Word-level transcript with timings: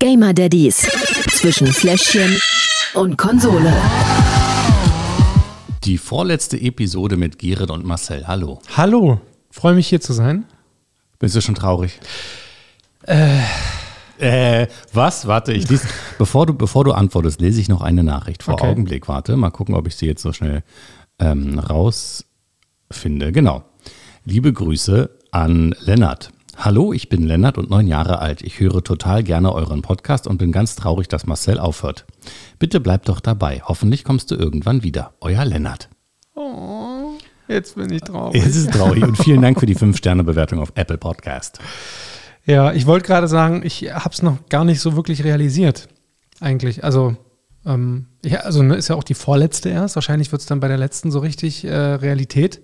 Gamer 0.00 0.32
Daddies 0.32 0.88
zwischen 1.32 1.66
Fläschchen 1.66 2.40
und 2.94 3.18
Konsole. 3.18 3.74
Die 5.82 5.98
vorletzte 5.98 6.56
Episode 6.60 7.16
mit 7.16 7.38
Gerrit 7.40 7.70
und 7.70 7.84
Marcel. 7.84 8.28
Hallo. 8.28 8.60
Hallo, 8.76 9.20
freue 9.50 9.74
mich 9.74 9.88
hier 9.88 10.00
zu 10.00 10.12
sein. 10.12 10.44
Bist 11.18 11.34
du 11.34 11.40
schon 11.40 11.56
traurig? 11.56 11.98
Äh. 13.06 13.40
Äh, 14.18 14.68
was? 14.92 15.26
Warte, 15.26 15.52
ich 15.52 15.68
lese, 15.68 15.88
bevor 16.18 16.46
du, 16.46 16.54
bevor 16.54 16.84
du 16.84 16.92
antwortest, 16.92 17.40
lese 17.40 17.60
ich 17.60 17.68
noch 17.68 17.82
eine 17.82 18.04
Nachricht 18.04 18.44
vor 18.44 18.54
Okay. 18.54 18.68
Augenblick. 18.68 19.08
Warte, 19.08 19.36
mal 19.36 19.50
gucken, 19.50 19.74
ob 19.74 19.88
ich 19.88 19.96
sie 19.96 20.06
jetzt 20.06 20.22
so 20.22 20.32
schnell 20.32 20.62
ähm, 21.18 21.58
rausfinde. 21.58 23.32
Genau. 23.32 23.64
Liebe 24.24 24.52
Grüße 24.52 25.10
an 25.32 25.74
Lennart. 25.80 26.30
Hallo, 26.60 26.92
ich 26.92 27.08
bin 27.08 27.22
Lennart 27.22 27.56
und 27.56 27.70
neun 27.70 27.86
Jahre 27.86 28.18
alt. 28.18 28.42
Ich 28.42 28.58
höre 28.58 28.82
total 28.82 29.22
gerne 29.22 29.52
euren 29.52 29.80
Podcast 29.80 30.26
und 30.26 30.38
bin 30.38 30.50
ganz 30.50 30.74
traurig, 30.74 31.06
dass 31.06 31.24
Marcel 31.24 31.60
aufhört. 31.60 32.04
Bitte 32.58 32.80
bleib 32.80 33.04
doch 33.04 33.20
dabei. 33.20 33.62
Hoffentlich 33.64 34.02
kommst 34.02 34.32
du 34.32 34.34
irgendwann 34.34 34.82
wieder. 34.82 35.14
Euer 35.20 35.44
Lennart. 35.44 35.88
Jetzt 37.46 37.76
bin 37.76 37.92
ich 37.92 38.00
traurig. 38.00 38.44
Es 38.44 38.56
ist 38.56 38.72
traurig 38.72 39.04
und 39.04 39.16
vielen 39.16 39.40
Dank 39.40 39.60
für 39.60 39.66
die 39.66 39.76
5-Sterne-Bewertung 39.76 40.58
auf 40.58 40.72
Apple 40.74 40.98
Podcast. 40.98 41.60
Ja, 42.44 42.72
ich 42.72 42.86
wollte 42.86 43.06
gerade 43.06 43.28
sagen, 43.28 43.62
ich 43.64 43.92
habe 43.92 44.10
es 44.10 44.22
noch 44.22 44.48
gar 44.48 44.64
nicht 44.64 44.80
so 44.80 44.96
wirklich 44.96 45.22
realisiert, 45.22 45.88
eigentlich. 46.40 46.82
Also, 46.82 47.16
ähm, 47.66 48.06
ja, 48.24 48.40
also 48.40 48.64
ne, 48.64 48.74
ist 48.74 48.88
ja 48.88 48.96
auch 48.96 49.04
die 49.04 49.14
vorletzte 49.14 49.68
erst. 49.68 49.94
Wahrscheinlich 49.94 50.32
wird 50.32 50.40
es 50.40 50.46
dann 50.46 50.58
bei 50.58 50.66
der 50.66 50.78
letzten 50.78 51.12
so 51.12 51.20
richtig 51.20 51.64
äh, 51.64 51.72
Realität. 51.72 52.60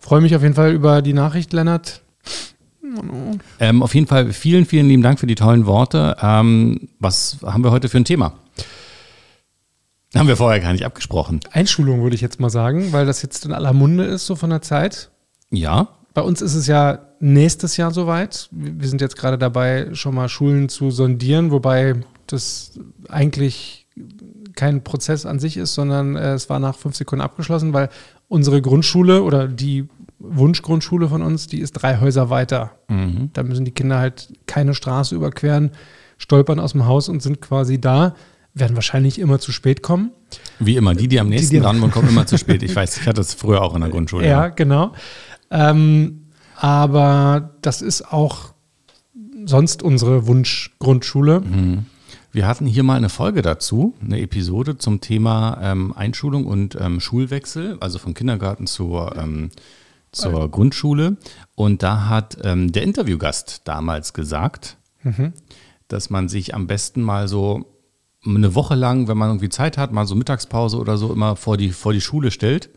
Freue 0.00 0.20
mich 0.20 0.36
auf 0.36 0.42
jeden 0.42 0.54
Fall 0.54 0.72
über 0.74 1.00
die 1.00 1.14
Nachricht, 1.14 1.54
Lennart. 1.54 2.02
Ähm, 3.60 3.82
auf 3.82 3.94
jeden 3.94 4.06
Fall 4.06 4.32
vielen, 4.32 4.66
vielen 4.66 4.88
lieben 4.88 5.02
Dank 5.02 5.20
für 5.20 5.26
die 5.26 5.34
tollen 5.34 5.66
Worte. 5.66 6.16
Ähm, 6.20 6.88
was 6.98 7.38
haben 7.44 7.64
wir 7.64 7.70
heute 7.70 7.88
für 7.88 7.98
ein 7.98 8.04
Thema? 8.04 8.34
Haben 10.14 10.28
wir 10.28 10.36
vorher 10.36 10.60
gar 10.60 10.72
nicht 10.72 10.84
abgesprochen. 10.84 11.40
Einschulung 11.52 12.02
würde 12.02 12.14
ich 12.14 12.20
jetzt 12.20 12.38
mal 12.38 12.50
sagen, 12.50 12.92
weil 12.92 13.06
das 13.06 13.22
jetzt 13.22 13.46
in 13.46 13.52
aller 13.52 13.72
Munde 13.72 14.04
ist, 14.04 14.26
so 14.26 14.36
von 14.36 14.50
der 14.50 14.60
Zeit. 14.60 15.10
Ja, 15.50 15.88
Bei 16.14 16.20
uns 16.22 16.42
ist 16.42 16.54
es 16.54 16.66
ja 16.66 16.98
nächstes 17.20 17.76
Jahr 17.78 17.90
soweit. 17.90 18.48
Wir 18.50 18.88
sind 18.88 19.00
jetzt 19.00 19.16
gerade 19.16 19.38
dabei, 19.38 19.88
schon 19.94 20.14
mal 20.14 20.28
Schulen 20.28 20.68
zu 20.68 20.90
sondieren, 20.90 21.50
wobei 21.50 21.94
das 22.26 22.72
eigentlich 23.08 23.86
kein 24.54 24.84
Prozess 24.84 25.24
an 25.24 25.38
sich 25.38 25.56
ist, 25.56 25.74
sondern 25.74 26.16
äh, 26.16 26.34
es 26.34 26.50
war 26.50 26.58
nach 26.58 26.76
fünf 26.76 26.96
Sekunden 26.96 27.22
abgeschlossen, 27.22 27.72
weil 27.72 27.88
unsere 28.28 28.60
Grundschule 28.60 29.22
oder 29.22 29.48
die 29.48 29.88
Wunschgrundschule 30.24 31.08
von 31.08 31.20
uns, 31.22 31.46
die 31.48 31.58
ist 31.60 31.72
drei 31.72 31.98
Häuser 32.00 32.30
weiter. 32.30 32.72
Da 33.32 33.42
müssen 33.42 33.64
die 33.64 33.72
Kinder 33.72 33.98
halt 33.98 34.32
keine 34.46 34.74
Straße 34.74 35.14
überqueren, 35.14 35.72
stolpern 36.18 36.60
aus 36.60 36.72
dem 36.72 36.86
Haus 36.86 37.08
und 37.08 37.22
sind 37.22 37.40
quasi 37.40 37.80
da, 37.80 38.14
werden 38.54 38.76
wahrscheinlich 38.76 39.18
immer 39.18 39.38
zu 39.38 39.50
spät 39.50 39.82
kommen. 39.82 40.12
wie 40.58 40.76
immer. 40.76 40.94
Die, 40.94 41.08
die 41.08 41.18
am 41.18 41.28
nächsten 41.28 41.54
die- 41.56 41.60
dran 41.60 41.80
waren, 41.80 41.90
kommen 41.90 42.08
immer 42.08 42.26
zu 42.26 42.38
spät. 42.38 42.62
Ich 42.62 42.76
weiß, 42.76 42.98
ich 42.98 43.06
hatte 43.08 43.20
es 43.20 43.34
früher 43.34 43.62
auch 43.62 43.74
in 43.74 43.80
der 43.80 43.90
Grundschule. 43.90 44.26
Ja, 44.28 44.48
genau. 44.48 44.92
Ähm, 45.50 46.26
aber 46.56 47.54
das 47.62 47.82
ist 47.82 48.12
auch 48.12 48.52
sonst 49.46 49.82
unsere 49.82 50.26
Wunschgrundschule. 50.26 51.42
Wir 52.30 52.46
hatten 52.46 52.66
hier 52.66 52.82
mal 52.82 52.96
eine 52.96 53.08
Folge 53.08 53.42
dazu, 53.42 53.94
eine 54.02 54.20
Episode 54.20 54.78
zum 54.78 55.00
Thema 55.00 55.58
ähm, 55.60 55.92
Einschulung 55.96 56.46
und 56.46 56.76
ähm, 56.80 57.00
Schulwechsel, 57.00 57.76
also 57.80 57.98
von 57.98 58.14
Kindergarten 58.14 58.66
zur, 58.66 59.16
zur 60.12 60.50
Grundschule. 60.50 61.16
Und 61.54 61.82
da 61.82 62.08
hat 62.08 62.38
ähm, 62.44 62.70
der 62.72 62.82
Interviewgast 62.82 63.62
damals 63.64 64.12
gesagt, 64.12 64.76
dass 65.88 66.10
man 66.10 66.28
sich 66.28 66.54
am 66.54 66.66
besten 66.66 67.02
mal 67.02 67.26
so 67.28 67.64
eine 68.24 68.54
Woche 68.54 68.74
lang, 68.76 69.08
wenn 69.08 69.18
man 69.18 69.30
irgendwie 69.30 69.48
Zeit 69.48 69.76
hat, 69.78 69.92
mal 69.92 70.06
so 70.06 70.14
Mittagspause 70.14 70.78
oder 70.78 70.96
so, 70.96 71.12
immer 71.12 71.34
vor 71.34 71.56
die, 71.56 71.70
vor 71.70 71.92
die 71.92 72.00
Schule 72.00 72.30
stellt 72.30 72.70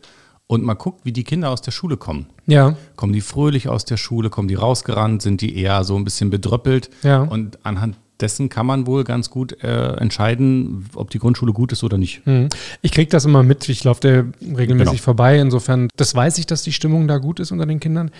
und 0.48 0.64
mal 0.64 0.74
guckt, 0.74 1.04
wie 1.04 1.12
die 1.12 1.24
Kinder 1.24 1.50
aus 1.50 1.62
der 1.62 1.70
Schule 1.70 1.96
kommen. 1.96 2.26
Ja, 2.46 2.76
Kommen 2.96 3.12
die 3.12 3.20
fröhlich 3.20 3.68
aus 3.68 3.84
der 3.84 3.96
Schule, 3.96 4.30
kommen 4.30 4.48
die 4.48 4.54
rausgerannt, 4.54 5.22
sind 5.22 5.40
die 5.40 5.56
eher 5.56 5.84
so 5.84 5.96
ein 5.96 6.04
bisschen 6.04 6.30
bedröppelt? 6.30 6.90
Ja. 7.02 7.22
Und 7.22 7.64
anhand 7.64 7.96
dessen 8.20 8.48
kann 8.48 8.66
man 8.66 8.86
wohl 8.86 9.04
ganz 9.04 9.30
gut 9.30 9.62
äh, 9.62 9.94
entscheiden, 9.96 10.88
ob 10.94 11.10
die 11.10 11.18
Grundschule 11.18 11.52
gut 11.52 11.72
ist 11.72 11.84
oder 11.84 11.98
nicht. 11.98 12.22
hm. 12.24 12.48
ich 12.82 12.92
kriege 12.92 13.10
das 13.10 13.24
immer 13.24 13.42
mit. 13.42 13.68
Ich 13.68 13.84
laufe 13.84 14.00
da 14.00 14.08
regelmäßig 14.56 14.92
Genau. 14.92 15.02
vorbei. 15.02 15.38
Insofern, 15.38 15.88
das 15.96 16.14
weiß 16.14 16.38
ich, 16.38 16.46
dass 16.46 16.62
die 16.62 16.72
Stimmung 16.72 17.08
da 17.08 17.18
gut 17.18 17.40
ist 17.40 17.50
unter 17.52 17.66
den 17.66 17.80
Kindern. 17.80 18.10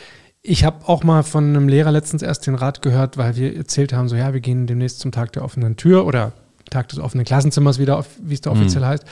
Ich 0.42 0.64
habe 0.64 0.88
auch 0.88 1.02
mal 1.02 1.22
von 1.22 1.44
einem 1.44 1.68
Lehrer 1.68 1.90
letztens 1.90 2.22
erst 2.22 2.46
den 2.46 2.54
Rat 2.54 2.82
gehört, 2.82 3.16
weil 3.16 3.36
wir 3.36 3.56
erzählt 3.56 3.92
haben, 3.92 4.08
so 4.08 4.14
ja, 4.16 4.32
wir 4.32 4.40
gehen 4.40 4.66
demnächst 4.66 5.00
zum 5.00 5.10
Tag 5.12 5.32
der 5.32 5.42
offenen 5.44 5.76
Tür 5.76 6.06
oder 6.06 6.32
Tag 6.70 6.88
des 6.88 6.98
offenen 6.98 7.24
Klassenzimmers 7.24 7.78
wieder, 7.78 8.04
wie 8.22 8.34
es 8.34 8.40
da 8.40 8.50
offiziell 8.50 8.84
heißt. 8.84 9.04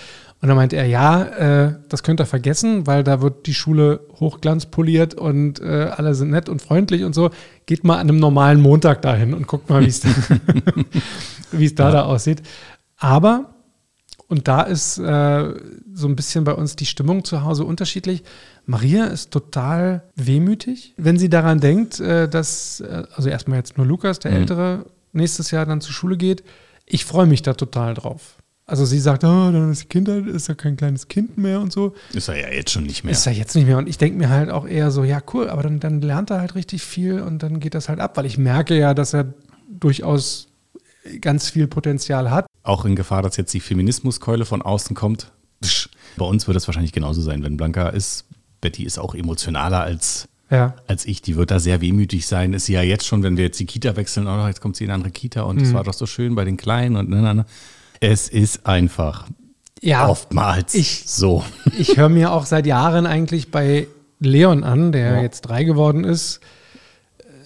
Und 0.45 0.49
dann 0.49 0.59
meinte 0.59 0.77
er, 0.77 0.85
ja, 0.85 1.23
äh, 1.23 1.75
das 1.89 2.03
könnt 2.03 2.21
ihr 2.21 2.27
vergessen, 2.27 2.87
weil 2.87 3.03
da 3.03 3.23
wird 3.23 3.47
die 3.47 3.55
Schule 3.55 4.01
hochglanzpoliert 4.21 5.15
und 5.15 5.59
äh, 5.63 5.91
alle 5.97 6.15
sind 6.15 6.33
nett 6.33 6.51
und 6.51 6.61
freundlich 6.61 7.05
und 7.05 7.15
so. 7.15 7.31
Geht 7.65 7.83
mal 7.83 7.95
an 7.95 8.11
einem 8.11 8.19
normalen 8.19 8.61
Montag 8.61 9.01
dahin 9.01 9.33
und 9.33 9.47
guckt 9.47 9.71
mal, 9.71 9.81
wie 9.81 9.89
es 9.89 10.01
da, 10.01 10.11
wie 11.51 11.65
es 11.65 11.75
da, 11.75 11.91
da 11.91 12.03
aussieht. 12.03 12.43
Aber, 12.99 13.55
und 14.29 14.47
da 14.47 14.61
ist 14.61 14.99
äh, 14.99 15.55
so 15.95 16.09
ein 16.09 16.15
bisschen 16.15 16.45
bei 16.45 16.53
uns 16.53 16.77
die 16.77 16.85
Stimmung 16.85 17.25
zu 17.25 17.43
Hause 17.43 17.65
unterschiedlich. 17.65 18.23
Maria 18.67 19.07
ist 19.07 19.31
total 19.31 20.03
wehmütig, 20.15 20.93
wenn 20.99 21.19
sie 21.19 21.31
daran 21.31 21.61
denkt, 21.61 22.01
äh, 22.01 22.29
dass, 22.29 22.81
äh, 22.81 23.05
also 23.17 23.31
erstmal 23.31 23.57
jetzt 23.57 23.79
nur 23.79 23.87
Lukas, 23.87 24.19
der 24.19 24.33
Ältere, 24.33 24.85
nächstes 25.15 25.53
Jahr 25.53 25.65
dann 25.65 25.81
zur 25.81 25.95
Schule 25.95 26.19
geht. 26.19 26.45
Ich 26.85 27.07
freue 27.07 27.25
mich 27.25 27.41
da 27.41 27.55
total 27.55 27.95
drauf. 27.95 28.34
Also 28.67 28.87
sie 28.87 28.99
sagt, 28.99 29.25
oh, 29.25 29.27
dann 29.53 29.71
ist 29.73 29.91
Kind, 29.91 30.09
ist 30.09 30.49
ja 30.49 30.55
kein 30.55 30.77
kleines 30.79 31.09
Kind 31.09 31.37
mehr 31.37 31.61
und 31.61 31.71
so. 31.71 31.95
Ist 32.15 32.29
er 32.29 32.37
ja 32.41 32.49
jetzt 32.49 32.71
schon 32.71 32.85
nicht 32.85 33.05
mehr. 33.05 33.13
Ist 33.13 33.27
er 33.27 33.33
jetzt 33.33 33.55
nicht 33.55 33.67
mehr. 33.67 33.77
Und 33.77 33.89
ich 33.89 33.99
denke 33.99 34.17
mir 34.17 34.31
halt 34.31 34.49
auch 34.51 34.67
eher 34.67 34.91
so, 34.91 35.05
ja, 35.05 35.21
cool, 35.35 35.51
aber 35.51 35.63
dann, 35.63 35.81
dann 35.81 36.01
lernt 36.01 36.31
er 36.31 36.41
halt 36.41 36.55
richtig 36.55 36.83
viel 36.83 37.21
und 37.21 37.43
dann 37.43 37.61
geht 37.61 37.75
das 37.75 37.91
halt 37.91 38.01
ab, 38.01 38.17
weil 38.17 38.25
ich 38.25 38.39
merke 38.39 38.79
ja, 38.79 38.95
dass 38.95 39.13
er 39.13 39.35
durchaus 39.69 40.49
ganz 41.21 41.51
viel 41.51 41.67
Potenzial 41.67 42.31
hat. 42.31 42.47
Auch 42.63 42.87
in 42.87 42.97
Gefahr, 42.97 43.21
dass 43.21 43.37
jetzt 43.37 43.53
die 43.53 43.61
Feminismuskeule 43.61 44.47
von 44.47 44.63
außen 44.63 44.97
kommt. 44.97 45.31
Bei 46.17 46.25
uns 46.25 46.47
wird 46.47 46.57
es 46.57 46.67
wahrscheinlich 46.67 46.93
genauso 46.93 47.21
sein, 47.21 47.43
wenn 47.43 47.59
Blanca 47.59 47.89
ist. 47.91 48.25
Betty 48.63 48.85
ist 48.85 48.99
auch 48.99 49.15
emotionaler 49.15 49.81
als, 49.83 50.27
Ja. 50.51 50.75
als 50.87 51.05
ich. 51.05 51.21
Die 51.21 51.37
wird 51.37 51.51
da 51.51 51.59
sehr 51.61 51.83
wehmütig 51.83 52.27
sein. 52.27 52.55
Ist 52.55 52.65
sie 52.67 52.73
ja 52.73 52.83
jetzt 52.83 53.07
schon, 53.07 53.23
wenn 53.23 53.37
wir 53.37 53.45
jetzt 53.45 53.61
die 53.61 53.67
Kita 53.67 53.95
wechseln, 53.97 54.27
oh, 54.27 54.47
jetzt 54.47 54.63
kommt 54.63 54.77
sie 54.77 54.85
in 54.85 54.91
eine 54.91 54.95
andere 54.95 55.11
Kita 55.13 55.43
und 55.43 55.61
es 55.61 55.75
war 55.75 55.85
doch 55.85 55.93
so 55.93 56.07
schön 56.07 56.35
bei 56.35 56.47
den 56.47 56.57
Kleinen 56.57 56.97
und 56.97 57.11
ne, 57.11 57.21
ne, 57.21 57.35
ne. 57.35 57.47
Es 58.07 58.29
ist 58.29 58.67
einfach 58.67 59.27
Ja, 59.81 60.09
oftmals 60.09 60.75
ich- 60.75 61.05
so. 61.07 61.43
ich 61.79 61.97
höre 61.97 62.09
mir 62.09 62.33
auch 62.33 62.45
seit 62.47 62.67
Jahren 62.67 63.07
eigentlich 63.07 63.51
bei 63.51 63.87
Leon 64.21 64.63
an, 64.65 64.93
der 64.93 65.17
Ja. 65.17 65.23
jetzt 65.23 65.43
drei 65.43 65.65
geworden 65.65 66.05
ist, 66.05 66.41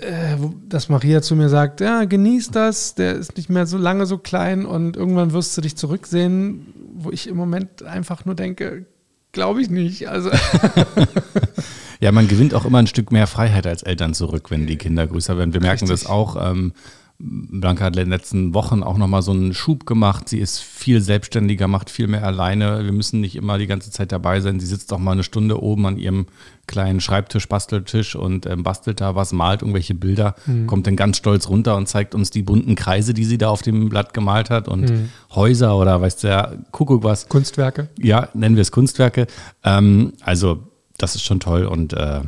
äh, 0.01 0.37
dass 0.69 0.89
Maria 0.89 1.23
zu 1.23 1.35
mir 1.37 1.49
sagt, 1.49 1.81
ja, 1.81 2.05
genieß 2.05 2.51
das, 2.51 2.95
der 2.95 3.15
ist 3.15 3.37
nicht 3.37 3.51
mehr 3.51 3.67
so 3.67 3.79
lange 3.79 4.07
so 4.07 4.19
klein 4.19 4.67
und 4.67 4.97
irgendwann 4.97 5.33
wirst 5.33 5.57
du 5.57 5.61
dich 5.61 5.77
zurücksehen, 5.77 6.67
wo 6.95 7.11
ich 7.11 7.29
im 7.29 7.37
Moment 7.37 7.83
einfach 7.85 8.25
nur 8.25 8.35
denke, 8.35 8.87
glaube 9.33 9.61
ich 9.63 9.71
nicht. 9.71 10.09
Also 10.09 10.31
Ja, 12.01 12.13
man 12.13 12.29
gewinnt 12.29 12.55
auch 12.55 12.65
immer 12.65 12.79
ein 12.79 12.87
Stück 12.87 13.11
mehr 13.11 13.27
Freiheit 13.27 13.67
als 13.67 13.83
Eltern 13.83 14.15
zurück, 14.15 14.51
wenn 14.53 14.67
die 14.69 14.77
Kinder 14.77 15.07
größer 15.07 15.37
werden. 15.37 15.53
Wir 15.53 15.61
merken 15.61 15.85
Richtig. 15.89 16.01
das 16.03 16.07
auch. 16.09 16.37
Ähm, 16.51 16.73
Blanca 17.21 17.87
hat 17.87 17.97
in 17.97 18.05
den 18.05 18.11
letzten 18.11 18.55
Wochen 18.55 18.85
auch 18.85 18.97
nochmal 18.97 19.23
so 19.23 19.33
einen 19.33 19.53
Schub 19.53 19.87
gemacht. 19.87 20.29
Sie 20.29 20.39
ist 20.39 20.61
viel 20.61 21.01
selbstständiger, 21.01 21.67
macht 21.67 21.91
viel 21.91 22.07
mehr 22.07 22.23
alleine. 22.23 22.85
Wir 22.85 22.93
müssen 22.93 23.21
nicht 23.21 23.35
immer 23.35 23.59
die 23.59 23.67
ganze 23.67 23.91
Zeit 23.91 24.13
dabei 24.13 24.41
sein. 24.41 24.61
Sie 24.61 24.67
sitzt 24.67 24.93
auch 24.93 25.01
mal 25.01 25.13
eine 25.13 25.25
Stunde 25.25 25.61
oben 25.61 25.87
an 25.87 25.99
ihrem 25.99 26.27
kleinen 26.69 27.01
Schreibtisch, 27.01 27.49
Basteltisch 27.49 28.15
und 28.15 28.47
ähm, 28.47 28.63
bastelt 28.63 29.01
da 29.01 29.17
was, 29.17 29.33
malt 29.33 29.63
irgendwelche 29.63 29.97
Bilder, 29.97 30.37
kommt 30.67 30.87
dann 30.87 30.95
ganz 30.95 31.17
stolz 31.17 31.49
runter 31.49 31.77
und 31.77 31.89
zeigt 31.89 32.15
uns 32.15 32.31
die 32.31 32.43
bunten 32.43 32.77
Kreise, 32.77 33.15
die 33.15 33.25
sie 33.25 33.39
da 33.39 33.49
auf 33.49 33.63
dem 33.63 33.89
Blatt 33.89 34.15
gemalt 34.15 34.51
hat 34.51 34.69
und 34.69 34.93
Häuser 35.35 35.77
oder 35.77 36.01
weiß 36.01 36.17
der 36.19 36.59
Kuckuck 36.71 37.03
was. 37.03 37.29
Kunstwerke. 37.29 37.89
Ja, 37.99 38.29
nennen 38.35 38.55
wir 38.55 38.63
es 38.63 38.71
Kunstwerke. 38.71 39.27
Ähm, 39.65 40.13
also, 40.21 40.69
das 40.99 41.17
ist 41.17 41.25
schon 41.25 41.41
toll 41.41 41.65
und 41.65 41.95
äh, 41.95 42.21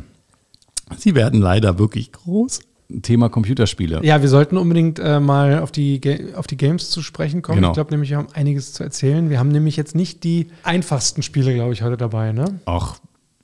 sie 0.97 1.15
werden 1.15 1.39
leider 1.39 1.79
wirklich 1.79 2.11
groß. 2.11 2.59
Thema 3.01 3.29
Computerspiele. 3.29 4.01
Ja, 4.03 4.21
wir 4.21 4.29
sollten 4.29 4.57
unbedingt 4.57 4.99
äh, 4.99 5.19
mal 5.19 5.59
auf 5.59 5.71
die, 5.71 6.01
Ga- 6.01 6.35
auf 6.35 6.47
die 6.47 6.57
Games 6.57 6.89
zu 6.89 7.01
sprechen 7.01 7.41
kommen. 7.41 7.57
Genau. 7.57 7.69
Ich 7.69 7.73
glaube 7.75 7.91
nämlich, 7.91 8.09
wir 8.09 8.17
haben 8.17 8.27
einiges 8.33 8.73
zu 8.73 8.83
erzählen. 8.83 9.29
Wir 9.29 9.39
haben 9.39 9.49
nämlich 9.49 9.77
jetzt 9.77 9.95
nicht 9.95 10.23
die 10.23 10.47
einfachsten 10.63 11.21
Spiele, 11.23 11.53
glaube 11.53 11.73
ich, 11.73 11.81
heute 11.81 11.97
dabei. 11.97 12.31
Ne? 12.33 12.59
Ach, 12.65 12.97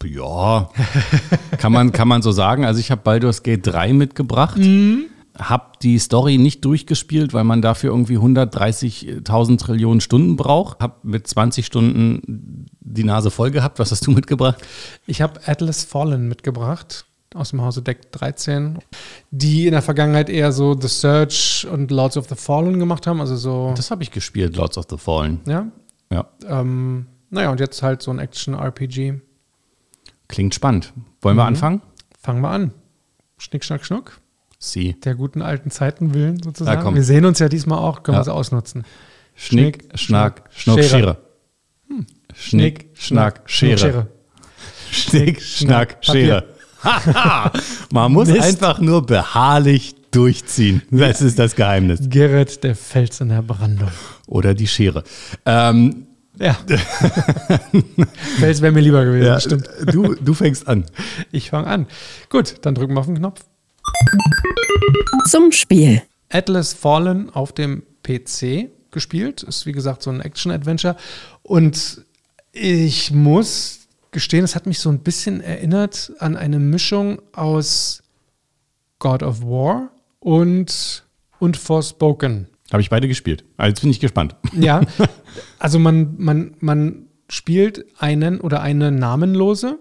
ja, 0.03 0.69
kann 1.57 1.71
man, 1.71 1.91
kann 1.91 2.07
man 2.07 2.21
so 2.21 2.31
sagen. 2.31 2.65
Also 2.65 2.79
ich 2.79 2.91
habe 2.91 3.01
Baldur's 3.03 3.41
Gate 3.43 3.65
3 3.65 3.93
mitgebracht. 3.93 4.59
Habe 5.39 5.65
die 5.83 5.99
Story 5.99 6.37
nicht 6.39 6.65
durchgespielt, 6.65 7.33
weil 7.33 7.43
man 7.43 7.61
dafür 7.61 7.91
irgendwie 7.91 8.17
130.000 8.17 9.57
Trillionen 9.59 10.01
Stunden 10.01 10.35
braucht. 10.35 10.79
Habe 10.79 10.95
mit 11.03 11.27
20 11.27 11.65
Stunden 11.65 12.65
die 12.79 13.03
Nase 13.03 13.31
voll 13.31 13.51
gehabt. 13.51 13.79
Was 13.79 13.91
hast 13.91 14.05
du 14.07 14.11
mitgebracht? 14.11 14.57
Ich 15.05 15.21
habe 15.21 15.39
Atlas 15.45 15.83
Fallen 15.83 16.27
mitgebracht. 16.27 17.05
Aus 17.35 17.49
dem 17.51 17.61
Hause 17.61 17.81
Deck 17.81 18.11
13, 18.11 18.79
die 19.31 19.65
in 19.67 19.71
der 19.73 19.81
Vergangenheit 19.81 20.29
eher 20.29 20.51
so 20.51 20.79
The 20.79 20.87
Search 20.87 21.67
und 21.71 21.91
Lords 21.91 22.17
of 22.17 22.27
the 22.29 22.35
Fallen 22.35 22.79
gemacht 22.79 23.05
haben. 23.07 23.19
Also 23.21 23.35
so, 23.35 23.73
Das 23.75 23.91
habe 23.91 24.03
ich 24.03 24.11
gespielt, 24.11 24.55
Lords 24.55 24.77
of 24.77 24.85
the 24.89 24.97
Fallen. 24.97 25.41
ja. 25.47 25.67
Ja. 26.09 26.25
Ähm, 26.47 27.07
naja, 27.29 27.51
und 27.51 27.59
jetzt 27.59 27.83
halt 27.83 28.01
so 28.01 28.11
ein 28.11 28.19
Action-RPG. 28.19 29.15
Klingt 30.29 30.55
spannend. 30.55 30.93
Wollen 31.21 31.35
wir 31.35 31.43
Mhm. 31.43 31.47
anfangen? 31.49 31.81
Fangen 32.21 32.39
wir 32.41 32.49
an. 32.49 32.71
Schnick, 33.37 33.65
schnack, 33.65 33.85
schnuck. 33.85 34.19
Sie. 34.57 34.93
Der 35.01 35.15
guten 35.15 35.41
alten 35.41 35.69
Zeiten 35.69 36.13
willen 36.13 36.41
sozusagen. 36.41 36.77
Ja, 36.77 36.83
komm. 36.83 36.95
wir 36.95 37.03
sehen 37.03 37.25
uns 37.25 37.39
ja 37.39 37.49
diesmal 37.49 37.79
auch, 37.79 38.03
können 38.03 38.15
Ja. 38.15 38.21
wir 38.21 38.23
sie 38.25 38.33
ausnutzen. 38.33 38.85
Schnick, 39.35 39.83
Schnick, 39.83 39.99
Schnack, 39.99 40.43
Schnack, 40.49 40.51
Schnuck, 40.53 40.79
Schere. 40.83 40.87
Schere. 40.89 41.17
Schnick, 42.33 42.89
Schnack, 42.93 43.41
Schere. 43.45 44.07
Schnick, 44.91 45.41
Schnack, 45.41 46.01
Papier. 46.01 46.23
Schere. 46.25 46.47
Haha. 46.83 47.51
Man 47.91 48.11
muss 48.11 48.27
Mist. 48.27 48.41
einfach 48.41 48.79
nur 48.79 49.05
beharrlich 49.05 49.95
durchziehen. 50.11 50.81
Das 50.91 51.21
ist 51.21 51.37
das 51.39 51.55
Geheimnis. 51.55 51.99
Gerrit, 52.03 52.63
der 52.63 52.75
Fels 52.75 53.19
in 53.21 53.29
der 53.29 53.41
Brandung. 53.41 53.89
Oder 54.27 54.53
die 54.53 54.67
Schere. 54.67 55.03
Ähm, 55.45 56.07
Ja. 56.39 56.55
Fels 58.39 58.61
wäre 58.61 58.71
mir 58.71 58.81
lieber 58.81 59.03
gewesen, 59.05 59.25
ja, 59.25 59.39
stimmt. 59.39 59.67
du, 59.91 60.13
du 60.15 60.33
fängst 60.33 60.67
an. 60.67 60.85
Ich 61.31 61.49
fange 61.49 61.67
an. 61.67 61.87
Gut, 62.29 62.55
dann 62.61 62.75
drücken 62.75 62.93
wir 62.93 62.99
auf 62.99 63.07
den 63.07 63.17
Knopf. 63.17 63.41
Zum 65.27 65.51
Spiel. 65.51 66.01
Atlas 66.29 66.73
Fallen 66.73 67.29
auf 67.31 67.53
dem 67.53 67.83
PC 68.03 68.69
gespielt. 68.91 69.43
Ist 69.43 69.65
wie 69.65 69.71
gesagt 69.71 70.03
so 70.03 70.09
ein 70.09 70.21
Action-Adventure. 70.21 70.95
Und 71.43 72.05
ich 72.51 73.11
muss 73.11 73.86
gestehen, 74.11 74.43
es 74.43 74.55
hat 74.55 74.65
mich 74.65 74.79
so 74.79 74.89
ein 74.89 74.99
bisschen 74.99 75.41
erinnert 75.41 76.13
an 76.19 76.35
eine 76.35 76.59
Mischung 76.59 77.21
aus 77.33 78.03
God 78.99 79.23
of 79.23 79.41
War 79.41 79.89
und, 80.19 81.05
und 81.39 81.57
Forspoken. 81.57 82.47
Habe 82.71 82.81
ich 82.81 82.89
beide 82.89 83.07
gespielt. 83.07 83.45
Also 83.55 83.69
jetzt 83.69 83.81
bin 83.81 83.91
ich 83.91 83.99
gespannt. 83.99 84.35
Ja, 84.53 84.81
also 85.59 85.79
man, 85.79 86.15
man, 86.17 86.55
man 86.59 87.07
spielt 87.29 87.85
einen 87.99 88.41
oder 88.41 88.61
eine 88.61 88.91
namenlose. 88.91 89.79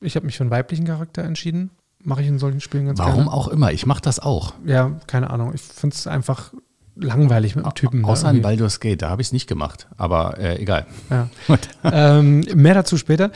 Ich 0.00 0.16
habe 0.16 0.26
mich 0.26 0.36
für 0.36 0.44
einen 0.44 0.50
weiblichen 0.50 0.84
Charakter 0.84 1.22
entschieden. 1.22 1.70
Mache 1.98 2.20
ich 2.22 2.28
in 2.28 2.38
solchen 2.38 2.60
Spielen 2.60 2.86
ganz 2.86 2.98
Warum 2.98 3.24
gerne. 3.24 3.32
auch 3.32 3.48
immer. 3.48 3.72
Ich 3.72 3.86
mache 3.86 4.02
das 4.02 4.20
auch. 4.20 4.54
Ja, 4.66 5.00
keine 5.06 5.30
Ahnung. 5.30 5.52
Ich 5.54 5.62
finde 5.62 5.94
es 5.94 6.06
einfach 6.06 6.52
langweilig 6.96 7.56
mit 7.56 7.64
dem 7.64 7.74
Typen. 7.74 8.02
da 8.02 8.08
Außer 8.08 8.30
in. 8.30 8.42
Baldur's 8.42 8.80
Gate. 8.80 9.02
Da 9.02 9.10
habe 9.10 9.22
ich 9.22 9.28
es 9.28 9.32
nicht 9.32 9.48
gemacht. 9.48 9.88
Aber 9.96 10.38
äh, 10.38 10.60
egal. 10.60 10.86
Ja. 11.10 11.28
ähm, 11.84 12.40
mehr 12.54 12.74
dazu 12.74 12.96
später. 12.96 13.30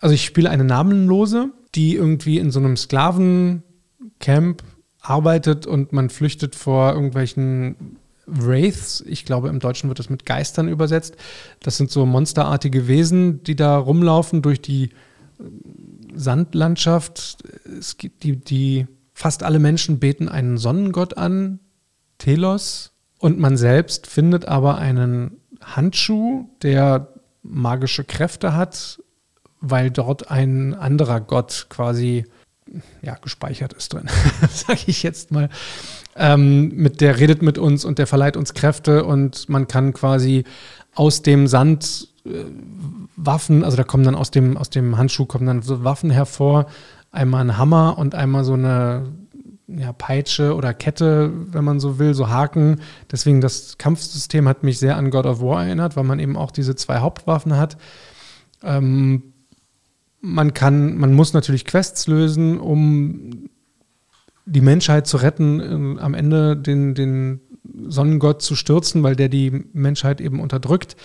Also 0.00 0.14
ich 0.14 0.24
spiele 0.24 0.50
eine 0.50 0.64
namenlose, 0.64 1.50
die 1.74 1.94
irgendwie 1.94 2.38
in 2.38 2.50
so 2.50 2.58
einem 2.58 2.76
Sklavencamp 2.76 4.62
arbeitet 5.00 5.66
und 5.66 5.92
man 5.92 6.10
flüchtet 6.10 6.54
vor 6.54 6.92
irgendwelchen 6.92 7.96
Wraiths. 8.26 9.02
Ich 9.06 9.24
glaube, 9.24 9.48
im 9.48 9.58
Deutschen 9.58 9.88
wird 9.88 9.98
das 9.98 10.10
mit 10.10 10.26
Geistern 10.26 10.68
übersetzt. 10.68 11.16
Das 11.60 11.76
sind 11.76 11.90
so 11.90 12.06
monsterartige 12.06 12.88
Wesen, 12.88 13.42
die 13.42 13.56
da 13.56 13.76
rumlaufen 13.76 14.42
durch 14.42 14.60
die 14.60 14.90
Sandlandschaft. 16.14 17.38
Es 17.78 17.96
gibt 17.96 18.22
die, 18.22 18.36
die 18.36 18.86
fast 19.12 19.42
alle 19.42 19.58
Menschen 19.58 19.98
beten 19.98 20.28
einen 20.28 20.56
Sonnengott 20.56 21.16
an, 21.16 21.58
Telos, 22.22 22.92
und 23.18 23.38
man 23.38 23.56
selbst 23.56 24.06
findet 24.06 24.46
aber 24.46 24.78
einen 24.78 25.40
Handschuh, 25.60 26.48
der 26.62 27.08
magische 27.42 28.04
Kräfte 28.04 28.54
hat, 28.54 29.00
weil 29.60 29.90
dort 29.90 30.30
ein 30.30 30.74
anderer 30.74 31.20
Gott 31.20 31.66
quasi 31.68 32.24
ja, 33.00 33.14
gespeichert 33.14 33.72
ist 33.72 33.92
drin, 33.92 34.08
sage 34.52 34.80
ich 34.86 35.02
jetzt 35.02 35.32
mal. 35.32 35.50
Ähm, 36.16 36.68
mit 36.74 37.00
der 37.00 37.18
redet 37.18 37.42
mit 37.42 37.58
uns 37.58 37.84
und 37.84 37.98
der 37.98 38.06
verleiht 38.06 38.36
uns 38.36 38.54
Kräfte 38.54 39.04
und 39.04 39.48
man 39.48 39.66
kann 39.66 39.92
quasi 39.92 40.44
aus 40.94 41.22
dem 41.22 41.46
Sand 41.48 42.08
äh, 42.24 42.44
Waffen, 43.16 43.64
also 43.64 43.76
da 43.76 43.84
kommen 43.84 44.04
dann 44.04 44.14
aus 44.14 44.30
dem, 44.30 44.56
aus 44.56 44.70
dem 44.70 44.96
Handschuh 44.96 45.26
kommen 45.26 45.46
dann 45.46 45.62
so 45.62 45.84
Waffen 45.84 46.10
hervor, 46.10 46.66
einmal 47.10 47.42
ein 47.42 47.56
Hammer 47.56 47.98
und 47.98 48.14
einmal 48.14 48.44
so 48.44 48.54
eine 48.54 49.12
ja, 49.78 49.92
Peitsche 49.92 50.54
oder 50.54 50.74
Kette, 50.74 51.32
wenn 51.52 51.64
man 51.64 51.80
so 51.80 51.98
will, 51.98 52.14
so 52.14 52.28
Haken. 52.28 52.80
Deswegen 53.10 53.40
das 53.40 53.78
Kampfsystem 53.78 54.48
hat 54.48 54.62
mich 54.62 54.78
sehr 54.78 54.96
an 54.96 55.10
God 55.10 55.26
of 55.26 55.40
War 55.40 55.64
erinnert, 55.64 55.96
weil 55.96 56.04
man 56.04 56.18
eben 56.18 56.36
auch 56.36 56.50
diese 56.50 56.74
zwei 56.76 56.98
Hauptwaffen 56.98 57.56
hat. 57.56 57.76
Ähm, 58.62 59.22
man 60.20 60.54
kann, 60.54 60.96
man 60.96 61.12
muss 61.12 61.32
natürlich 61.32 61.64
Quests 61.64 62.06
lösen, 62.06 62.60
um 62.60 63.48
die 64.46 64.60
Menschheit 64.60 65.06
zu 65.06 65.16
retten, 65.18 65.60
ähm, 65.60 65.98
am 65.98 66.14
Ende 66.14 66.56
den, 66.56 66.94
den 66.94 67.40
Sonnengott 67.88 68.42
zu 68.42 68.56
stürzen, 68.56 69.02
weil 69.02 69.16
der 69.16 69.28
die 69.28 69.64
Menschheit 69.72 70.20
eben 70.20 70.40
unterdrückt, 70.40 70.96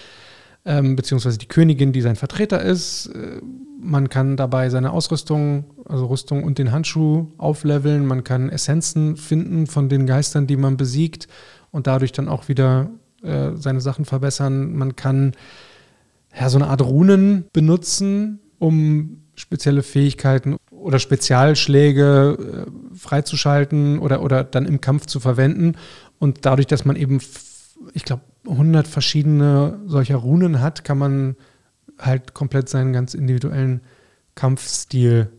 ähm, 0.68 0.98
beziehungsweise 0.98 1.38
die 1.38 1.48
Königin, 1.48 1.94
die 1.94 2.02
sein 2.02 2.18
Vertreter 2.18 2.62
ist. 2.62 3.08
Äh, 3.08 3.42
man 3.80 4.10
kann 4.10 4.36
dabei 4.36 4.70
seine 4.70 4.92
Ausrüstung, 4.92 5.66
also 5.86 6.08
Rüstung 6.08 6.44
und 6.44 6.58
den 6.58 6.72
Handschuh 6.72 7.28
aufleveln. 7.38 8.06
Man 8.06 8.26
kann 8.26 8.50
Essenzen 8.50 9.16
finden 9.16 9.66
von 9.66 9.88
den 9.88 10.06
Geistern, 10.06 10.46
die 10.46 10.58
man 10.58 10.76
besiegt 10.76 11.28
und 11.72 11.88
dadurch 11.88 12.12
dann 12.12 12.28
auch 12.28 12.50
wieder 12.50 12.90
äh, 13.24 13.52
seine 13.56 13.80
Sachen 13.80 14.04
verbessern. 14.04 14.76
Man 14.76 14.98
kann 14.98 15.34
ja, 16.38 16.50
so 16.50 16.58
eine 16.58 16.68
Art 16.68 16.82
Runen 16.82 17.46
benutzen, 17.54 18.40
um 18.60 19.22
spezielle 19.36 19.84
Fähigkeiten 19.84 20.58
oder 20.70 21.00
Spezialschläge 21.00 22.66
äh, 22.68 22.98
freizuschalten 22.98 24.00
oder, 24.00 24.22
oder 24.22 24.44
dann 24.44 24.66
im 24.66 24.82
Kampf 24.82 25.06
zu 25.06 25.22
verwenden. 25.22 25.78
Und 26.20 26.46
dadurch, 26.46 26.68
dass 26.68 26.84
man 26.84 26.98
eben, 26.98 27.20
ich 27.94 28.04
glaube, 28.04 28.24
100 28.50 28.88
verschiedene 28.88 29.80
solcher 29.86 30.18
Runen 30.18 30.62
hat, 30.62 30.84
kann 30.84 30.98
man 30.98 31.36
halt 32.00 32.34
komplett 32.34 32.70
seinen 32.70 32.94
ganz 32.94 33.14
individuellen 33.14 33.82
Kampfstil 34.36 35.32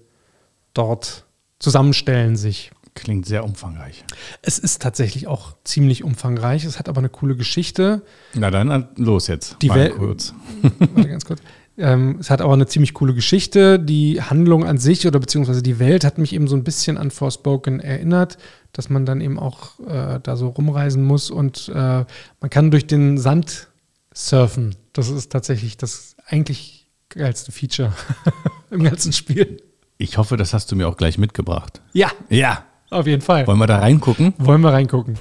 dort 0.74 1.24
zusammenstellen 1.58 2.36
sich. 2.36 2.70
Klingt 2.94 3.26
sehr 3.26 3.44
umfangreich. 3.44 4.04
Es 4.42 4.58
ist 4.58 4.82
tatsächlich 4.82 5.28
auch 5.28 5.54
ziemlich 5.62 6.02
umfangreich. 6.02 6.64
Es 6.64 6.80
hat 6.80 6.88
aber 6.88 6.98
eine 6.98 7.08
coole 7.08 7.36
Geschichte. 7.36 8.02
Na 8.34 8.50
dann 8.50 8.70
äh, 8.70 8.84
los 8.96 9.28
jetzt. 9.28 9.56
Die 9.62 9.68
Mal 9.68 9.78
Wel- 9.78 9.90
kurz. 9.90 10.34
Warte 10.78 11.08
ganz 11.08 11.24
kurz. 11.24 11.40
Ähm, 11.78 12.16
es 12.20 12.28
hat 12.30 12.40
aber 12.40 12.52
eine 12.52 12.66
ziemlich 12.66 12.92
coole 12.94 13.14
Geschichte. 13.14 13.78
Die 13.78 14.20
Handlung 14.20 14.64
an 14.64 14.78
sich 14.78 15.06
oder 15.06 15.20
beziehungsweise 15.20 15.62
die 15.62 15.78
Welt 15.78 16.04
hat 16.04 16.18
mich 16.18 16.32
eben 16.32 16.48
so 16.48 16.56
ein 16.56 16.64
bisschen 16.64 16.98
an 16.98 17.10
Forspoken 17.10 17.80
erinnert, 17.80 18.36
dass 18.72 18.90
man 18.90 19.06
dann 19.06 19.20
eben 19.20 19.38
auch 19.38 19.78
äh, 19.86 20.18
da 20.22 20.36
so 20.36 20.48
rumreisen 20.48 21.04
muss 21.04 21.30
und 21.30 21.68
äh, 21.74 22.04
man 22.40 22.50
kann 22.50 22.70
durch 22.70 22.86
den 22.86 23.16
Sand 23.18 23.68
surfen. 24.12 24.74
Das 24.92 25.08
ist 25.08 25.30
tatsächlich 25.30 25.76
das 25.76 26.16
eigentlich 26.26 26.88
geilste 27.10 27.52
Feature 27.52 27.92
im 28.70 28.82
ganzen 28.82 29.12
Spiel. 29.12 29.62
Ich 29.96 30.18
hoffe, 30.18 30.36
das 30.36 30.52
hast 30.54 30.70
du 30.72 30.76
mir 30.76 30.88
auch 30.88 30.96
gleich 30.96 31.16
mitgebracht. 31.18 31.80
Ja, 31.92 32.10
Ja. 32.28 32.64
auf 32.90 33.06
jeden 33.06 33.22
Fall. 33.22 33.46
Wollen 33.46 33.58
wir 33.58 33.66
da 33.66 33.78
reingucken? 33.78 34.34
Wollen 34.38 34.60
wir 34.60 34.72
reingucken? 34.72 35.16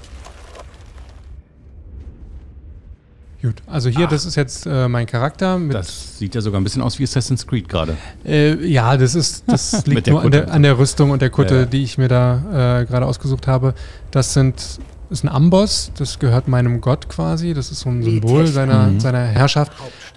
Gut, 3.48 3.64
also 3.66 3.90
hier, 3.90 4.08
das 4.08 4.26
ist 4.26 4.36
jetzt 4.36 4.66
äh, 4.66 4.88
mein 4.88 5.06
Charakter 5.06 5.58
mit 5.58 5.74
Das 5.74 6.18
sieht 6.18 6.36
ja 6.36 6.42
sogar 6.42 6.60
ein 6.60 6.64
bisschen 6.64 6.82
aus 6.82 7.00
wie 7.00 7.04
Assassin's 7.04 7.48
Creed 7.48 7.70
gerade. 7.70 7.96
Äh, 8.26 8.56
ja, 8.68 8.98
das 8.98 9.16
ist, 9.16 9.44
das 9.48 9.86
liegt 9.86 10.08
nur 10.08 10.22
an 10.22 10.32
der, 10.32 10.52
an 10.52 10.64
der 10.64 10.78
Rüstung 10.78 11.12
und 11.12 11.22
der 11.22 11.30
Kutte, 11.30 11.56
ja. 11.56 11.66
die 11.66 11.84
ich 11.84 11.98
mir 11.98 12.08
da 12.10 12.82
äh, 12.82 12.86
gerade 12.86 13.06
ausgesucht 13.06 13.48
habe. 13.48 13.74
Das 14.12 14.34
sind 14.34 14.80
ist 15.10 15.24
ein 15.24 15.30
Amboss, 15.30 15.92
das 15.98 16.20
gehört 16.20 16.50
meinem 16.50 16.82
Gott 16.82 17.08
quasi. 17.08 17.54
Das 17.54 17.72
ist 17.72 17.80
so 17.80 17.90
ein 17.90 18.04
Symbol 18.04 18.46
seiner, 18.48 18.88
Mhm. 18.88 19.00
seiner 19.00 19.24
Herrschaft. 19.24 19.72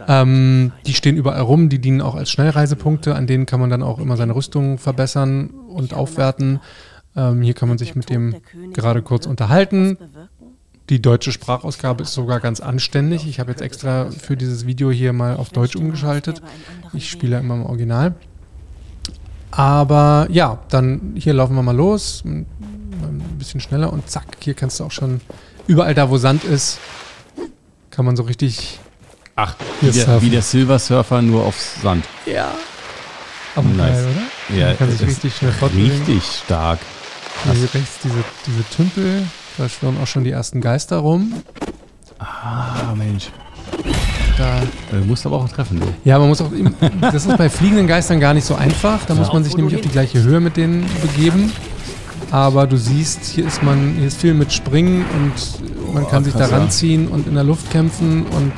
Ähm, 0.08 0.72
die 0.84 0.94
stehen 0.94 1.16
überall 1.16 1.42
rum, 1.42 1.68
die 1.68 1.78
dienen 1.78 2.00
auch 2.00 2.16
als 2.16 2.30
Schnellreisepunkte, 2.30 3.14
an 3.14 3.28
denen 3.28 3.46
kann 3.46 3.60
man 3.60 3.70
dann 3.70 3.84
auch 3.84 4.00
immer 4.00 4.16
seine 4.16 4.34
Rüstung 4.34 4.78
verbessern 4.78 5.50
und 5.68 5.94
aufwerten. 5.94 6.58
Ähm, 7.14 7.42
hier 7.42 7.54
kann 7.54 7.68
man 7.68 7.78
sich 7.78 7.94
mit 7.94 8.10
dem 8.10 8.37
gerade 8.72 9.02
kurz 9.02 9.26
unterhalten. 9.26 9.96
Die 10.90 11.00
deutsche 11.00 11.30
Sprachausgabe 11.30 12.02
ist 12.02 12.12
sogar 12.12 12.40
ganz 12.40 12.59
anständig. 12.61 13.26
Ich 13.28 13.38
habe 13.38 13.52
jetzt 13.52 13.62
extra 13.62 14.11
für 14.11 14.37
dieses 14.37 14.66
Video 14.66 14.90
hier 14.90 15.12
mal 15.12 15.37
auf 15.37 15.50
Deutsch 15.50 15.76
umgeschaltet. 15.76 16.42
Ich 16.92 17.09
spiele 17.09 17.38
immer 17.38 17.54
im 17.54 17.64
Original. 17.64 18.14
Aber 19.52 20.26
ja, 20.30 20.59
dann 20.68 21.12
hier 21.14 21.32
laufen 21.32 21.54
wir 21.54 21.62
mal 21.62 21.76
los. 21.76 22.25
Ein 22.25 22.44
bisschen 23.38 23.61
schneller 23.61 23.92
und 23.92 24.11
zack, 24.11 24.26
hier 24.40 24.54
kannst 24.54 24.80
du 24.80 24.85
auch 24.85 24.90
schon 24.90 25.20
überall 25.68 25.94
da, 25.94 26.11
wo 26.11 26.18
Sand 26.18 26.42
ist, 26.42 26.78
kann 27.90 28.04
man 28.04 28.16
so 28.16 28.25
richtig. 28.25 28.80
Ach, 29.37 29.54
Hier 29.80 29.94
wie 29.94 29.99
der, 29.99 30.23
wie 30.23 30.30
der 30.30 30.42
Silver 30.42 30.78
Surfer 30.80 31.23
nur 31.23 31.44
auf 31.44 31.59
Sand. 31.59 32.04
Ja. 32.26 32.50
Aber 33.54 33.68
Nice. 33.68 33.92
geil, 33.92 34.09
oder? 34.49 34.56
Ja, 34.59 34.66
man 34.68 34.78
kann 34.78 34.90
sich 34.90 35.06
richtig 35.06 35.37
schnell 35.37 35.52
fortbewegen. 35.52 35.99
Richtig 35.99 36.25
stark. 36.25 36.80
Hier 37.44 37.62
rechts 37.75 37.99
diese, 38.02 38.25
diese 38.47 38.64
Tümpel, 38.76 39.23
da 39.59 39.69
schwirren 39.69 39.97
auch 40.02 40.07
schon 40.07 40.25
die 40.25 40.30
ersten 40.30 40.61
Geister 40.61 40.99
rum. 40.99 41.33
Ah, 42.19 42.95
Mensch. 42.97 43.30
da. 44.40 44.61
Du 44.90 45.04
musst 45.04 45.25
aber 45.26 45.37
auch 45.37 45.49
treffen, 45.49 45.80
du. 45.80 45.87
Ja, 46.04 46.19
man 46.19 46.28
muss 46.28 46.40
auch. 46.40 46.50
Das 47.00 47.26
ist 47.26 47.37
bei 47.37 47.49
fliegenden 47.49 47.87
Geistern 47.87 48.21
gar 48.21 48.35
nicht 48.35 48.45
so 48.45 48.54
einfach. 48.54 49.04
Da 49.07 49.14
muss 49.14 49.33
man 49.33 49.45
sich 49.45 49.57
nämlich 49.57 49.75
auf 49.75 49.83
die 49.83 49.88
gleiche 49.88 50.23
Höhe 50.23 50.40
mit 50.40 50.57
denen 50.57 50.87
begeben. 51.02 51.52
Aber 52.30 52.66
du 52.66 52.76
siehst, 52.76 53.25
hier 53.25 53.47
ist 53.47 53.62
man, 53.62 53.95
hier 53.99 54.07
ist 54.07 54.21
viel 54.21 54.35
mit 54.35 54.52
Springen 54.52 55.04
und 55.14 55.95
man 55.95 56.07
kann 56.07 56.23
sich 56.23 56.33
da 56.33 56.40
krass, 56.40 56.50
ja. 56.50 56.59
ranziehen 56.59 57.09
und 57.09 57.26
in 57.26 57.35
der 57.35 57.42
Luft 57.42 57.71
kämpfen 57.73 58.25
und 58.26 58.52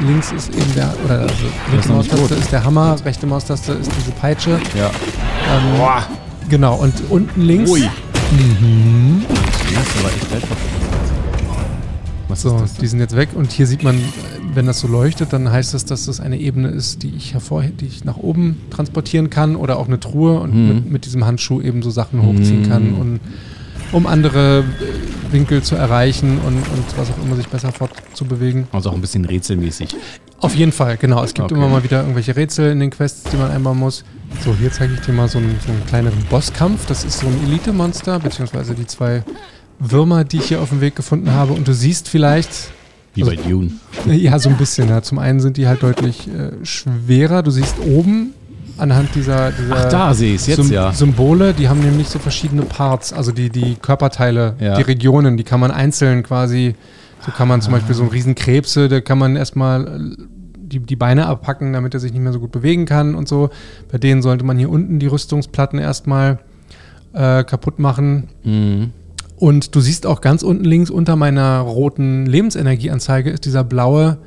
links 0.00 0.32
ist 0.32 0.52
eben 0.54 0.74
der, 0.74 0.92
oder 1.04 1.20
also 1.20 1.34
linke 1.70 1.88
Maustaste 1.90 2.34
ist 2.34 2.50
der 2.50 2.64
Hammer, 2.64 2.96
rechte 3.04 3.26
Maustaste 3.26 3.72
ist 3.72 3.90
diese 3.96 4.10
Peitsche. 4.12 4.58
Ja. 4.76 4.86
Ähm, 4.86 5.78
Boah. 5.78 6.02
Genau, 6.48 6.74
und 6.76 6.94
unten 7.08 7.42
links. 7.42 7.70
Ui. 7.70 7.88
Mhm. 8.32 9.24
Das 9.94 10.04
aber 10.04 10.14
echt 10.14 10.30
Weltklasse. 10.30 10.62
Was 12.28 12.42
So, 12.42 12.62
die 12.80 12.86
sind 12.86 13.00
jetzt 13.00 13.16
weg 13.16 13.30
und 13.34 13.52
hier 13.52 13.66
sieht 13.66 13.82
man, 13.82 13.98
wenn 14.52 14.66
das 14.66 14.80
so 14.80 14.88
leuchtet, 14.88 15.32
dann 15.32 15.50
heißt 15.50 15.72
das, 15.72 15.86
dass 15.86 16.04
das 16.06 16.20
eine 16.20 16.38
Ebene 16.38 16.68
ist, 16.68 17.02
die 17.02 17.08
ich 17.16 17.32
hervor, 17.32 17.62
die 17.62 17.86
ich 17.86 18.04
nach 18.04 18.18
oben 18.18 18.60
transportieren 18.70 19.30
kann 19.30 19.56
oder 19.56 19.78
auch 19.78 19.86
eine 19.86 19.98
Truhe 19.98 20.38
und 20.40 20.54
Mhm. 20.54 20.68
mit, 20.68 20.90
mit 20.90 21.04
diesem 21.06 21.24
Handschuh 21.24 21.60
eben 21.62 21.82
so 21.82 21.90
Sachen 21.90 22.22
hochziehen 22.24 22.68
kann, 22.68 22.94
und, 22.94 23.20
um 23.92 24.06
andere 24.06 24.58
äh, 24.60 25.32
Winkel 25.32 25.62
zu 25.62 25.74
erreichen 25.74 26.38
und, 26.46 26.56
und 26.56 26.84
was 26.98 27.10
auch 27.10 27.22
immer 27.24 27.36
sich 27.36 27.48
besser 27.48 27.72
fortzubewegen. 27.72 28.66
Also 28.72 28.90
auch 28.90 28.94
ein 28.94 29.00
bisschen 29.00 29.24
rätselmäßig. 29.24 29.96
Auf 30.40 30.54
jeden 30.54 30.72
Fall, 30.72 30.98
genau. 30.98 31.24
Es 31.24 31.32
gibt 31.32 31.46
Okay. 31.50 31.54
immer 31.54 31.68
mal 31.68 31.82
wieder 31.82 32.00
irgendwelche 32.02 32.36
Rätsel 32.36 32.70
in 32.72 32.80
den 32.80 32.90
Quests, 32.90 33.24
die 33.30 33.36
man 33.38 33.50
einbauen 33.50 33.78
muss. 33.78 34.04
So, 34.44 34.54
hier 34.54 34.70
zeige 34.70 34.92
ich 34.94 35.00
dir 35.00 35.12
mal 35.12 35.28
so 35.28 35.38
einen, 35.38 35.56
so 35.64 35.72
einen 35.72 35.84
kleineren 35.86 36.22
Bosskampf. 36.30 36.84
Das 36.86 37.04
ist 37.04 37.20
so 37.20 37.26
ein 37.26 37.42
Elite-Monster, 37.46 38.18
beziehungsweise 38.20 38.74
die 38.74 38.86
zwei 38.86 39.22
Würmer, 39.78 40.24
die 40.24 40.38
ich 40.38 40.46
hier 40.46 40.60
auf 40.60 40.70
dem 40.70 40.80
Weg 40.80 40.96
gefunden 40.96 41.30
habe. 41.32 41.52
Und 41.52 41.68
du 41.68 41.72
siehst 41.74 42.08
vielleicht, 42.08 42.50
Wie 43.14 43.22
bei 43.24 43.36
Dune. 43.36 43.70
ja, 44.06 44.38
so 44.38 44.48
ein 44.48 44.56
bisschen. 44.56 44.88
Ja. 44.88 45.02
Zum 45.02 45.18
einen 45.18 45.40
sind 45.40 45.56
die 45.56 45.66
halt 45.66 45.82
deutlich 45.82 46.28
äh, 46.28 46.64
schwerer. 46.64 47.42
Du 47.42 47.50
siehst 47.50 47.76
oben 47.80 48.32
anhand 48.76 49.14
dieser, 49.14 49.50
dieser 49.52 49.76
Ach, 49.76 49.88
da 49.90 50.14
sehe 50.14 50.34
ich 50.36 50.46
jetzt, 50.46 50.60
Sym- 50.60 50.72
ja. 50.72 50.92
Symbole, 50.92 51.52
die 51.52 51.68
haben 51.68 51.80
nämlich 51.80 52.08
so 52.08 52.20
verschiedene 52.20 52.62
Parts, 52.62 53.12
also 53.12 53.32
die, 53.32 53.50
die 53.50 53.74
Körperteile, 53.74 54.54
Ja. 54.60 54.76
die 54.76 54.82
Regionen, 54.82 55.36
die 55.36 55.42
kann 55.42 55.58
man 55.58 55.72
einzeln 55.72 56.22
quasi, 56.22 56.76
so 57.26 57.32
kann 57.32 57.48
man 57.48 57.60
zum 57.60 57.72
Beispiel 57.72 57.96
so 57.96 58.02
einen 58.02 58.12
riesen 58.12 58.36
Krebse, 58.36 58.88
da 58.88 59.00
kann 59.00 59.18
man 59.18 59.34
erstmal 59.34 59.84
äh, 60.18 60.22
die, 60.56 60.78
die 60.78 60.94
Beine 60.94 61.26
abpacken, 61.26 61.72
damit 61.72 61.94
er 61.94 61.98
sich 61.98 62.12
nicht 62.12 62.22
mehr 62.22 62.32
so 62.32 62.38
gut 62.38 62.52
bewegen 62.52 62.86
kann 62.86 63.16
und 63.16 63.26
so. 63.26 63.50
Bei 63.90 63.98
denen 63.98 64.22
sollte 64.22 64.44
man 64.44 64.56
hier 64.58 64.70
unten 64.70 65.00
die 65.00 65.06
Rüstungsplatten 65.08 65.80
erstmal 65.80 66.38
äh, 67.14 67.42
kaputt 67.42 67.80
machen. 67.80 68.28
Mhm. 68.44 68.90
Und 69.38 69.74
du 69.74 69.80
siehst 69.80 70.06
auch 70.06 70.20
ganz 70.20 70.42
unten 70.42 70.64
links 70.64 70.90
unter 70.90 71.16
meiner 71.16 71.60
roten 71.60 72.26
Lebensenergieanzeige 72.26 73.30
ist 73.30 73.44
dieser 73.44 73.62
blaue, 73.64 74.18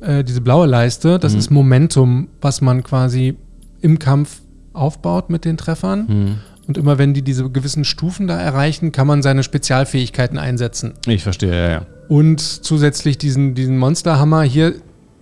äh, 0.00 0.24
diese 0.24 0.40
blaue 0.40 0.66
Leiste. 0.66 1.18
Das 1.18 1.32
Mhm. 1.34 1.38
ist 1.38 1.50
Momentum, 1.50 2.28
was 2.40 2.60
man 2.60 2.82
quasi 2.82 3.36
im 3.82 3.98
Kampf 3.98 4.40
aufbaut 4.72 5.28
mit 5.30 5.44
den 5.44 5.56
Treffern. 5.56 6.06
Mhm. 6.08 6.34
Und 6.66 6.78
immer 6.78 6.96
wenn 6.96 7.12
die 7.12 7.20
diese 7.20 7.50
gewissen 7.50 7.84
Stufen 7.84 8.26
da 8.26 8.40
erreichen, 8.40 8.90
kann 8.90 9.06
man 9.06 9.22
seine 9.22 9.42
Spezialfähigkeiten 9.42 10.38
einsetzen. 10.38 10.94
Ich 11.06 11.22
verstehe, 11.22 11.50
ja, 11.52 11.68
ja. 11.70 11.86
Und 12.08 12.40
zusätzlich 12.40 13.18
diesen, 13.18 13.54
diesen 13.54 13.76
Monsterhammer 13.78 14.42
hier, 14.42 14.74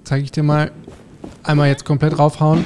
zeige 0.05 0.23
ich 0.25 0.31
dir 0.31 0.45
mal, 0.45 0.71
einmal 1.43 1.69
jetzt 1.69 1.85
komplett 1.85 2.17
raufhauen. 2.19 2.65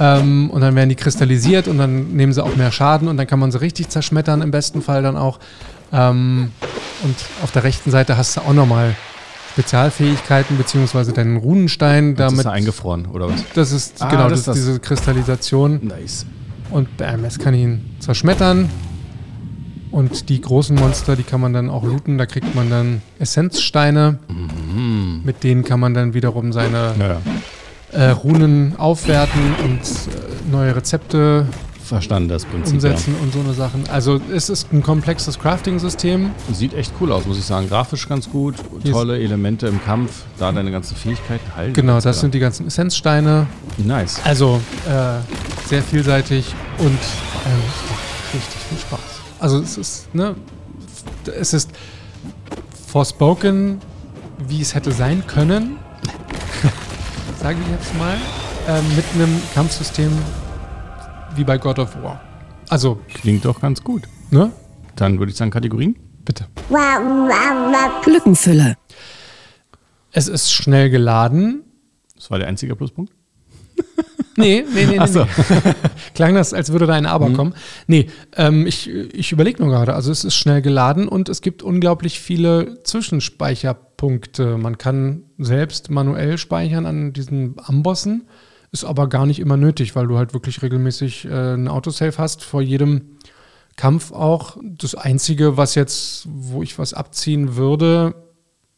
Ähm, 0.00 0.50
und 0.50 0.60
dann 0.60 0.74
werden 0.74 0.88
die 0.88 0.96
kristallisiert 0.96 1.68
und 1.68 1.78
dann 1.78 2.12
nehmen 2.14 2.32
sie 2.32 2.42
auch 2.42 2.56
mehr 2.56 2.72
Schaden 2.72 3.06
und 3.08 3.16
dann 3.16 3.26
kann 3.26 3.38
man 3.38 3.52
sie 3.52 3.60
richtig 3.60 3.88
zerschmettern, 3.90 4.42
im 4.42 4.50
besten 4.50 4.82
Fall 4.82 5.02
dann 5.02 5.16
auch. 5.16 5.38
Ähm, 5.92 6.50
und 7.02 7.14
auf 7.42 7.52
der 7.52 7.62
rechten 7.64 7.90
Seite 7.90 8.16
hast 8.16 8.36
du 8.36 8.40
auch 8.40 8.52
nochmal 8.52 8.94
Spezialfähigkeiten, 9.52 10.56
beziehungsweise 10.58 11.12
deinen 11.12 11.36
Runenstein. 11.36 12.16
Damit, 12.16 12.40
ist 12.40 12.44
er 12.46 12.52
eingefroren, 12.52 13.06
oder 13.06 13.28
was? 13.28 13.44
das 13.54 13.70
ist 13.70 14.02
Ah, 14.02 14.08
genau 14.08 14.28
das 14.28 14.42
das 14.44 14.56
ist 14.56 14.62
ist 14.62 14.66
das. 14.66 14.66
diese 14.74 14.80
Kristallisation. 14.80 15.80
Nice. 15.82 16.26
Und 16.70 16.96
bam, 16.96 17.22
jetzt 17.22 17.38
kann 17.38 17.54
ich 17.54 17.60
ihn 17.62 17.84
zerschmettern. 18.00 18.68
Und 19.92 20.28
die 20.28 20.40
großen 20.40 20.74
Monster, 20.74 21.14
die 21.14 21.22
kann 21.22 21.40
man 21.40 21.52
dann 21.52 21.70
auch 21.70 21.84
looten. 21.84 22.18
Da 22.18 22.26
kriegt 22.26 22.52
man 22.56 22.68
dann 22.68 23.00
Essenzsteine. 23.20 24.18
Mit 25.22 25.44
denen 25.44 25.62
kann 25.62 25.78
man 25.78 25.94
dann 25.94 26.14
wiederum 26.14 26.52
seine 26.52 26.94
Ja, 26.98 27.06
ja. 27.06 27.16
Äh, 27.94 28.10
Runen 28.10 28.76
aufwerten 28.76 29.54
und 29.64 29.80
äh, 29.80 30.50
neue 30.50 30.76
Rezepte 30.76 31.46
Verstanden, 31.84 32.30
das 32.30 32.46
Prinzip. 32.46 32.74
umsetzen 32.74 33.14
und 33.22 33.32
so 33.32 33.40
eine 33.40 33.52
Sachen. 33.52 33.84
Also 33.90 34.18
es 34.34 34.48
ist 34.48 34.72
ein 34.72 34.82
komplexes 34.82 35.38
Crafting-System. 35.38 36.30
Ja. 36.48 36.54
Sieht 36.54 36.72
echt 36.72 36.92
cool 37.00 37.12
aus, 37.12 37.26
muss 37.26 37.38
ich 37.38 37.44
sagen. 37.44 37.68
Grafisch 37.68 38.08
ganz 38.08 38.30
gut. 38.30 38.54
Tolle 38.90 39.18
Elemente 39.20 39.66
im 39.66 39.84
Kampf. 39.84 40.22
Da 40.38 40.50
deine 40.50 40.70
ganzen 40.70 40.96
Fähigkeiten 40.96 41.54
halten. 41.54 41.74
Genau, 41.74 42.00
das 42.00 42.20
sind 42.20 42.32
die 42.32 42.38
ganzen 42.38 42.66
Essenzsteine. 42.66 43.46
Nice. 43.76 44.18
Also 44.24 44.62
äh, 44.86 45.68
sehr 45.68 45.82
vielseitig 45.82 46.54
und 46.78 46.86
macht 46.92 48.34
richtig 48.34 48.60
viel 48.68 48.78
Spaß. 48.78 49.00
Also 49.40 49.58
es 49.58 49.76
ist, 49.76 50.14
ne, 50.14 50.34
es 51.38 51.52
ist 51.52 51.70
forspoken, 52.86 53.78
wie 54.48 54.62
es 54.62 54.74
hätte 54.74 54.90
sein 54.92 55.26
können, 55.26 55.76
sage 57.44 57.58
ich 57.60 57.70
jetzt 57.72 57.94
mal, 57.98 58.16
ähm, 58.68 58.96
mit 58.96 59.04
einem 59.12 59.38
Kampfsystem 59.52 60.10
wie 61.36 61.44
bei 61.44 61.58
God 61.58 61.78
of 61.78 61.94
War. 62.02 62.18
Also, 62.70 63.02
Klingt 63.12 63.44
doch 63.44 63.60
ganz 63.60 63.84
gut. 63.84 64.04
ne? 64.30 64.50
Dann 64.96 65.18
würde 65.18 65.30
ich 65.30 65.36
sagen, 65.36 65.50
Kategorien. 65.50 65.94
Bitte. 66.24 66.46
Lückenfüller. 68.06 68.76
Es 70.10 70.26
ist 70.28 70.52
schnell 70.52 70.88
geladen. 70.88 71.64
Das 72.16 72.30
war 72.30 72.38
der 72.38 72.48
einzige 72.48 72.74
Pluspunkt. 72.76 73.12
Nee, 74.36 74.64
nee, 74.74 74.86
nee, 74.86 74.98
nee. 74.98 75.06
So. 75.06 75.24
nee. 75.24 75.74
Klang 76.16 76.34
das, 76.34 76.52
als 76.52 76.72
würde 76.72 76.86
da 76.86 76.94
ein 76.94 77.06
Aber 77.06 77.30
kommen. 77.30 77.54
Nee, 77.86 78.08
ähm, 78.36 78.66
ich, 78.66 78.88
ich 78.90 79.30
überlege 79.30 79.62
nur 79.62 79.70
gerade. 79.70 79.94
Also 79.94 80.10
es 80.10 80.24
ist 80.24 80.34
schnell 80.34 80.60
geladen 80.60 81.06
und 81.06 81.28
es 81.28 81.40
gibt 81.40 81.62
unglaublich 81.62 82.18
viele 82.18 82.82
Zwischenspeicherpunkte. 83.94 84.58
Man 84.58 84.78
kann 84.78 85.24
selbst 85.38 85.90
manuell 85.90 86.38
speichern 86.38 86.86
an 86.86 87.12
diesen 87.12 87.56
Ambossen. 87.64 88.28
Ist 88.72 88.84
aber 88.84 89.08
gar 89.08 89.26
nicht 89.26 89.38
immer 89.38 89.56
nötig, 89.56 89.94
weil 89.94 90.06
du 90.06 90.18
halt 90.18 90.34
wirklich 90.34 90.62
regelmäßig 90.62 91.26
äh, 91.26 91.54
ein 91.54 91.68
Autosave 91.68 92.18
hast 92.18 92.42
vor 92.42 92.60
jedem 92.60 93.18
Kampf 93.76 94.12
auch. 94.12 94.56
Das 94.62 94.94
Einzige, 94.94 95.56
was 95.56 95.74
jetzt, 95.74 96.26
wo 96.28 96.62
ich 96.62 96.78
was 96.78 96.92
abziehen 96.92 97.56
würde, 97.56 98.14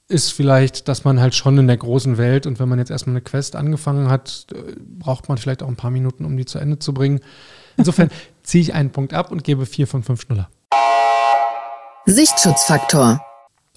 ist 0.08 0.32
vielleicht, 0.32 0.88
dass 0.88 1.04
man 1.04 1.20
halt 1.20 1.34
schon 1.34 1.58
in 1.58 1.66
der 1.66 1.78
großen 1.78 2.18
Welt 2.18 2.46
und 2.46 2.60
wenn 2.60 2.68
man 2.68 2.78
jetzt 2.78 2.90
erstmal 2.90 3.14
eine 3.14 3.22
Quest 3.22 3.56
angefangen 3.56 4.08
hat, 4.08 4.46
äh, 4.52 4.74
braucht 4.78 5.28
man 5.28 5.38
vielleicht 5.38 5.62
auch 5.62 5.68
ein 5.68 5.76
paar 5.76 5.90
Minuten, 5.90 6.24
um 6.24 6.36
die 6.36 6.44
zu 6.44 6.58
Ende 6.58 6.78
zu 6.78 6.92
bringen. 6.92 7.20
Insofern 7.76 8.10
ziehe 8.42 8.62
ich 8.62 8.74
einen 8.74 8.90
Punkt 8.90 9.14
ab 9.14 9.32
und 9.32 9.44
gebe 9.44 9.66
vier 9.66 9.86
von 9.86 10.02
fünf 10.02 10.22
Schnuller. 10.22 10.48
Sichtschutzfaktor. 12.04 13.25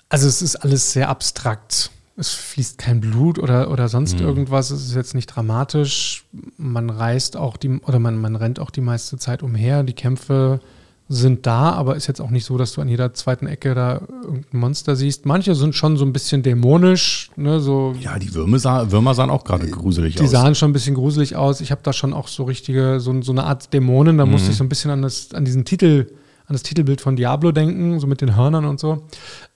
Also 0.10 0.28
es 0.28 0.42
ist 0.42 0.56
alles 0.58 0.92
sehr 0.92 1.10
abstrakt. 1.10 1.92
Es 2.18 2.34
fließt 2.34 2.78
kein 2.78 3.00
Blut 3.00 3.40
oder, 3.40 3.72
oder 3.72 3.88
sonst 3.88 4.20
irgendwas. 4.20 4.72
Es 4.72 4.86
ist 4.86 4.96
jetzt 4.96 5.16
nicht 5.16 5.28
dramatisch. 5.28 6.26
Man 6.58 6.90
reist 6.90 7.38
auch 7.38 7.56
die, 7.56 7.80
oder 7.80 8.00
man, 8.00 8.20
man 8.20 8.36
rennt 8.36 8.60
auch 8.60 8.72
die 8.72 8.82
meiste 8.82 9.18
Zeit 9.18 9.42
umher. 9.42 9.84
Die 9.84 9.94
Kämpfe 9.94 10.60
sind 11.08 11.48
da, 11.48 11.72
aber 11.72 11.96
ist 11.96 12.08
jetzt 12.08 12.20
auch 12.22 12.30
nicht 12.30 12.46
so, 12.46 12.58
dass 12.58 12.74
du 12.74 12.82
an 12.82 12.88
jeder 12.90 13.14
zweiten 13.14 13.48
Ecke 13.48 13.74
da 13.74 14.02
irgendein 14.24 14.60
Monster 14.60 14.96
siehst. 14.96 15.26
Manche 15.26 15.56
sind 15.56 15.74
schon 15.74 15.96
so 15.98 16.06
ein 16.06 16.14
bisschen 16.14 16.44
dämonisch, 16.44 17.32
ne, 17.36 17.60
so 17.60 17.96
Ja, 18.00 18.20
die 18.20 18.32
Würmer, 18.36 18.60
sah, 18.60 18.92
Würmer 18.92 19.16
sahen 19.16 19.32
auch 19.32 19.44
gerade 19.44 19.68
gruselig 19.68 20.16
Die 20.16 20.24
aus. 20.26 20.32
sahen 20.32 20.54
schon 20.54 20.70
ein 20.70 20.74
bisschen 20.74 20.94
gruselig 20.94 21.36
aus. 21.36 21.62
Ich 21.62 21.72
habe 21.72 21.82
da 21.84 21.94
schon 21.94 22.14
auch 22.14 22.28
so 22.28 22.44
richtige, 22.44 23.00
so, 23.00 23.20
so 23.22 23.32
eine 23.32 23.46
Art 23.46 23.74
Dämonen. 23.74 24.18
Da 24.20 24.26
musste 24.28 24.52
ich 24.52 24.58
so 24.58 24.64
ein 24.64 24.70
bisschen 24.70 24.92
an, 24.92 25.02
das, 25.02 25.34
an 25.34 25.46
diesen 25.46 25.66
Titel, 25.66 26.08
an 26.50 26.56
das 26.56 26.64
Titelbild 26.64 27.00
von 27.00 27.16
Diablo 27.16 27.52
denken, 27.52 28.00
so 28.00 28.08
mit 28.08 28.22
den 28.22 28.36
Hörnern 28.36 28.66
und 28.66 28.80
so. 28.80 29.06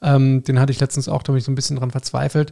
Ähm, 0.01 0.43
den 0.43 0.59
hatte 0.59 0.71
ich 0.71 0.79
letztens 0.79 1.09
auch, 1.09 1.23
da 1.23 1.33
bin 1.33 1.39
ich 1.39 1.43
so 1.43 1.51
ein 1.51 1.55
bisschen 1.55 1.77
dran 1.77 1.89
verzweifelt. 1.89 2.51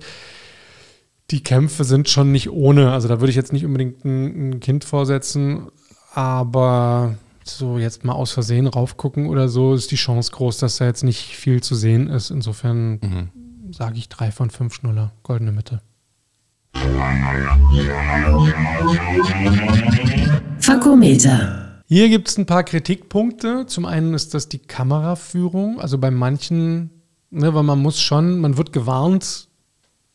Die 1.29 1.43
Kämpfe 1.43 1.83
sind 1.83 2.09
schon 2.09 2.31
nicht 2.31 2.49
ohne. 2.49 2.91
Also 2.91 3.07
da 3.07 3.19
würde 3.19 3.29
ich 3.29 3.35
jetzt 3.35 3.53
nicht 3.53 3.65
unbedingt 3.65 4.03
ein, 4.03 4.49
ein 4.49 4.59
Kind 4.59 4.83
vorsetzen, 4.83 5.67
aber 6.13 7.15
so 7.43 7.77
jetzt 7.77 8.03
mal 8.03 8.13
aus 8.13 8.31
Versehen 8.31 8.65
raufgucken 8.65 9.27
oder 9.27 9.47
so, 9.47 9.75
ist 9.75 9.91
die 9.91 9.95
Chance 9.95 10.31
groß, 10.31 10.57
dass 10.57 10.77
da 10.77 10.85
jetzt 10.85 11.03
nicht 11.03 11.35
viel 11.35 11.61
zu 11.61 11.75
sehen 11.75 12.07
ist. 12.07 12.31
Insofern 12.31 13.29
sage 13.71 13.97
ich 13.97 14.09
drei 14.09 14.31
von 14.31 14.49
fünf 14.49 14.73
Schnuller, 14.73 15.13
goldene 15.21 15.51
Mitte. 15.51 15.81
Fakometer. 20.59 21.70
Hier 21.91 22.07
gibt 22.07 22.29
es 22.29 22.37
ein 22.37 22.45
paar 22.45 22.63
Kritikpunkte. 22.63 23.65
Zum 23.67 23.83
einen 23.83 24.13
ist 24.13 24.33
das 24.33 24.47
die 24.47 24.59
Kameraführung. 24.59 25.81
Also 25.81 25.97
bei 25.97 26.09
manchen, 26.09 26.89
ne, 27.31 27.53
weil 27.53 27.63
man 27.63 27.79
muss 27.79 27.99
schon, 27.99 28.39
man 28.39 28.55
wird 28.55 28.71
gewarnt 28.71 29.49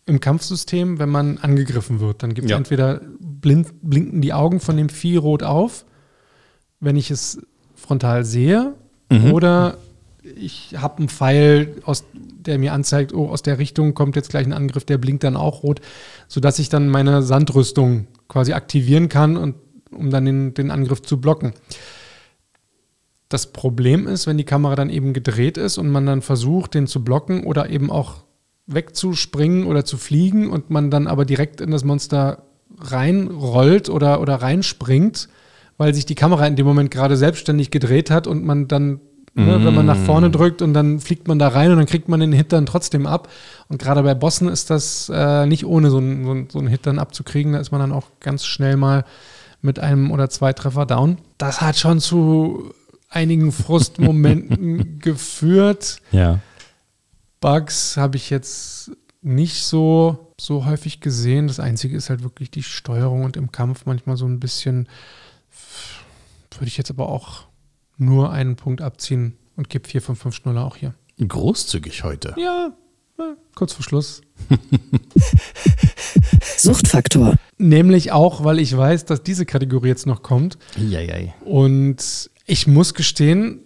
im 0.06 0.18
Kampfsystem, 0.18 0.98
wenn 0.98 1.10
man 1.10 1.36
angegriffen 1.36 2.00
wird. 2.00 2.22
Dann 2.22 2.32
gibt 2.32 2.46
es 2.46 2.52
Ja. 2.52 2.56
entweder 2.56 3.02
blind, 3.20 3.74
blinken 3.82 4.22
die 4.22 4.32
Augen 4.32 4.58
von 4.58 4.78
dem 4.78 4.88
Vieh 4.88 5.18
rot 5.18 5.42
auf, 5.42 5.84
wenn 6.80 6.96
ich 6.96 7.10
es 7.10 7.42
frontal 7.74 8.24
sehe, 8.24 8.72
oder 9.32 9.76
ich 10.34 10.76
habe 10.78 10.96
einen 10.96 11.10
Pfeil, 11.10 11.74
aus, 11.84 12.04
der 12.14 12.58
mir 12.58 12.72
anzeigt, 12.72 13.12
oh, 13.12 13.28
aus 13.28 13.42
der 13.42 13.58
Richtung 13.58 13.92
kommt 13.92 14.16
jetzt 14.16 14.30
gleich 14.30 14.46
ein 14.46 14.54
Angriff, 14.54 14.86
der 14.86 14.96
blinkt 14.96 15.24
dann 15.24 15.36
auch 15.36 15.62
rot, 15.62 15.82
sodass 16.26 16.58
ich 16.58 16.70
dann 16.70 16.88
meine 16.88 17.20
Sandrüstung 17.22 18.06
quasi 18.28 18.54
aktivieren 18.54 19.10
kann, 19.10 19.36
und, 19.36 19.56
um 19.90 20.10
dann 20.10 20.24
den, 20.24 20.54
den 20.54 20.70
Angriff 20.70 21.02
zu 21.02 21.20
blocken. 21.20 21.52
Das 23.28 23.52
Problem 23.52 24.06
ist, 24.06 24.26
wenn 24.26 24.38
die 24.38 24.44
Kamera 24.44 24.76
dann 24.76 24.90
eben 24.90 25.12
gedreht 25.12 25.58
ist 25.58 25.78
und 25.78 25.88
man 25.88 26.06
dann 26.06 26.22
versucht, 26.22 26.74
den 26.74 26.86
zu 26.86 27.02
blocken 27.02 27.44
oder 27.44 27.70
eben 27.70 27.90
auch 27.90 28.24
wegzuspringen 28.66 29.66
oder 29.66 29.84
zu 29.84 29.96
fliegen 29.96 30.50
und 30.50 30.70
man 30.70 30.90
dann 30.90 31.06
aber 31.06 31.24
direkt 31.24 31.60
in 31.60 31.70
das 31.70 31.84
Monster 31.84 32.42
reinrollt 32.78 33.88
oder, 33.88 34.20
oder 34.20 34.36
reinspringt, 34.36 35.28
weil 35.76 35.94
sich 35.94 36.06
die 36.06 36.14
Kamera 36.14 36.46
in 36.46 36.56
dem 36.56 36.66
Moment 36.66 36.90
gerade 36.90 37.16
selbstständig 37.16 37.70
gedreht 37.70 38.10
hat 38.10 38.26
und 38.26 38.44
man 38.44 38.68
dann, 38.68 39.00
ne, 39.34 39.64
wenn 39.64 39.74
man 39.74 39.86
nach 39.86 39.96
vorne 39.96 40.30
drückt 40.30 40.62
und 40.62 40.74
dann 40.74 41.00
fliegt 41.00 41.28
man 41.28 41.38
da 41.38 41.48
rein 41.48 41.70
und 41.70 41.78
dann 41.78 41.86
kriegt 41.86 42.08
man 42.08 42.20
den 42.20 42.32
Hit 42.32 42.52
dann 42.52 42.66
trotzdem 42.66 43.06
ab. 43.06 43.28
Und 43.68 43.80
gerade 43.80 44.02
bei 44.02 44.14
Bossen 44.14 44.48
ist 44.48 44.70
das 44.70 45.10
äh, 45.12 45.46
nicht 45.46 45.64
ohne 45.64 45.90
so 45.90 45.98
einen, 45.98 46.24
so, 46.24 46.30
einen, 46.30 46.50
so 46.50 46.58
einen 46.58 46.68
Hit 46.68 46.86
dann 46.86 46.98
abzukriegen. 46.98 47.52
Da 47.52 47.60
ist 47.60 47.72
man 47.72 47.80
dann 47.80 47.92
auch 47.92 48.06
ganz 48.20 48.44
schnell 48.44 48.76
mal 48.76 49.04
mit 49.66 49.78
einem 49.78 50.10
oder 50.10 50.30
zwei 50.30 50.54
Treffer 50.54 50.86
down. 50.86 51.18
Das 51.36 51.60
hat 51.60 51.76
schon 51.76 52.00
zu 52.00 52.72
einigen 53.10 53.52
Frustmomenten 53.52 54.98
geführt. 55.00 55.98
Ja. 56.12 56.40
Bugs 57.40 57.98
habe 57.98 58.16
ich 58.16 58.30
jetzt 58.30 58.92
nicht 59.20 59.62
so, 59.62 60.32
so 60.40 60.64
häufig 60.64 61.00
gesehen. 61.00 61.48
Das 61.48 61.60
Einzige 61.60 61.96
ist 61.96 62.08
halt 62.08 62.22
wirklich 62.22 62.50
die 62.50 62.62
Steuerung 62.62 63.24
und 63.24 63.36
im 63.36 63.52
Kampf 63.52 63.84
manchmal 63.84 64.16
so 64.16 64.26
ein 64.26 64.40
bisschen, 64.40 64.88
würde 66.52 66.66
ich 66.66 66.78
jetzt 66.78 66.90
aber 66.90 67.08
auch 67.08 67.46
nur 67.98 68.32
einen 68.32 68.56
Punkt 68.56 68.80
abziehen 68.80 69.36
und 69.56 69.68
gebe 69.68 69.86
4 69.88 70.00
von 70.00 70.16
5 70.16 70.34
Schnuller 70.34 70.64
auch 70.64 70.76
hier. 70.76 70.94
Großzügig 71.18 72.04
heute. 72.04 72.34
Ja, 72.38 72.72
ja, 73.18 73.36
kurz 73.54 73.72
vor 73.72 73.82
Schluss. 73.82 74.20
Suchtfaktor. 76.58 77.36
Nämlich 77.58 78.12
auch, 78.12 78.44
weil 78.44 78.58
ich 78.58 78.76
weiß, 78.76 79.06
dass 79.06 79.22
diese 79.22 79.46
Kategorie 79.46 79.88
jetzt 79.88 80.06
noch 80.06 80.22
kommt. 80.22 80.58
Eieiei. 80.78 81.34
Und 81.44 82.30
ich 82.44 82.66
muss 82.66 82.92
gestehen, 82.94 83.60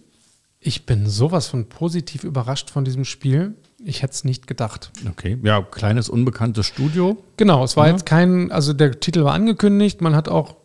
ich 0.59 0.85
bin 0.85 1.07
sowas 1.07 1.47
von 1.47 1.67
positiv 1.67 2.23
überrascht 2.23 2.69
von 2.69 2.85
diesem 2.85 3.03
Spiel. 3.03 3.55
Ich 3.83 4.01
hätte 4.03 4.13
es 4.13 4.23
nicht 4.23 4.47
gedacht. 4.47 4.91
Okay. 5.09 5.37
Ja, 5.43 5.61
kleines 5.61 6.07
unbekanntes 6.07 6.67
Studio. 6.67 7.17
Genau, 7.35 7.63
es 7.63 7.75
war 7.75 7.87
Ja. 7.87 7.93
jetzt 7.93 8.05
kein, 8.05 8.51
also 8.51 8.73
der 8.73 8.99
Titel 8.99 9.23
war 9.23 9.33
angekündigt, 9.33 10.01
man 10.01 10.15
hat 10.15 10.29
auch 10.29 10.55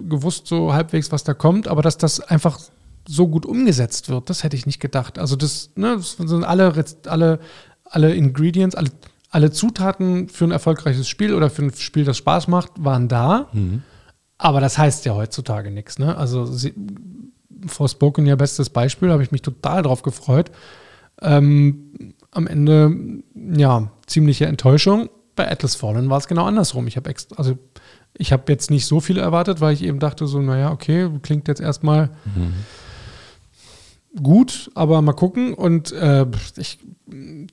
gewusst 0.00 0.46
so 0.48 0.72
halbwegs, 0.74 1.10
was 1.12 1.24
da 1.24 1.34
kommt, 1.34 1.68
aber 1.68 1.82
dass 1.82 1.96
das 1.98 2.20
einfach 2.20 2.58
so 3.06 3.28
gut 3.28 3.46
umgesetzt 3.46 4.08
wird, 4.08 4.28
das 4.28 4.42
hätte 4.42 4.56
ich 4.56 4.66
nicht 4.66 4.80
gedacht. 4.80 5.18
Also 5.18 5.36
das, 5.36 5.70
ne, 5.76 5.94
das 5.96 6.16
sind 6.16 6.42
alle, 6.44 6.72
alle, 7.06 7.38
alle 7.84 8.14
Ingredients, 8.14 8.74
alle, 8.74 8.90
alle 9.34 9.50
Zutaten 9.50 10.28
für 10.28 10.44
ein 10.44 10.52
erfolgreiches 10.52 11.08
Spiel 11.08 11.34
oder 11.34 11.50
für 11.50 11.62
ein 11.62 11.74
Spiel, 11.74 12.04
das 12.04 12.16
Spaß 12.16 12.46
macht, 12.46 12.70
waren 12.78 13.08
da. 13.08 13.48
Aber 14.38 14.60
das 14.60 14.78
heißt 14.78 15.04
ja 15.06 15.14
heutzutage 15.14 15.72
nichts. 15.72 15.98
Ne? 15.98 16.16
Also 16.16 16.46
sie, 16.46 16.72
Forspoken 17.66 18.26
ja 18.26 18.36
bestes 18.36 18.70
Beispiel, 18.70 19.10
habe 19.10 19.24
ich 19.24 19.32
mich 19.32 19.42
total 19.42 19.82
drauf 19.82 20.02
gefreut. 20.02 20.52
Ähm, 21.20 22.14
am 22.30 22.46
Ende, 22.46 23.22
ja, 23.34 23.90
ziemliche 24.06 24.46
Enttäuschung. 24.46 25.08
Bei 25.34 25.50
Atlas 25.50 25.74
Fallen 25.74 26.10
war 26.10 26.18
es 26.18 26.28
genau 26.28 26.44
andersrum. 26.44 26.86
Ich 26.86 26.96
habe 26.96 27.12
also 27.36 27.58
ich 28.16 28.32
habe 28.32 28.44
jetzt 28.52 28.70
nicht 28.70 28.86
so 28.86 29.00
viel 29.00 29.18
erwartet, 29.18 29.60
weil 29.60 29.74
ich 29.74 29.82
eben 29.82 29.98
dachte 29.98 30.28
so, 30.28 30.40
naja, 30.40 30.70
okay, 30.70 31.10
klingt 31.22 31.48
jetzt 31.48 31.60
erstmal 31.60 32.10
gut, 34.22 34.70
aber 34.74 35.02
mal 35.02 35.12
gucken. 35.12 35.54
Und 35.54 35.92
äh, 35.92 36.26
ich 36.56 36.78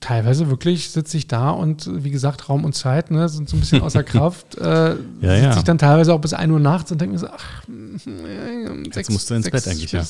teilweise 0.00 0.48
wirklich 0.48 0.90
sitze 0.90 1.16
ich 1.16 1.28
da 1.28 1.50
und 1.50 1.88
wie 2.04 2.10
gesagt, 2.10 2.48
Raum 2.48 2.64
und 2.64 2.74
Zeit 2.74 3.10
ne, 3.10 3.28
sind 3.28 3.48
so 3.48 3.56
ein 3.56 3.60
bisschen 3.60 3.82
außer 3.82 4.02
Kraft. 4.04 4.56
Äh, 4.56 4.62
Ja, 4.62 4.94
sitze 4.94 5.42
ja. 5.42 5.56
ich 5.56 5.62
dann 5.64 5.78
teilweise 5.78 6.12
auch 6.14 6.20
bis 6.20 6.32
1 6.34 6.50
Uhr 6.52 6.58
nachts 6.60 6.90
und 6.90 7.00
denke 7.00 7.12
mir 7.14 7.18
so, 7.18 7.28
ach, 7.28 7.62
um 7.68 8.84
sechs, 8.92 9.10
musst 9.10 9.28
du 9.30 9.34
ins 9.34 9.50
Bett 9.50 9.66
eigentlich, 9.68 9.92
ja. 9.92 10.02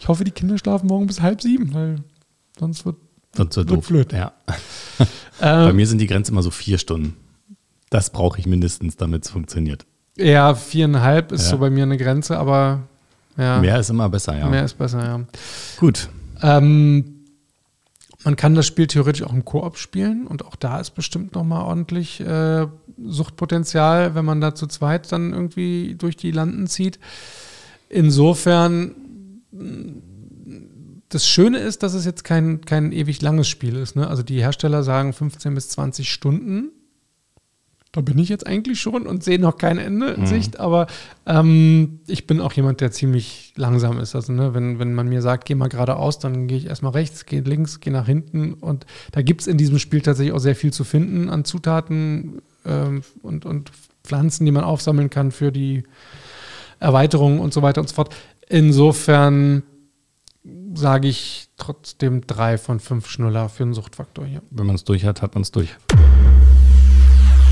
Ich 0.00 0.08
hoffe, 0.08 0.24
die 0.24 0.30
Kinder 0.30 0.58
schlafen 0.58 0.86
morgen 0.86 1.06
bis 1.06 1.20
halb 1.20 1.40
sieben, 1.40 1.72
weil 1.74 1.96
sonst 2.58 2.84
wird 2.84 2.96
Sonst 3.34 3.56
wird 3.56 3.70
Wird 3.70 3.78
doof. 3.78 3.88
blöd. 3.88 4.12
Ja. 4.12 4.32
Bei 5.40 5.70
ähm, 5.70 5.76
mir 5.76 5.86
sind 5.86 5.98
die 6.02 6.06
Grenzen 6.06 6.32
immer 6.32 6.42
so 6.42 6.50
vier 6.50 6.76
Stunden. 6.76 7.16
Das 7.88 8.10
brauche 8.10 8.38
ich 8.38 8.46
mindestens, 8.46 8.96
damit 8.96 9.24
es 9.24 9.30
funktioniert. 9.30 9.86
ja, 10.18 10.54
viereinhalb 10.54 11.32
ist 11.32 11.44
Ja. 11.44 11.50
so 11.52 11.58
bei 11.58 11.70
mir 11.70 11.84
eine 11.84 11.96
Grenze, 11.96 12.36
aber 12.38 12.80
ja, 13.36 13.60
Mehr 13.60 13.78
ist 13.80 13.90
immer 13.90 14.08
besser, 14.08 14.36
ja. 14.36 14.48
mehr 14.48 14.64
ist 14.64 14.78
besser, 14.78 15.04
ja. 15.04 15.20
Gut. 15.78 16.08
Ähm, 16.42 17.22
man 18.24 18.36
kann 18.36 18.54
das 18.54 18.66
Spiel 18.66 18.86
theoretisch 18.86 19.22
auch 19.22 19.32
im 19.32 19.44
Koop 19.44 19.78
spielen 19.78 20.26
und 20.26 20.44
auch 20.44 20.56
da 20.56 20.78
ist 20.78 20.90
bestimmt 20.90 21.34
nochmal 21.34 21.62
ordentlich 21.62 22.20
äh, 22.20 22.66
Suchtpotenzial, 23.04 24.14
wenn 24.14 24.24
man 24.24 24.40
da 24.40 24.54
zu 24.54 24.66
zweit 24.66 25.10
dann 25.10 25.32
irgendwie 25.32 25.96
durch 25.96 26.16
die 26.16 26.30
Landen 26.30 26.66
zieht. 26.66 26.98
Insofern, 27.88 28.94
das 31.08 31.26
Schöne 31.26 31.58
ist, 31.58 31.82
dass 31.82 31.94
es 31.94 32.04
jetzt 32.04 32.24
kein, 32.24 32.62
kein 32.62 32.92
ewig 32.92 33.20
langes 33.20 33.48
Spiel 33.48 33.76
ist. 33.76 33.96
Ne? 33.96 34.06
Also 34.06 34.22
die 34.22 34.40
Hersteller 34.40 34.82
sagen 34.82 35.12
15 35.12 35.54
bis 35.54 35.68
20 35.70 36.10
Stunden. 36.10 36.70
Da 37.92 38.00
bin 38.00 38.18
ich 38.18 38.30
jetzt 38.30 38.46
eigentlich 38.46 38.80
schon 38.80 39.06
und 39.06 39.22
sehe 39.22 39.38
noch 39.38 39.58
kein 39.58 39.76
Ende 39.76 40.12
in 40.12 40.26
Sicht, 40.26 40.58
aber 40.58 40.86
ähm, 41.26 42.00
ich 42.06 42.26
bin 42.26 42.40
auch 42.40 42.54
jemand, 42.54 42.80
der 42.80 42.90
ziemlich 42.90 43.52
langsam 43.56 43.98
ist. 43.98 44.14
Also, 44.14 44.32
ne, 44.32 44.54
wenn, 44.54 44.78
wenn 44.78 44.94
man 44.94 45.08
mir 45.08 45.20
sagt, 45.20 45.44
geh 45.44 45.54
mal 45.54 45.68
geradeaus, 45.68 46.18
dann 46.18 46.46
gehe 46.46 46.56
ich 46.56 46.66
erstmal 46.66 46.92
rechts, 46.92 47.26
gehe 47.26 47.42
links, 47.42 47.80
gehe 47.80 47.92
nach 47.92 48.06
hinten. 48.06 48.54
Und 48.54 48.86
da 49.12 49.20
gibt 49.20 49.42
es 49.42 49.46
in 49.46 49.58
diesem 49.58 49.78
Spiel 49.78 50.00
tatsächlich 50.00 50.32
auch 50.32 50.38
sehr 50.38 50.56
viel 50.56 50.72
zu 50.72 50.84
finden 50.84 51.28
an 51.28 51.44
Zutaten 51.44 52.40
ähm, 52.64 53.02
und, 53.20 53.44
und 53.44 53.70
Pflanzen, 54.02 54.46
die 54.46 54.52
man 54.52 54.64
aufsammeln 54.64 55.10
kann 55.10 55.30
für 55.30 55.52
die 55.52 55.82
Erweiterung 56.80 57.40
und 57.40 57.52
so 57.52 57.60
weiter 57.60 57.82
und 57.82 57.88
so 57.88 57.94
fort. 57.94 58.14
Insofern 58.48 59.64
sage 60.74 61.08
ich 61.08 61.48
trotzdem 61.58 62.26
drei 62.26 62.56
von 62.56 62.80
fünf 62.80 63.08
Schnuller 63.08 63.50
für 63.50 63.64
einen 63.64 63.74
Suchtfaktor 63.74 64.24
hier. 64.24 64.42
Wenn 64.50 64.66
man 64.66 64.76
es 64.76 64.84
durch 64.84 65.04
hat, 65.04 65.20
hat 65.20 65.34
man 65.34 65.42
es 65.42 65.52
durch. 65.52 65.76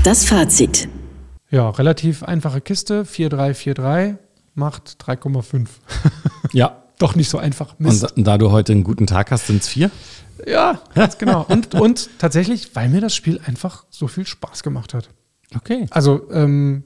Das 0.03 0.25
Fazit. 0.25 0.89
Ja, 1.51 1.69
relativ 1.69 2.23
einfache 2.23 2.59
Kiste, 2.59 3.05
4343, 3.05 4.17
macht 4.55 4.97
3,5. 4.99 5.67
Ja. 6.53 6.83
Doch 6.97 7.15
nicht 7.15 7.29
so 7.29 7.37
einfach. 7.37 7.73
Und 7.79 7.85
Mist. 7.85 8.03
da, 8.03 8.09
da 8.15 8.37
du 8.37 8.51
heute 8.51 8.73
einen 8.73 8.83
guten 8.83 9.07
Tag 9.07 9.31
hast, 9.31 9.47
sind 9.47 9.61
es 9.61 9.67
vier. 9.67 9.89
ja, 10.45 10.81
ganz 10.93 11.17
genau. 11.17 11.45
Und, 11.47 11.73
und 11.75 12.09
tatsächlich, 12.19 12.75
weil 12.75 12.89
mir 12.89 13.01
das 13.01 13.15
Spiel 13.15 13.39
einfach 13.45 13.85
so 13.89 14.07
viel 14.07 14.25
Spaß 14.25 14.63
gemacht 14.63 14.93
hat. 14.93 15.09
Okay. 15.55 15.87
Also, 15.89 16.31
ähm, 16.31 16.83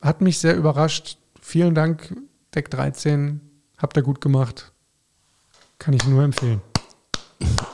hat 0.00 0.20
mich 0.20 0.38
sehr 0.38 0.56
überrascht. 0.56 1.18
Vielen 1.40 1.74
Dank, 1.74 2.14
Deck 2.54 2.70
13. 2.70 3.40
Habt 3.78 3.96
ihr 3.96 4.02
gut 4.02 4.20
gemacht. 4.20 4.72
Kann 5.78 5.94
ich 5.94 6.06
nur 6.06 6.22
empfehlen. 6.22 6.60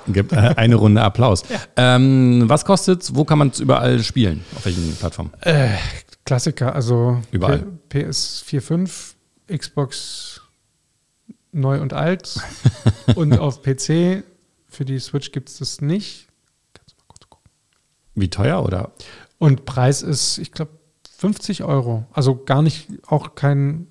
Gibt 0.09 0.33
äh, 0.33 0.37
eine 0.37 0.75
Runde 0.75 1.03
Applaus. 1.03 1.45
Ähm, 1.77 2.45
was 2.47 2.65
kostet's? 2.65 3.15
Wo 3.15 3.25
kann 3.25 3.39
man 3.39 3.49
es 3.49 3.61
überall 3.61 4.03
spielen? 4.03 4.45
Auf 4.57 4.65
welchen 4.65 4.95
Plattformen? 4.97 5.31
Klassiker, 6.25 6.75
also 6.75 7.21
Überall. 7.31 7.65
P 7.89 8.05
PS4, 8.05 8.61
5, 8.61 9.15
Xbox 9.49 10.41
neu 11.53 11.81
und 11.81 11.93
alt 11.93 12.41
und 13.15 13.39
auf 13.39 13.63
PC. 13.63 14.25
Für 14.69 14.85
die 14.85 14.99
Switch 14.99 15.33
gibt 15.33 15.51
es 15.51 15.59
das 15.59 15.81
nicht. 15.81 16.29
Kannst 16.73 16.97
mal 16.97 17.05
kurz 17.07 17.29
gucken. 17.29 17.51
Wie 18.15 18.31
teuer 18.31 18.65
oder? 18.65 18.93
Und 19.39 19.67
Preis 19.67 20.03
ist, 20.03 20.39
ich 20.39 20.53
glaube, 20.53 20.73
50 21.19 21.65
Euro. 21.65 22.07
Also 22.13 22.43
gar 22.43 22.63
nicht, 22.63 22.89
auch 23.07 23.35
kein 23.35 23.89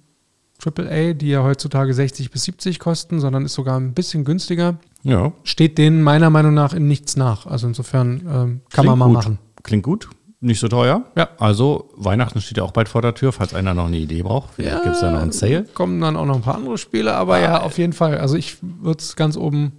AAA, 0.63 1.13
die 1.13 1.29
ja 1.29 1.43
heutzutage 1.43 1.93
60 1.93 2.31
bis 2.31 2.43
70 2.43 2.79
kosten, 2.79 3.19
sondern 3.19 3.45
ist 3.45 3.53
sogar 3.53 3.79
ein 3.79 3.93
bisschen 3.93 4.23
günstiger. 4.25 4.77
Ja. 5.03 5.31
Steht 5.43 5.77
denen 5.77 6.03
meiner 6.03 6.29
Meinung 6.29 6.53
nach 6.53 6.73
in 6.73 6.87
nichts 6.87 7.15
nach. 7.17 7.45
Also 7.45 7.67
insofern 7.67 8.19
ähm, 8.19 8.25
kann 8.25 8.61
Klingt 8.69 8.85
man 8.87 8.99
mal 8.99 9.05
gut. 9.07 9.13
machen. 9.15 9.39
Klingt 9.63 9.83
gut. 9.83 10.09
Nicht 10.43 10.59
so 10.59 10.67
teuer. 10.67 11.03
Ja. 11.15 11.29
Also 11.37 11.89
Weihnachten 11.95 12.41
steht 12.41 12.57
ja 12.57 12.63
auch 12.63 12.71
bald 12.71 12.89
vor 12.89 13.01
der 13.03 13.13
Tür, 13.13 13.31
falls 13.31 13.53
einer 13.53 13.73
noch 13.75 13.85
eine 13.87 13.97
Idee 13.97 14.23
braucht. 14.23 14.55
Vielleicht 14.55 14.81
gibt 14.83 14.95
es 14.95 15.01
da 15.01 15.11
noch 15.11 15.21
einen 15.21 15.31
Sale. 15.31 15.65
Kommen 15.75 16.01
dann 16.01 16.15
auch 16.15 16.25
noch 16.25 16.35
ein 16.35 16.41
paar 16.41 16.55
andere 16.55 16.77
Spiele, 16.79 17.13
aber 17.13 17.39
ja, 17.39 17.61
auf 17.61 17.77
jeden 17.77 17.93
Fall. 17.93 18.17
Also 18.17 18.35
ich 18.37 18.57
würde 18.61 18.99
es 18.99 19.15
ganz 19.15 19.37
oben 19.37 19.71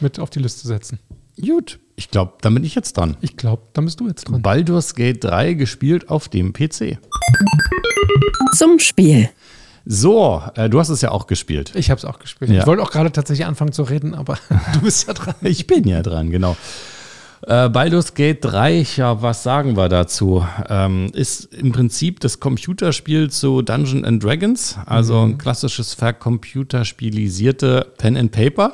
mit 0.00 0.20
auf 0.20 0.30
die 0.30 0.38
Liste 0.38 0.66
setzen. 0.68 1.00
Gut. 1.40 1.80
Ich 1.96 2.10
glaube, 2.10 2.34
dann 2.40 2.54
bin 2.54 2.62
ich 2.64 2.74
jetzt 2.76 2.96
dran. 2.96 3.16
Ich 3.20 3.36
glaube, 3.36 3.62
da 3.72 3.80
bist 3.80 3.98
du 4.00 4.06
jetzt 4.08 4.24
dran. 4.28 4.42
Baldur's 4.42 4.94
Gate 4.94 5.22
3 5.22 5.54
gespielt 5.54 6.08
auf 6.10 6.28
dem 6.28 6.52
PC. 6.52 6.98
Zum 8.56 8.78
Spiel. 8.78 9.30
So, 9.86 10.42
äh, 10.54 10.70
du 10.70 10.80
hast 10.80 10.88
es 10.88 11.02
ja 11.02 11.10
auch 11.10 11.26
gespielt. 11.26 11.72
Ich 11.74 11.90
habe 11.90 11.98
es 11.98 12.04
auch 12.04 12.18
gespielt. 12.18 12.50
Ja. 12.50 12.60
Ich 12.60 12.66
wollte 12.66 12.82
auch 12.82 12.90
gerade 12.90 13.12
tatsächlich 13.12 13.46
anfangen 13.46 13.72
zu 13.72 13.82
reden, 13.82 14.14
aber 14.14 14.38
du 14.74 14.80
bist 14.80 15.06
ja 15.06 15.14
dran. 15.14 15.34
Ich 15.42 15.66
bin 15.66 15.86
ja 15.86 16.02
dran, 16.02 16.30
genau. 16.30 16.56
Äh, 17.46 17.68
Baldur's 17.68 18.14
Gate 18.14 18.42
3, 18.42 18.86
ja, 18.96 19.20
was 19.20 19.42
sagen 19.42 19.76
wir 19.76 19.90
dazu? 19.90 20.46
Ähm, 20.70 21.10
ist 21.12 21.52
im 21.52 21.72
Prinzip 21.72 22.20
das 22.20 22.40
Computerspiel 22.40 23.30
zu 23.30 23.60
Dungeon 23.60 24.06
and 24.06 24.24
Dragons, 24.24 24.78
also 24.86 25.20
ein 25.22 25.36
klassisches 25.36 25.92
vercomputerspielisierte 25.92 27.92
Pen 27.98 28.16
and 28.16 28.32
Paper. 28.32 28.72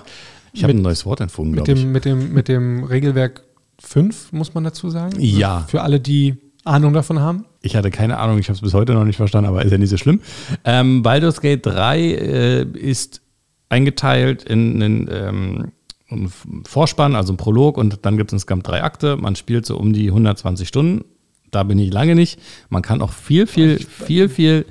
Ich 0.52 0.62
habe 0.62 0.72
ein 0.72 0.82
neues 0.82 1.04
Wort 1.06 1.20
entfunden, 1.20 1.54
Mit 1.54 1.64
glaube 1.64 1.80
ich. 1.80 1.84
dem, 1.84 1.92
mit, 1.92 2.04
dem, 2.04 2.32
mit 2.32 2.48
dem 2.48 2.84
Regelwerk 2.84 3.42
5, 3.80 4.32
muss 4.32 4.54
man 4.54 4.62
dazu 4.62 4.90
sagen. 4.90 5.14
Ja. 5.18 5.64
Für 5.68 5.82
alle, 5.82 5.98
die 5.98 6.36
Ahnung 6.64 6.92
davon 6.92 7.18
haben. 7.20 7.46
Ich 7.62 7.76
hatte 7.76 7.90
keine 7.90 8.18
Ahnung, 8.18 8.38
ich 8.38 8.48
habe 8.48 8.54
es 8.54 8.62
bis 8.62 8.74
heute 8.74 8.94
noch 8.94 9.04
nicht 9.04 9.16
verstanden, 9.16 9.48
aber 9.48 9.64
ist 9.64 9.72
ja 9.72 9.78
nicht 9.78 9.90
so 9.90 9.96
schlimm. 9.96 10.20
Ähm, 10.64 11.02
Baldur's 11.02 11.40
Gate 11.40 11.64
3 11.64 12.00
äh, 12.00 12.62
ist 12.62 13.20
eingeteilt 13.68 14.44
in 14.44 14.82
einen 14.82 15.08
ähm, 15.12 15.72
einen 16.10 16.32
Vorspann, 16.66 17.14
also 17.14 17.32
ein 17.32 17.36
Prolog 17.36 17.78
und 17.78 18.00
dann 18.02 18.16
gibt 18.16 18.30
es 18.30 18.34
insgesamt 18.34 18.66
drei 18.66 18.82
Akte. 18.82 19.16
Man 19.16 19.36
spielt 19.36 19.66
so 19.66 19.76
um 19.76 19.92
die 19.92 20.08
120 20.08 20.66
Stunden. 20.66 21.04
Da 21.50 21.62
bin 21.64 21.78
ich 21.78 21.92
lange 21.92 22.14
nicht. 22.14 22.40
Man 22.68 22.82
kann 22.82 23.02
auch 23.02 23.12
viel, 23.12 23.46
viel, 23.46 23.78
viel, 23.78 24.28
viel, 24.28 24.28
viel, 24.28 24.66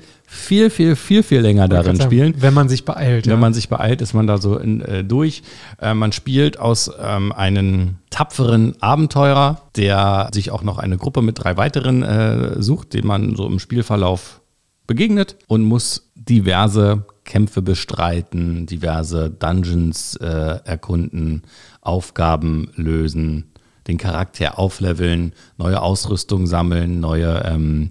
viel, 0.70 0.94
viel, 0.94 1.24
viel 1.24 1.40
länger 1.40 1.66
darin 1.66 1.96
Sagen, 1.96 2.08
spielen. 2.08 2.34
Wenn 2.38 2.54
man 2.54 2.68
sich 2.68 2.84
beeilt. 2.84 3.26
Wenn 3.26 3.32
ja. 3.32 3.38
man 3.38 3.52
sich 3.52 3.68
beeilt, 3.68 4.00
ist 4.00 4.14
man 4.14 4.28
da 4.28 4.38
so 4.38 4.56
in, 4.58 4.80
äh, 4.80 5.02
durch. 5.02 5.42
Äh, 5.80 5.94
man 5.94 6.12
spielt 6.12 6.56
aus 6.56 6.88
ähm, 7.02 7.32
einem 7.32 7.96
tapferen 8.10 8.80
Abenteurer, 8.80 9.62
der 9.74 10.30
sich 10.32 10.52
auch 10.52 10.62
noch 10.62 10.78
eine 10.78 10.98
Gruppe 10.98 11.20
mit 11.20 11.42
drei 11.42 11.56
weiteren 11.56 12.04
äh, 12.04 12.62
sucht, 12.62 12.94
den 12.94 13.08
man 13.08 13.34
so 13.34 13.44
im 13.44 13.58
Spielverlauf 13.58 14.40
begegnet 14.86 15.36
und 15.48 15.64
muss 15.64 16.12
diverse 16.14 17.06
Kämpfe 17.24 17.60
bestreiten, 17.60 18.66
diverse 18.66 19.30
Dungeons 19.30 20.14
äh, 20.14 20.60
erkunden, 20.64 21.42
Aufgaben 21.80 22.70
lösen, 22.76 23.50
den 23.88 23.98
Charakter 23.98 24.60
aufleveln, 24.60 25.32
neue 25.58 25.82
Ausrüstung 25.82 26.46
sammeln, 26.46 27.00
neue 27.00 27.42
ähm, 27.46 27.90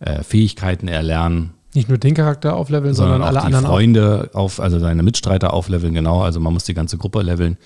äh, 0.00 0.22
Fähigkeiten 0.22 0.86
erlernen 0.86 1.54
Nicht 1.74 1.88
nur 1.88 1.98
den 1.98 2.14
Charakter 2.14 2.56
aufleveln, 2.56 2.94
sondern, 2.94 3.20
sondern, 3.20 3.36
auch 3.36 3.40
alle 3.42 3.50
die 3.50 3.54
anderen. 3.56 3.66
Freunde 3.74 4.30
auf, 4.34 4.58
also 4.60 4.78
seine 4.80 5.02
Mitstreiter 5.02 5.52
aufleveln, 5.52 5.94
genau. 5.94 6.20
Also 6.22 6.40
man 6.40 6.52
muss 6.52 6.64
die 6.64 6.74
ganze 6.74 6.98
Gruppe 6.98 7.22
leveln. 7.22 7.58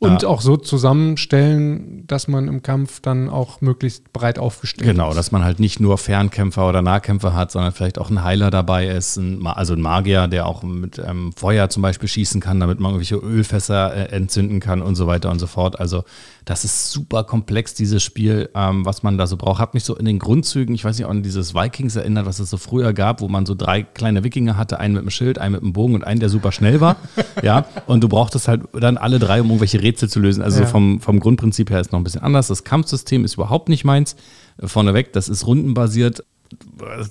Und 0.00 0.22
Ja. 0.22 0.28
auch 0.28 0.40
so 0.40 0.56
zusammenstellen, 0.56 2.06
dass 2.06 2.28
man 2.28 2.48
im 2.48 2.62
Kampf 2.62 3.00
dann 3.00 3.30
auch 3.30 3.60
möglichst 3.60 4.12
breit 4.12 4.38
aufgestellt 4.38 4.90
Genau, 4.90 5.10
ist. 5.10 5.16
dass 5.16 5.32
man 5.32 5.44
halt 5.44 5.60
nicht 5.60 5.80
nur 5.80 5.98
Fernkämpfer 5.98 6.68
oder 6.68 6.82
Nahkämpfer 6.82 7.34
hat, 7.34 7.50
sondern 7.52 7.72
vielleicht 7.72 7.98
auch 7.98 8.10
ein 8.10 8.22
Heiler 8.24 8.50
dabei 8.50 8.86
ist, 8.88 9.16
ein, 9.16 9.46
also 9.46 9.74
ein 9.74 9.80
Magier, 9.80 10.26
der 10.26 10.46
auch 10.46 10.62
mit 10.62 10.98
ähm, 10.98 11.32
Feuer 11.36 11.68
zum 11.70 11.82
Beispiel 11.82 12.08
schießen 12.08 12.40
kann, 12.40 12.60
damit 12.60 12.80
man 12.80 12.92
irgendwelche 12.92 13.16
Ölfässer 13.16 13.94
äh, 13.94 14.14
entzünden 14.16 14.60
kann 14.60 14.82
und 14.82 14.94
so 14.96 15.06
weiter 15.06 15.30
und 15.30 15.38
so 15.38 15.46
fort. 15.46 15.78
Also 15.78 16.04
das 16.44 16.64
ist 16.64 16.90
super 16.90 17.24
komplex, 17.24 17.72
dieses 17.74 18.02
Spiel, 18.02 18.50
ähm, 18.54 18.84
was 18.84 19.02
man 19.02 19.16
da 19.16 19.26
so 19.26 19.36
braucht. 19.38 19.60
Hat 19.60 19.72
mich 19.72 19.84
so 19.84 19.96
in 19.96 20.04
den 20.04 20.18
Grundzügen, 20.18 20.74
ich 20.74 20.84
weiß 20.84 20.98
nicht, 20.98 21.06
auch 21.06 21.10
an 21.10 21.22
dieses 21.22 21.54
Vikings 21.54 21.96
erinnert, 21.96 22.26
was 22.26 22.38
es 22.38 22.50
so 22.50 22.58
früher 22.58 22.92
gab, 22.92 23.22
wo 23.22 23.28
man 23.28 23.46
so 23.46 23.54
drei 23.54 23.82
kleine 23.82 24.24
Wikinger 24.24 24.56
hatte, 24.58 24.78
einen 24.78 24.94
mit 24.94 25.02
dem 25.04 25.10
Schild, 25.10 25.38
einen 25.38 25.52
mit 25.52 25.62
dem 25.62 25.72
Bogen 25.72 25.94
und 25.94 26.04
einen, 26.04 26.20
der 26.20 26.28
super 26.28 26.52
schnell 26.52 26.80
war. 26.80 26.96
ja, 27.42 27.64
und 27.86 28.02
du 28.02 28.08
brauchtest 28.08 28.48
halt 28.48 28.62
dann 28.72 28.98
alle 28.98 29.18
drei, 29.18 29.40
um 29.40 29.48
irgendwelche 29.48 29.82
Rätsel 29.82 30.08
zu 30.10 30.20
lösen. 30.20 30.42
Also 30.42 30.60
Ja. 30.60 30.66
vom, 30.66 31.00
vom 31.00 31.18
Grundprinzip 31.18 31.70
her 31.70 31.80
ist 31.80 31.92
noch 31.92 32.00
ein 32.00 32.04
bisschen 32.04 32.22
anders. 32.22 32.48
Das 32.48 32.62
Kampfsystem 32.64 33.24
ist 33.24 33.34
überhaupt 33.34 33.68
nicht 33.70 33.84
meins. 33.84 34.14
Vorneweg, 34.62 35.12
das 35.14 35.28
ist 35.30 35.46
rundenbasiert. 35.46 36.24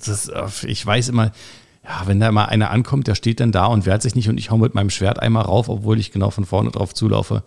Das, 0.06 0.28
äh, 0.28 0.46
ich 0.66 0.84
weiß 0.86 1.08
immer, 1.08 1.32
ja, 1.82 2.02
wenn 2.06 2.20
da 2.20 2.30
mal 2.32 2.46
einer 2.46 2.70
ankommt, 2.70 3.08
der 3.08 3.14
steht 3.14 3.40
dann 3.40 3.52
da 3.52 3.66
und 3.66 3.84
wehrt 3.84 4.00
sich 4.02 4.14
nicht 4.14 4.28
und 4.28 4.38
ich 4.38 4.50
hau 4.50 4.58
mit 4.58 4.74
meinem 4.74 4.90
Schwert 4.90 5.20
einmal 5.20 5.42
rauf, 5.44 5.68
obwohl 5.68 5.98
ich 5.98 6.12
genau 6.12 6.30
von 6.30 6.44
vorne 6.44 6.70
drauf 6.70 6.94
zulaufe. 6.94 7.42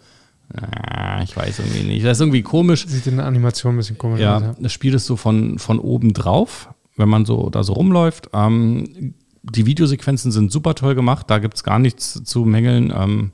Ah, 0.54 1.22
ich 1.24 1.36
weiß 1.36 1.60
irgendwie 1.60 1.84
nicht. 1.84 2.06
Das 2.06 2.18
ist 2.18 2.22
irgendwie 2.22 2.42
komisch. 2.42 2.86
Sieht 2.88 3.08
in 3.08 3.18
der 3.18 3.26
Animation 3.26 3.76
ein 3.76 3.78
bisschen 3.78 3.98
komisch 3.98 4.22
aus. 4.22 4.42
Ja, 4.42 4.56
das 4.60 4.72
Spiel 4.72 4.94
ist 4.94 5.06
so 5.06 5.16
von, 5.16 5.60
von 5.60 5.80
oben 5.80 6.14
drauf, 6.14 6.70
wenn 6.96 7.10
man 7.10 7.26
so 7.26 7.50
da 7.50 7.64
so 7.64 7.74
rumläuft. 7.74 8.30
Ähm, 8.34 9.14
die 9.44 9.66
Videosequenzen 9.66 10.32
sind 10.32 10.52
super 10.52 10.76
toll 10.76 10.96
gemacht, 10.96 11.30
da 11.30 11.40
gibt 11.40 11.56
es 11.56 11.64
gar 11.64 11.80
nichts 11.80 12.24
zu 12.24 12.46
mängeln. 12.46 12.94
Ähm, 12.96 13.32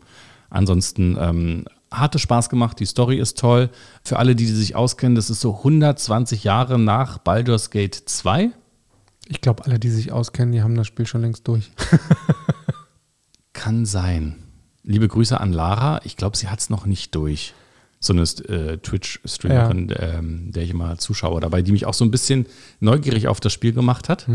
ansonsten 0.49 1.17
ähm, 1.19 1.65
hatte 1.91 2.19
Spaß 2.19 2.49
gemacht, 2.49 2.79
die 2.79 2.85
Story 2.85 3.19
ist 3.19 3.37
toll. 3.37 3.69
Für 4.03 4.17
alle, 4.17 4.35
die, 4.35 4.45
die 4.45 4.51
sich 4.51 4.75
auskennen, 4.75 5.15
das 5.15 5.29
ist 5.29 5.41
so 5.41 5.57
120 5.57 6.43
Jahre 6.43 6.79
nach 6.79 7.19
Baldur's 7.19 7.69
Gate 7.69 7.95
2. 7.95 8.49
Ich 9.27 9.41
glaube, 9.41 9.65
alle, 9.65 9.79
die 9.79 9.89
sich 9.89 10.11
auskennen, 10.11 10.51
die 10.51 10.61
haben 10.61 10.75
das 10.75 10.87
Spiel 10.87 11.05
schon 11.05 11.21
längst 11.21 11.47
durch. 11.47 11.71
Kann 13.53 13.85
sein. 13.85 14.42
Liebe 14.83 15.07
Grüße 15.07 15.39
an 15.39 15.53
Lara. 15.53 16.01
Ich 16.03 16.17
glaube, 16.17 16.37
sie 16.37 16.49
hat 16.49 16.59
es 16.59 16.69
noch 16.69 16.85
nicht 16.85 17.15
durch. 17.15 17.53
So 17.99 18.11
eine 18.11 18.23
äh, 18.23 18.77
Twitch-Streamerin, 18.79 19.93
ähm, 19.97 20.51
der 20.51 20.63
ich 20.63 20.71
immer 20.71 20.97
zuschaue 20.97 21.39
dabei, 21.39 21.61
die 21.61 21.71
mich 21.71 21.85
auch 21.85 21.93
so 21.93 22.03
ein 22.03 22.11
bisschen 22.11 22.45
neugierig 22.81 23.29
auf 23.29 23.39
das 23.39 23.53
Spiel 23.53 23.71
gemacht 23.71 24.09
hat. 24.09 24.27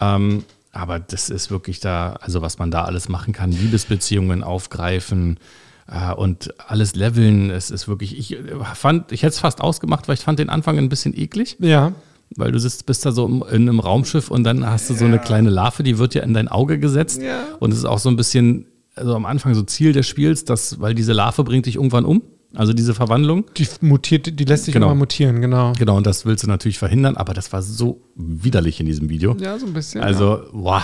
Ähm, 0.00 0.44
aber 0.72 0.98
das 0.98 1.30
ist 1.30 1.50
wirklich 1.50 1.78
da, 1.78 2.14
also 2.14 2.42
was 2.42 2.58
man 2.58 2.72
da 2.72 2.82
alles 2.82 3.08
machen 3.08 3.32
kann, 3.32 3.52
Liebesbeziehungen 3.52 4.42
aufgreifen 4.42 5.38
äh, 5.86 6.12
und 6.12 6.52
alles 6.68 6.96
leveln. 6.96 7.50
Es 7.50 7.70
ist 7.70 7.86
wirklich, 7.86 8.18
ich 8.18 8.32
äh, 8.32 8.64
fand, 8.74 9.12
ich 9.12 9.22
hätte 9.22 9.34
es 9.34 9.38
fast 9.38 9.60
ausgemacht, 9.60 10.08
weil 10.08 10.14
ich 10.14 10.22
fand 10.22 10.40
den 10.40 10.50
Anfang 10.50 10.76
ein 10.78 10.88
bisschen 10.88 11.16
eklig. 11.16 11.56
Ja. 11.60 11.92
Weil 12.36 12.50
du 12.50 12.58
sitzt, 12.58 12.86
bist 12.86 13.06
da 13.06 13.12
so 13.12 13.26
in 13.26 13.68
einem 13.68 13.78
Raumschiff 13.78 14.32
und 14.32 14.42
dann 14.42 14.66
hast 14.66 14.90
du 14.90 14.94
so 14.94 15.04
eine 15.04 15.20
kleine 15.20 15.50
Larve, 15.50 15.84
die 15.84 15.98
wird 15.98 16.14
ja 16.14 16.22
in 16.22 16.34
dein 16.34 16.48
Auge 16.48 16.80
gesetzt. 16.80 17.22
Ja. 17.22 17.44
Und 17.60 17.70
es 17.70 17.78
ist 17.78 17.84
auch 17.84 18.00
so 18.00 18.08
ein 18.08 18.16
bisschen, 18.16 18.66
also 18.96 19.14
am 19.14 19.26
Anfang 19.26 19.54
so 19.54 19.62
Ziel 19.62 19.92
des 19.92 20.06
Spiels, 20.06 20.44
dass, 20.44 20.80
weil 20.80 20.94
diese 20.94 21.12
Larve 21.12 21.44
bringt 21.44 21.66
dich 21.66 21.76
irgendwann 21.76 22.04
um. 22.04 22.22
Also 22.56 22.72
diese 22.72 22.94
Verwandlung. 22.94 23.46
Die 23.56 23.66
mutiert, 23.80 24.38
die 24.38 24.44
lässt 24.44 24.64
sich 24.66 24.74
Genau. 24.74 24.86
immer 24.86 24.94
mutieren, 24.94 25.40
genau. 25.40 25.72
Genau, 25.76 25.96
und 25.96 26.06
das 26.06 26.24
willst 26.24 26.44
du 26.44 26.48
natürlich 26.48 26.78
verhindern, 26.78 27.16
aber 27.16 27.34
das 27.34 27.52
war 27.52 27.62
so 27.62 28.00
widerlich 28.14 28.78
in 28.78 28.86
diesem 28.86 29.08
Video. 29.10 29.36
Ja, 29.40 29.58
so 29.58 29.66
ein 29.66 29.72
bisschen. 29.72 30.02
Also, 30.02 30.42
wow. 30.52 30.82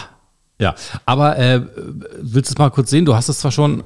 Ja, 0.58 0.74
aber 1.06 1.38
äh, 1.38 1.62
willst 2.20 2.50
du 2.50 2.54
es 2.54 2.58
mal 2.58 2.70
kurz 2.70 2.90
sehen? 2.90 3.04
Du 3.04 3.14
hast 3.14 3.28
es 3.28 3.38
zwar 3.38 3.52
schon 3.52 3.84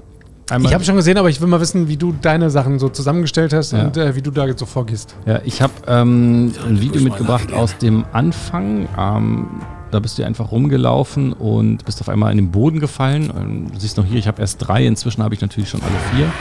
einmal. 0.50 0.70
ich 0.70 0.74
habe 0.74 0.82
schon 0.82 0.96
gesehen, 0.96 1.18
aber 1.18 1.28
ich 1.28 1.40
will 1.42 1.46
mal 1.48 1.60
wissen, 1.60 1.86
wie 1.88 1.96
du 1.98 2.14
deine 2.22 2.48
Sachen 2.50 2.78
so 2.78 2.88
zusammengestellt 2.88 3.52
hast 3.52 3.72
Ja. 3.72 3.84
und 3.84 3.96
äh, 3.98 4.16
wie 4.16 4.22
du 4.22 4.30
da 4.30 4.46
jetzt 4.46 4.60
so 4.60 4.66
vorgehst. 4.66 5.14
Ja, 5.26 5.40
ich 5.44 5.60
habe 5.60 5.72
ähm, 5.86 6.52
ein 6.66 6.80
Video 6.80 7.02
mitgebracht 7.02 7.52
aus 7.52 7.76
dem 7.78 8.04
Anfang. 8.12 8.88
Ähm, 8.98 9.46
da 9.90 10.00
bist 10.00 10.18
du 10.18 10.24
einfach 10.24 10.50
rumgelaufen 10.50 11.32
und 11.32 11.84
bist 11.84 12.00
auf 12.00 12.08
einmal 12.08 12.32
in 12.32 12.38
den 12.38 12.50
Boden 12.50 12.80
gefallen. 12.80 13.32
Ähm, 13.36 13.72
du 13.72 13.78
siehst 13.78 13.96
noch 13.96 14.04
hier, 14.04 14.18
ich 14.18 14.26
habe 14.26 14.40
erst 14.40 14.66
drei, 14.66 14.86
inzwischen 14.86 15.22
habe 15.22 15.34
ich 15.34 15.40
natürlich 15.40 15.68
schon 15.70 15.82
alle 15.82 16.16
vier 16.16 16.32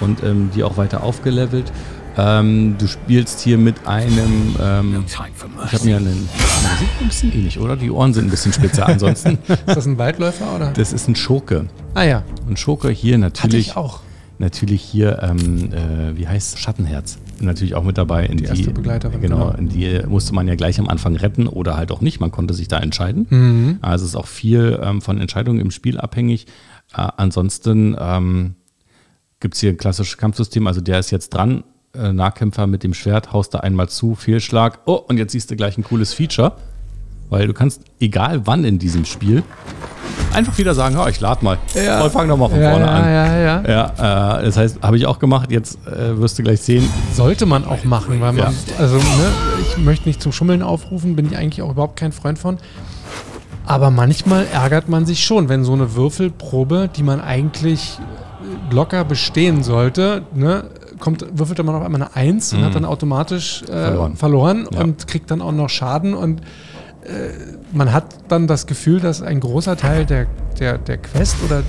und 0.00 0.22
ähm, 0.22 0.50
die 0.54 0.62
auch 0.64 0.76
weiter 0.76 1.02
aufgelevelt. 1.02 1.72
Ähm, 2.16 2.76
du 2.78 2.86
spielst 2.88 3.40
hier 3.40 3.56
mit 3.56 3.86
einem, 3.86 4.56
ähm, 4.60 5.04
ich 5.06 5.16
habe 5.18 5.84
mir 5.84 5.96
einen, 5.96 6.28
das 6.36 6.78
sieht 6.80 6.88
ein 7.00 7.06
bisschen 7.06 7.32
ähnlich, 7.32 7.58
oder? 7.58 7.76
Die 7.76 7.90
Ohren 7.90 8.12
sind 8.12 8.26
ein 8.26 8.30
bisschen 8.30 8.52
spitzer. 8.52 8.86
Ansonsten, 8.86 9.38
Ist 9.48 9.62
das 9.66 9.86
ein 9.86 9.96
Waldläufer 9.96 10.54
oder? 10.54 10.72
das 10.72 10.92
ist 10.92 11.08
ein 11.08 11.14
Schurke. 11.16 11.66
Ah 11.94 12.02
ja, 12.02 12.22
Ein 12.48 12.56
Schurke 12.56 12.90
hier 12.90 13.14
hatte 13.14 13.20
natürlich 13.20 13.68
ich 13.68 13.76
auch. 13.76 14.00
Natürlich 14.40 14.82
hier, 14.82 15.22
ähm, 15.22 15.72
äh, 15.72 16.16
wie 16.16 16.26
heißt 16.26 16.58
Schattenherz, 16.58 17.18
natürlich 17.40 17.74
auch 17.74 17.84
mit 17.84 17.98
dabei. 17.98 18.24
In 18.26 18.38
die, 18.38 18.44
erste 18.44 18.70
Begleiterin, 18.70 19.20
Genau, 19.20 19.36
genau. 19.36 19.58
in 19.58 19.68
die 19.68 20.00
musste 20.08 20.34
man 20.34 20.48
ja 20.48 20.54
gleich 20.54 20.80
am 20.80 20.88
Anfang 20.88 21.14
retten 21.14 21.46
oder 21.46 21.76
halt 21.76 21.92
auch 21.92 22.00
nicht. 22.00 22.20
Man 22.20 22.30
konnte 22.30 22.54
sich 22.54 22.66
da 22.66 22.78
entscheiden. 22.78 23.26
Mhm. 23.28 23.78
Also 23.82 24.04
es 24.04 24.12
ist 24.12 24.16
auch 24.16 24.26
viel 24.26 24.80
ähm, 24.82 25.02
von 25.02 25.20
Entscheidungen 25.20 25.60
im 25.60 25.70
Spiel 25.70 25.98
abhängig. 25.98 26.46
Äh, 26.96 27.06
ansonsten 27.16 27.96
ähm, 28.00 28.54
gibt 29.40 29.54
es 29.54 29.60
hier 29.60 29.70
ein 29.70 29.76
klassisches 29.76 30.16
Kampfsystem. 30.16 30.66
Also 30.66 30.80
der 30.80 30.98
ist 30.98 31.10
jetzt 31.10 31.30
dran. 31.30 31.62
Äh, 31.92 32.12
Nahkämpfer 32.12 32.66
mit 32.66 32.82
dem 32.82 32.94
Schwert, 32.94 33.32
haust 33.32 33.52
da 33.52 33.60
einmal 33.60 33.88
zu, 33.88 34.14
Fehlschlag. 34.14 34.80
Oh, 34.86 34.94
und 34.94 35.18
jetzt 35.18 35.32
siehst 35.32 35.50
du 35.50 35.56
gleich 35.56 35.76
ein 35.76 35.84
cooles 35.84 36.14
Feature. 36.14 36.56
Weil 37.30 37.46
du 37.46 37.52
kannst, 37.54 37.82
egal 38.00 38.42
wann 38.46 38.64
in 38.64 38.78
diesem 38.78 39.04
Spiel, 39.04 39.42
einfach 40.34 40.58
wieder 40.58 40.74
sagen, 40.74 40.96
ja, 40.96 41.08
ich 41.08 41.20
lade 41.20 41.44
mal. 41.44 41.58
Ja. 41.74 42.02
Und 42.02 42.10
fang 42.12 42.28
doch 42.28 42.36
mal 42.36 42.48
von 42.48 42.60
Ja, 42.60 42.70
vorne 42.70 42.86
ja, 42.86 42.92
an. 42.92 43.04
ja, 43.04 43.38
ja. 43.38 43.62
Ja, 43.96 44.38
äh, 44.40 44.44
das 44.44 44.56
heißt, 44.56 44.82
habe 44.82 44.96
ich 44.96 45.06
auch 45.06 45.18
gemacht. 45.18 45.50
Jetzt 45.50 45.78
äh, 45.86 46.18
wirst 46.18 46.38
du 46.38 46.42
gleich 46.42 46.60
sehen. 46.60 46.86
Sollte 47.14 47.46
man 47.46 47.64
auch 47.64 47.84
machen, 47.84 48.20
weil 48.20 48.32
man, 48.32 48.36
Ja. 48.36 48.52
also 48.78 48.96
ne, 48.96 49.02
ich 49.62 49.78
möchte 49.78 50.08
nicht 50.08 50.20
zum 50.20 50.32
Schummeln 50.32 50.62
aufrufen, 50.62 51.14
bin 51.16 51.26
ich 51.26 51.36
eigentlich 51.36 51.62
auch 51.62 51.70
überhaupt 51.70 51.96
kein 51.96 52.12
Freund 52.12 52.38
von. 52.38 52.58
Aber 53.66 53.90
manchmal 53.90 54.46
ärgert 54.52 54.88
man 54.88 55.06
sich 55.06 55.24
schon, 55.24 55.48
wenn 55.48 55.62
so 55.64 55.72
eine 55.72 55.94
Würfelprobe, 55.94 56.88
die 56.96 57.04
man 57.04 57.20
eigentlich 57.20 57.98
locker 58.72 59.04
bestehen 59.04 59.62
sollte, 59.62 60.22
ne, 60.34 60.64
kommt, 60.98 61.24
würfelt 61.32 61.58
dann 61.58 61.66
man 61.66 61.76
auf 61.76 61.84
einmal 61.84 62.02
eine 62.02 62.16
Eins 62.16 62.52
und 62.52 62.64
hat 62.64 62.74
dann 62.74 62.84
automatisch 62.84 63.62
äh, 63.62 63.66
Verloren. 63.66 64.16
verloren, 64.16 64.68
Ja. 64.72 64.80
und 64.80 65.06
kriegt 65.06 65.30
dann 65.30 65.40
auch 65.40 65.52
noch 65.52 65.68
Schaden 65.68 66.14
und 66.14 66.40
man 67.72 67.92
hat 67.92 68.04
dann 68.28 68.46
das 68.46 68.66
Gefühl, 68.66 69.00
dass 69.00 69.22
ein 69.22 69.40
großer 69.40 69.76
Teil 69.76 70.06
der, 70.06 70.26
der, 70.58 70.78
der 70.78 70.98
Quest 70.98 71.36
oder 71.44 71.62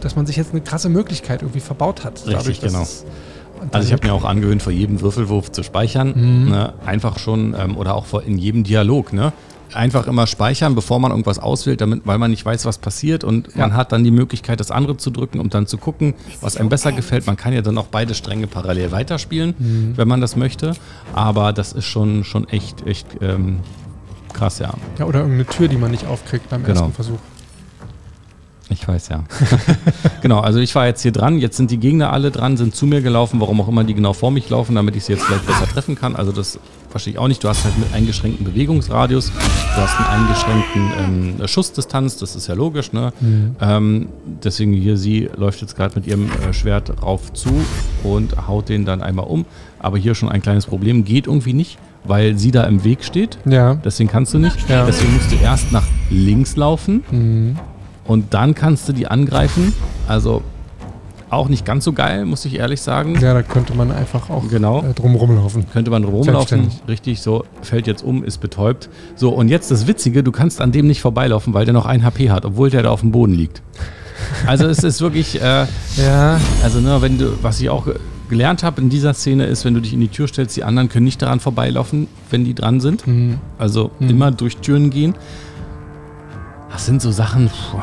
dass 0.00 0.16
man 0.16 0.26
sich 0.26 0.36
jetzt 0.36 0.52
eine 0.52 0.60
krasse 0.60 0.88
Möglichkeit 0.88 1.42
irgendwie 1.42 1.60
verbaut 1.60 2.04
hat. 2.04 2.26
Richtig, 2.26 2.60
dass 2.60 2.72
genau. 2.72 2.86
Also 3.70 3.86
ich 3.86 3.92
habe 3.92 4.06
mir 4.06 4.12
auch 4.12 4.24
angewöhnt, 4.24 4.60
vor 4.62 4.72
jedem 4.72 5.00
Würfelwurf 5.00 5.52
zu 5.52 5.62
speichern. 5.62 6.12
Mhm. 6.44 6.50
Ne? 6.50 6.72
Einfach 6.84 7.18
schon, 7.18 7.54
ähm, 7.56 7.76
oder 7.76 7.94
auch 7.94 8.06
vor, 8.06 8.24
in 8.24 8.36
jedem 8.36 8.64
Dialog. 8.64 9.12
Ne? 9.12 9.32
Einfach 9.72 10.08
immer 10.08 10.26
speichern, 10.26 10.74
bevor 10.74 10.98
man 10.98 11.12
irgendwas 11.12 11.38
auswählt, 11.38 11.80
damit, 11.80 12.02
weil 12.04 12.18
man 12.18 12.32
nicht 12.32 12.44
weiß, 12.44 12.64
was 12.66 12.78
passiert. 12.78 13.22
Und 13.22 13.54
man 13.56 13.74
hat 13.74 13.92
dann 13.92 14.02
die 14.02 14.10
Möglichkeit, 14.10 14.58
das 14.58 14.72
andere 14.72 14.96
zu 14.96 15.10
drücken, 15.10 15.38
um 15.38 15.48
dann 15.48 15.68
zu 15.68 15.78
gucken, 15.78 16.14
was 16.40 16.56
einem 16.56 16.68
besser 16.68 16.90
gefällt. 16.90 17.26
Man 17.26 17.36
kann 17.36 17.52
ja 17.52 17.62
dann 17.62 17.78
auch 17.78 17.86
beide 17.86 18.14
Stränge 18.14 18.48
parallel 18.48 18.90
weiterspielen, 18.90 19.54
Mhm. 19.56 19.92
wenn 19.96 20.08
man 20.08 20.20
das 20.20 20.34
möchte. 20.34 20.72
Aber 21.14 21.52
das 21.52 21.72
ist 21.72 21.86
schon, 21.86 22.24
schon 22.24 22.48
echt, 22.48 22.86
echt 22.86 23.06
ähm, 23.22 23.60
krass, 24.32 24.58
ja. 24.58 24.74
Ja, 24.98 25.06
oder 25.06 25.20
irgendeine 25.20 25.46
Tür, 25.46 25.68
die 25.68 25.76
man 25.76 25.90
nicht 25.90 26.06
aufkriegt 26.06 26.48
beim 26.50 26.62
Genau. 26.64 26.80
ersten 26.80 26.92
Versuch. 26.94 27.18
Ich 28.68 28.88
weiß 28.88 29.08
ja. 29.08 29.24
genau, 30.22 30.40
also 30.40 30.58
ich 30.58 30.74
war 30.74 30.86
jetzt 30.86 31.02
hier 31.02 31.12
dran, 31.12 31.36
jetzt 31.38 31.58
sind 31.58 31.70
die 31.70 31.76
Gegner 31.78 32.10
alle 32.12 32.30
dran, 32.30 32.56
sind 32.56 32.74
zu 32.74 32.86
mir 32.86 33.02
gelaufen, 33.02 33.38
warum 33.40 33.60
auch 33.60 33.68
immer 33.68 33.84
die 33.84 33.92
genau 33.92 34.14
vor 34.14 34.30
mich 34.30 34.48
laufen, 34.48 34.74
damit 34.76 34.96
ich 34.96 35.04
sie 35.04 35.12
jetzt 35.12 35.24
vielleicht 35.24 35.46
besser 35.46 35.66
treffen 35.66 35.94
kann. 35.94 36.16
Also 36.16 36.32
das 36.32 36.58
verstehe 36.88 37.12
ich 37.14 37.18
auch 37.18 37.28
nicht. 37.28 37.44
Du 37.44 37.48
hast 37.48 37.64
halt 37.64 37.76
mit 37.78 37.92
eingeschränkten 37.92 38.46
Bewegungsradius, 38.46 39.30
du 39.30 39.76
hast 39.76 39.98
einen 39.98 40.26
eingeschränkten 40.26 41.36
ähm, 41.40 41.48
Schussdistanz, 41.48 42.16
das 42.16 42.34
ist 42.34 42.46
ja 42.46 42.54
logisch, 42.54 42.92
ne? 42.92 43.12
Ähm, 43.60 44.08
deswegen 44.42 44.72
hier, 44.72 44.96
sie 44.96 45.28
läuft 45.36 45.60
jetzt 45.60 45.76
gerade 45.76 45.94
mit 45.96 46.06
ihrem 46.06 46.30
äh, 46.48 46.54
Schwert 46.54 47.02
rauf 47.02 47.32
zu 47.34 47.50
und 48.04 48.46
haut 48.46 48.70
den 48.70 48.86
dann 48.86 49.02
einmal 49.02 49.26
um. 49.26 49.44
Aber 49.80 49.98
hier 49.98 50.14
schon 50.14 50.28
ein 50.30 50.40
kleines 50.40 50.64
Problem, 50.66 51.04
geht 51.04 51.26
irgendwie 51.26 51.52
nicht, 51.52 51.78
weil 52.04 52.36
sie 52.38 52.50
da 52.50 52.64
im 52.64 52.84
Weg 52.84 53.04
steht. 53.04 53.38
Ja. 53.44 53.74
Deswegen 53.74 54.10
kannst 54.10 54.34
du 54.34 54.38
nicht. 54.38 54.68
Ja. 54.68 54.84
Deswegen 54.86 55.12
musst 55.14 55.30
du 55.32 55.36
erst 55.36 55.72
nach 55.72 55.84
links 56.10 56.56
laufen 56.56 57.56
und 58.04 58.34
dann 58.34 58.54
kannst 58.54 58.88
du 58.88 58.92
die 58.92 59.06
angreifen. 59.06 59.72
Also 60.08 60.42
auch 61.30 61.48
nicht 61.48 61.64
ganz 61.64 61.84
so 61.84 61.94
geil, 61.94 62.26
muss 62.26 62.44
ich 62.44 62.58
ehrlich 62.58 62.82
sagen. 62.82 63.18
Ja, 63.18 63.32
da 63.32 63.40
könnte 63.42 63.74
man 63.74 63.90
einfach 63.90 64.28
auch 64.28 64.46
Genau. 64.50 64.82
äh, 64.82 64.92
drum 64.92 65.14
rumlaufen. 65.14 65.64
Könnte 65.72 65.90
man 65.90 66.04
rumlaufen, 66.04 66.68
richtig, 66.88 67.22
so, 67.22 67.44
fällt 67.62 67.86
jetzt 67.86 68.04
um, 68.04 68.22
ist 68.22 68.38
betäubt. 68.42 68.90
So, 69.16 69.30
und 69.30 69.48
jetzt 69.48 69.70
das 69.70 69.86
Witzige, 69.86 70.22
du 70.22 70.30
kannst 70.30 70.60
an 70.60 70.72
dem 70.72 70.86
nicht 70.86 71.00
vorbeilaufen, 71.00 71.54
weil 71.54 71.64
der 71.64 71.72
noch 71.72 71.86
ein 71.86 72.04
HP 72.04 72.28
hat, 72.28 72.44
obwohl 72.44 72.68
der 72.68 72.82
da 72.82 72.90
auf 72.90 73.00
dem 73.00 73.12
Boden 73.12 73.32
liegt. 73.32 73.62
Also 74.46 74.66
es 74.66 74.84
ist 74.84 75.00
wirklich, 75.00 75.40
äh, 75.40 75.64
Ja, 75.96 76.38
also 76.62 76.80
ne, 76.80 77.00
wenn 77.00 77.16
du, 77.16 77.32
was 77.42 77.60
ich 77.62 77.70
auch 77.70 77.86
gelernt 78.32 78.62
habe 78.62 78.80
in 78.80 78.88
dieser 78.88 79.12
Szene 79.12 79.44
ist, 79.44 79.66
wenn 79.66 79.74
du 79.74 79.80
dich 79.80 79.92
in 79.92 80.00
die 80.00 80.08
Tür 80.08 80.26
stellst, 80.26 80.56
die 80.56 80.64
anderen 80.64 80.88
können 80.88 81.04
nicht 81.04 81.20
daran 81.20 81.38
vorbeilaufen, 81.38 82.08
wenn 82.30 82.44
die 82.46 82.54
dran 82.54 82.80
sind. 82.80 83.06
Mhm. 83.06 83.38
Also 83.58 83.90
immer 84.00 84.30
durch 84.30 84.56
Türen 84.56 84.88
gehen. 84.88 85.14
Das 86.70 86.86
sind 86.86 87.02
so 87.02 87.10
Sachen, 87.12 87.48
puh, 87.48 87.78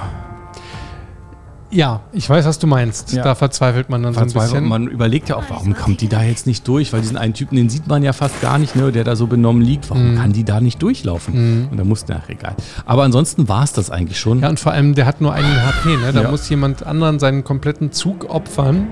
ja, 1.72 2.02
ich 2.14 2.28
weiß, 2.28 2.46
was 2.48 2.58
du 2.58 2.66
meinst. 2.66 3.14
Ja. 3.14 3.22
Da 3.24 3.36
verzweifelt 3.36 3.92
man 3.92 4.02
dann 4.02 4.16
so 4.16 4.20
Verzweiflung. 4.22 4.58
ein 4.58 4.64
bisschen. 4.64 4.70
Man 4.70 4.88
überlegt 4.88 5.30
ja 5.30 5.36
auch, 5.36 5.44
warum 5.50 5.76
kommt 5.76 6.02
die 6.02 6.08
da 6.08 6.24
jetzt 6.24 6.48
nicht 6.48 6.68
durch? 6.68 6.92
Weil 6.94 7.02
diesen 7.02 7.16
einen 7.16 7.36
Typen, 7.36 7.56
den 7.58 7.70
sieht 7.70 7.86
man 7.88 8.02
ja 8.02 8.12
fast 8.12 8.42
gar 8.42 8.58
nicht, 8.58 8.76
ne, 8.76 8.92
der 8.92 9.04
da 9.04 9.16
so 9.16 9.28
benommen 9.28 9.62
liegt. 9.62 9.92
Warum 9.92 10.16
kann 10.16 10.34
die 10.34 10.44
da 10.44 10.62
nicht 10.62 10.82
durchlaufen? 10.82 11.68
Und 11.70 11.78
da 11.78 11.84
musste, 11.84 12.20
ach 12.20 12.28
egal. 12.28 12.56
Aber 12.88 13.04
ansonsten 13.04 13.48
war 13.50 13.64
es 13.64 13.72
das 13.72 13.92
eigentlich 13.92 14.20
schon. 14.20 14.40
Ja, 14.40 14.50
und 14.50 14.60
vor 14.60 14.72
allem, 14.72 14.96
der 14.96 15.06
hat 15.06 15.22
nur 15.22 15.32
einen 15.32 15.64
HP, 15.64 15.90
ne? 15.98 16.12
Da 16.12 16.24
Ja. 16.24 16.32
muss 16.32 16.50
jemand 16.50 16.88
anderen 16.88 17.20
seinen 17.20 17.44
kompletten 17.44 17.92
Zug 17.92 18.28
opfern, 18.32 18.88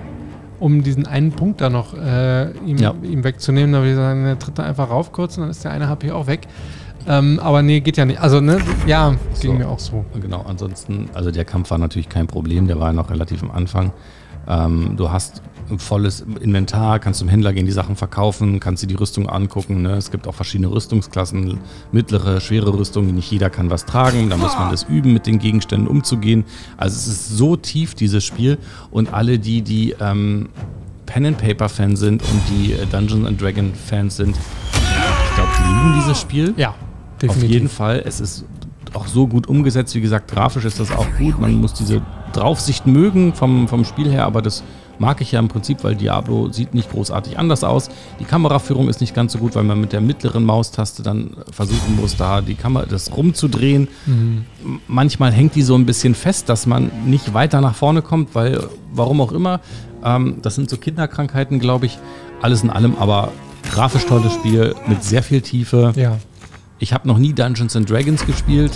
um 0.60 0.84
diesen 0.84 1.06
einen 1.08 1.32
Punkt 1.32 1.62
da 1.62 1.70
noch 1.70 1.94
äh, 1.94 2.52
ihm, 2.66 2.78
Ja. 2.78 2.94
ihm 3.04 3.24
wegzunehmen. 3.24 3.72
Da 3.74 3.80
würde 3.80 3.92
ich 3.92 3.96
sagen, 3.96 4.24
der 4.24 4.40
tritt 4.40 4.58
da 4.60 4.64
einfach 4.64 4.90
rauf 4.90 5.12
kurz 5.12 5.38
und 5.38 5.42
dann 5.44 5.52
ist 5.52 5.64
der 5.64 5.72
eine 5.72 5.88
HP 5.90 6.12
auch 6.12 6.28
weg. 6.28 6.48
Ähm, 7.08 7.40
aber 7.42 7.62
nee, 7.62 7.80
geht 7.80 7.96
ja 7.98 8.06
nicht. 8.06 8.20
Also, 8.20 8.42
ne, 8.42 8.60
ja, 8.86 9.12
ging 9.40 9.52
So. 9.52 9.54
mir 9.54 9.70
auch 9.70 9.80
so. 9.80 10.04
Genau, 10.22 10.44
ansonsten, 10.48 11.10
also 11.14 11.32
der 11.32 11.46
Kampf 11.46 11.72
war 11.72 11.78
natürlich 11.78 12.10
kein 12.10 12.28
Problem, 12.28 12.68
der 12.68 12.80
war 12.80 12.88
ja 12.88 12.94
noch 12.94 13.10
relativ 13.10 13.44
am 13.44 13.52
Anfang. 13.52 13.92
Ähm, 14.48 14.96
du 14.98 15.10
hast 15.12 15.42
volles 15.78 16.26
Inventar, 16.42 17.00
kannst 17.00 17.20
zum 17.20 17.28
Händler 17.28 17.54
gehen, 17.54 17.66
die 17.66 17.72
Sachen 17.72 17.96
verkaufen, 17.96 18.60
kannst 18.60 18.84
dir 18.84 18.88
die 18.88 18.96
Rüstung 18.96 19.30
angucken. 19.30 19.82
Ne? 19.82 19.94
Es 19.96 20.12
gibt 20.12 20.28
auch 20.28 20.36
verschiedene 20.36 20.72
Rüstungsklassen, 20.72 21.60
mittlere, 21.92 22.40
schwere 22.42 22.74
Rüstungen, 22.74 23.16
nicht 23.16 23.30
jeder 23.32 23.50
kann 23.50 23.70
was 23.70 23.86
tragen. 23.86 24.30
Da 24.30 24.38
muss 24.38 24.58
man 24.58 24.72
das 24.72 24.84
üben, 24.84 25.14
mit 25.14 25.28
den 25.28 25.40
Gegenständen 25.40 25.88
umzugehen. 25.88 26.46
Also 26.78 26.96
es 26.96 27.08
ist 27.08 27.30
so 27.38 27.56
tief, 27.56 27.96
dieses 27.96 28.24
Spiel. 28.24 28.58
Und 28.92 29.14
alle 29.14 29.40
die, 29.40 29.62
die 29.62 29.96
ähm, 30.00 30.50
Pen 31.06 31.26
and 31.26 31.38
Paper 31.38 31.70
Fan 31.70 31.96
sind 31.96 32.22
und 32.22 32.42
die 32.50 32.74
äh, 32.74 32.86
Dungeons 32.86 33.26
and 33.26 33.42
Dragon 33.42 33.74
Fans 33.74 34.18
sind, 34.18 34.36
ich 34.36 35.36
glaube, 35.36 35.50
die 35.60 35.68
lieben 35.68 36.00
dieses 36.00 36.20
Spiel. 36.20 36.54
Ja, 36.58 36.76
Auf 37.28 37.44
jeden 37.44 37.70
Fall. 37.70 38.04
Es 38.06 38.20
ist 38.20 38.46
auch 38.94 39.08
so 39.08 39.28
gut 39.28 39.48
umgesetzt. 39.48 39.96
Wie 39.96 40.02
gesagt, 40.02 40.32
grafisch 40.32 40.66
ist 40.66 40.80
das 40.80 40.92
auch 40.92 41.08
gut. 41.18 41.40
Man 41.40 41.56
muss 41.56 41.74
diese 41.74 42.02
Draufsicht 42.34 42.88
mögen 42.88 43.34
vom, 43.34 43.68
vom 43.68 43.86
Spiel 43.86 44.10
her, 44.10 44.26
aber 44.26 44.42
das 44.42 44.64
mag 45.00 45.22
ich 45.22 45.32
ja 45.32 45.40
im 45.40 45.48
Prinzip, 45.48 45.84
weil 45.84 45.96
Diablo 45.96 46.52
sieht 46.52 46.74
nicht 46.74 46.92
großartig 46.92 47.38
anders 47.38 47.64
aus. 47.64 47.90
Die 48.20 48.24
Kameraführung 48.26 48.90
ist 48.90 49.02
nicht 49.02 49.14
ganz 49.14 49.34
so 49.34 49.40
gut, 49.40 49.56
weil 49.56 49.64
man 49.64 49.80
mit 49.80 49.94
der 49.94 50.02
mittleren 50.02 50.44
Maustaste 50.44 51.04
dann 51.04 51.38
versuchen 51.52 51.96
muss, 51.96 52.16
da 52.18 52.42
die 52.42 52.56
Kamera 52.56 52.86
das 52.86 53.16
rumzudrehen. 53.16 53.88
M- 54.08 54.46
Manchmal 54.88 55.32
hängt 55.32 55.56
die 55.56 55.62
so 55.62 55.76
ein 55.76 55.86
bisschen 55.86 56.16
fest, 56.16 56.50
dass 56.50 56.66
man 56.66 56.92
nicht 57.06 57.34
weiter 57.34 57.62
nach 57.62 57.76
vorne 57.76 58.02
kommt, 58.02 58.36
weil 58.36 58.62
warum 58.94 59.22
auch 59.22 59.32
immer. 59.32 59.60
Ähm, 60.04 60.38
das 60.42 60.56
sind 60.56 60.70
so 60.70 60.78
Kinderkrankheiten, 60.78 61.60
glaube 61.60 61.86
ich. 61.86 61.98
Alles 62.42 62.64
in 62.64 62.70
allem, 62.70 62.96
aber 63.00 63.32
grafisch 63.72 64.06
tolles 64.06 64.34
Spiel 64.34 64.76
mit 64.88 65.04
sehr 65.04 65.24
viel 65.24 65.42
Tiefe. 65.42 65.94
Ja. 65.96 66.18
Ich 66.80 66.94
habe 66.94 67.08
noch 67.08 67.18
nie 67.18 67.34
Dungeons 67.34 67.76
and 67.76 67.90
Dragons 67.90 68.26
gespielt. 68.26 68.72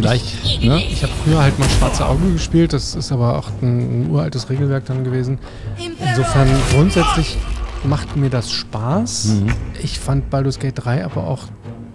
Vielleicht, 0.00 0.62
ne? 0.62 0.82
Ich 0.82 1.02
habe 1.02 1.12
früher 1.24 1.42
halt 1.42 1.58
mal 1.58 1.68
Schwarze 1.68 2.06
Auge 2.06 2.32
gespielt, 2.32 2.72
das 2.72 2.94
ist 2.94 3.12
aber 3.12 3.38
auch 3.38 3.48
ein, 3.62 4.02
ein 4.04 4.10
uraltes 4.10 4.48
Regelwerk 4.50 4.86
dann 4.86 5.04
gewesen. 5.04 5.38
Insofern 5.98 6.48
grundsätzlich 6.72 7.36
macht 7.84 8.16
mir 8.16 8.30
das 8.30 8.50
Spaß. 8.50 9.34
Ich 9.82 9.98
fand 9.98 10.30
Baldur's 10.30 10.58
Gate 10.58 10.74
3 10.76 11.04
aber 11.04 11.26
auch 11.26 11.44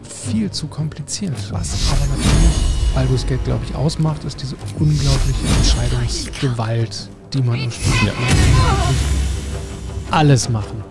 viel 0.04 0.52
zu 0.52 0.68
kompliziert. 0.68 1.34
Was 1.52 1.92
aber 1.92 2.06
natürlich 2.16 2.56
Baldur's 2.94 3.26
Gate, 3.26 3.44
glaube 3.44 3.66
ich, 3.68 3.76
ausmacht, 3.76 4.24
ist 4.24 4.42
diese 4.42 4.56
unglaubliche 4.80 5.40
Entscheidungsgewalt, 5.58 7.10
die 7.34 7.42
man 7.42 7.60
im 7.60 7.72
Spiel 7.72 8.08
Ja. 8.08 8.14
alles 10.12 10.50
machen. 10.50 10.84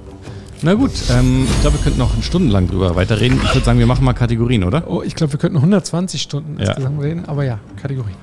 Na 0.65 0.73
gut, 0.73 0.93
ähm, 1.11 1.47
ich 1.47 1.61
glaube, 1.61 1.77
wir 1.77 1.85
könnten 1.85 1.99
noch 1.99 2.23
stundenlang 2.23 2.67
drüber 2.69 2.97
weiterreden. 2.97 3.39
Ich 3.45 3.55
würde 3.55 3.67
sagen, 3.67 3.79
wir 3.79 3.87
machen 3.87 4.03
mal 4.03 4.15
Kategorien, 4.15 4.65
oder? 4.65 4.91
Oh, 4.91 5.03
ich 5.03 5.15
glaube, 5.15 5.35
wir 5.35 5.39
könnten 5.39 5.59
120 5.59 6.23
Stunden 6.23 6.59
Ja. 6.59 6.69
insgesamt 6.69 7.03
reden, 7.03 7.27
aber 7.27 7.45
ja, 7.45 7.59
Kategorie. 7.83 8.15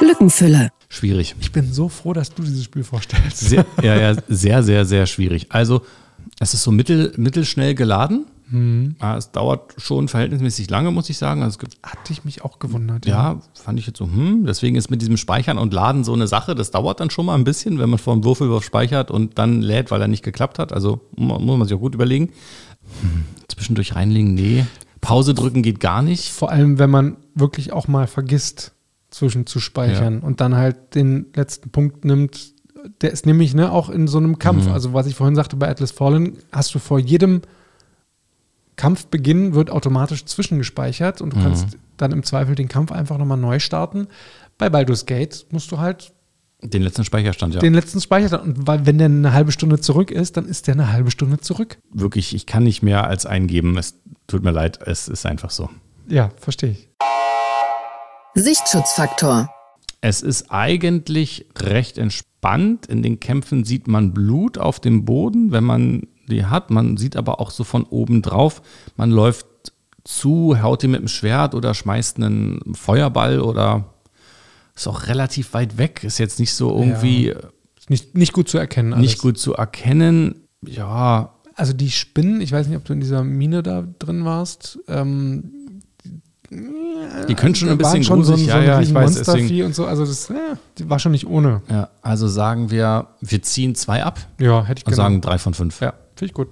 Lückenfüller. 0.00 0.68
Schwierig. 0.90 1.34
Ich 1.40 1.50
bin 1.50 1.72
so 1.72 1.88
froh, 1.88 2.12
dass 2.12 2.34
du 2.34 2.42
dieses 2.42 2.64
Spiel 2.64 2.84
vorstellst. 2.84 3.38
Sehr, 3.38 3.64
ja, 3.82 3.96
ja, 3.96 4.14
sehr, 4.28 4.62
sehr, 4.62 4.84
sehr 4.84 5.06
schwierig. 5.06 5.46
Also, 5.48 5.80
es 6.38 6.52
ist 6.52 6.62
so 6.62 6.70
mittel, 6.70 7.14
mittelschnell 7.16 7.74
geladen. 7.74 8.26
Ja, 9.00 9.16
es 9.16 9.30
dauert 9.32 9.74
schon 9.78 10.08
verhältnismäßig 10.08 10.68
lange, 10.70 10.90
muss 10.90 11.08
ich 11.10 11.18
sagen. 11.18 11.42
Also 11.42 11.54
es 11.54 11.58
gibt 11.58 11.78
Hatte 11.82 12.12
ich 12.12 12.24
mich 12.24 12.44
auch 12.44 12.58
gewundert. 12.58 13.06
Ja, 13.06 13.40
fand 13.54 13.78
ich 13.78 13.86
jetzt 13.86 13.98
so, 13.98 14.04
hm, 14.04 14.44
deswegen 14.46 14.76
ist 14.76 14.90
mit 14.90 15.00
diesem 15.00 15.16
Speichern 15.16 15.58
und 15.58 15.72
Laden 15.72 16.04
so 16.04 16.12
eine 16.12 16.26
Sache, 16.26 16.54
das 16.54 16.70
dauert 16.70 17.00
dann 17.00 17.10
schon 17.10 17.26
mal 17.26 17.34
ein 17.34 17.44
bisschen, 17.44 17.78
wenn 17.78 17.90
man 17.90 17.98
vor 17.98 18.14
dem 18.14 18.24
Würfelwurf 18.24 18.64
speichert 18.64 19.10
und 19.10 19.38
dann 19.38 19.62
lädt, 19.62 19.90
weil 19.90 20.00
er 20.00 20.08
nicht 20.08 20.22
geklappt 20.22 20.58
hat. 20.58 20.72
Also 20.72 21.00
mu- 21.16 21.38
muss 21.38 21.58
man 21.58 21.66
sich 21.66 21.76
auch 21.76 21.80
gut 21.80 21.94
überlegen. 21.94 22.30
Hm, 23.00 23.24
zwischendurch 23.48 23.94
reinlegen, 23.94 24.34
nee. 24.34 24.66
Pause 25.00 25.34
drücken 25.34 25.62
geht 25.62 25.80
gar 25.80 26.02
nicht. 26.02 26.30
Vor 26.30 26.50
allem, 26.50 26.78
wenn 26.78 26.90
man 26.90 27.16
wirklich 27.34 27.72
auch 27.72 27.88
mal 27.88 28.06
vergisst, 28.06 28.72
zwischen 29.10 29.44
zu 29.46 29.60
speichern 29.60 30.20
und 30.20 30.40
dann 30.40 30.56
halt 30.56 30.94
den 30.94 31.26
letzten 31.34 31.68
Punkt 31.70 32.04
nimmt. 32.04 32.52
Der 33.02 33.12
ist 33.12 33.26
nämlich 33.26 33.54
ne, 33.54 33.70
auch 33.70 33.90
in 33.90 34.08
so 34.08 34.18
einem 34.18 34.38
Kampf. 34.38 34.66
Mhm. 34.66 34.72
Also, 34.72 34.92
was 34.94 35.06
ich 35.06 35.14
vorhin 35.14 35.36
sagte 35.36 35.54
bei 35.56 35.68
Atlas 35.68 35.90
Fallen, 35.92 36.38
hast 36.50 36.74
du 36.74 36.78
vor 36.78 36.98
jedem 36.98 37.42
Kampfbeginn 38.76 39.54
wird 39.54 39.70
automatisch 39.70 40.24
zwischengespeichert 40.24 41.20
und 41.20 41.32
du 41.34 41.38
Mhm. 41.38 41.42
kannst 41.42 41.66
dann 41.96 42.12
im 42.12 42.22
Zweifel 42.22 42.54
den 42.54 42.68
Kampf 42.68 42.90
einfach 42.92 43.18
nochmal 43.18 43.38
neu 43.38 43.58
starten. 43.58 44.08
Bei 44.58 44.68
Baldur's 44.70 45.06
Gate 45.06 45.46
musst 45.50 45.70
du 45.72 45.78
halt 45.78 46.12
Den 46.62 46.82
letzten 46.82 47.04
Speicherstand, 47.04 47.54
ja. 47.54 47.60
den 47.60 47.74
letzten 47.74 48.00
Speicher 48.00 48.40
und 48.42 48.66
weil, 48.66 48.86
wenn 48.86 48.98
der 48.98 49.06
eine 49.06 49.32
halbe 49.32 49.50
Stunde 49.52 49.80
zurück 49.80 50.10
ist, 50.10 50.36
dann 50.36 50.46
ist 50.46 50.66
der 50.68 50.74
eine 50.74 50.92
halbe 50.92 51.10
Stunde 51.10 51.38
zurück. 51.38 51.78
Wirklich, 51.92 52.34
ich 52.34 52.46
kann 52.46 52.62
nicht 52.62 52.82
mehr 52.82 53.06
als 53.06 53.26
eingeben. 53.26 53.76
Es 53.78 53.94
tut 54.28 54.42
mir 54.44 54.52
leid, 54.52 54.78
es 54.86 55.08
ist 55.08 55.26
einfach 55.26 55.50
so. 55.50 55.68
Ja, 56.08 56.30
verstehe 56.36 56.70
ich. 56.70 56.88
Sichtschutzfaktor. 58.34 59.50
Es 60.00 60.22
ist 60.22 60.50
eigentlich 60.50 61.46
recht 61.58 61.98
entspannt. 61.98 62.86
In 62.86 63.02
den 63.02 63.20
Kämpfen 63.20 63.64
sieht 63.64 63.86
man 63.88 64.12
Blut 64.14 64.58
auf 64.58 64.80
dem 64.80 65.04
Boden, 65.04 65.52
wenn 65.52 65.64
man 65.64 66.02
die 66.32 66.44
hat. 66.46 66.70
Man 66.70 66.96
sieht 66.96 67.16
aber 67.16 67.40
auch 67.40 67.50
so 67.50 67.64
von 67.64 67.84
oben 67.84 68.22
drauf. 68.22 68.62
Man 68.96 69.10
läuft 69.10 69.46
zu, 70.04 70.60
haut 70.60 70.82
ihn 70.82 70.90
mit 70.90 71.00
dem 71.00 71.08
Schwert 71.08 71.54
oder 71.54 71.74
schmeißt 71.74 72.16
einen 72.16 72.74
Feuerball 72.74 73.40
oder 73.40 73.84
ist 74.74 74.88
auch 74.88 75.06
relativ 75.06 75.54
weit 75.54 75.78
weg. 75.78 76.02
Ist 76.02 76.18
jetzt 76.18 76.40
nicht 76.40 76.54
so 76.54 76.76
irgendwie 76.76 77.28
Ist 77.78 77.90
nicht, 77.90 78.16
nicht 78.16 78.32
gut 78.32 78.48
zu 78.48 78.58
erkennen. 78.58 78.94
Alles. 78.94 79.02
nicht 79.02 79.18
gut 79.20 79.38
zu 79.38 79.54
erkennen. 79.54 80.46
Ja, 80.66 81.34
Also 81.54 81.72
die 81.72 81.90
Spinnen, 81.90 82.40
ich 82.40 82.50
weiß 82.52 82.66
nicht, 82.66 82.76
ob 82.76 82.84
du 82.84 82.92
in 82.94 83.00
dieser 83.00 83.22
Mine 83.22 83.62
da 83.62 83.84
drin 83.98 84.24
warst. 84.24 84.78
Ähm, 84.88 85.52
die 87.28 87.34
können 87.34 87.54
schon 87.54 87.68
ein 87.70 87.78
bisschen 87.78 88.04
schon 88.04 88.24
so 88.24 88.32
ein, 88.32 88.36
gruselig. 88.38 88.50
so 88.52 88.56
ein 88.58 88.64
ja, 88.66 88.72
ja, 88.74 88.80
ich 88.80 88.92
weiß. 88.92 89.14
Deswegen, 89.22 89.64
und 89.64 89.74
so. 89.74 89.86
Also 89.86 90.04
das 90.04 90.28
ja, 90.28 90.58
die 90.78 90.88
war 90.90 90.98
schon 90.98 91.12
nicht 91.12 91.26
ohne. 91.26 91.62
ja, 91.70 91.88
also 92.02 92.28
sagen 92.28 92.70
wir, 92.70 93.08
wir 93.20 93.42
ziehen 93.42 93.74
zwei 93.74 94.02
ab 94.02 94.20
Ja, 94.38 94.64
hätte 94.64 94.80
ich 94.80 94.86
und 94.86 94.92
genommen. 94.92 95.14
sagen 95.14 95.20
drei 95.22 95.38
von 95.38 95.54
fünf. 95.54 95.80
Ja, 95.80 95.94
finde 96.16 96.26
ich 96.26 96.32
gut. 96.34 96.48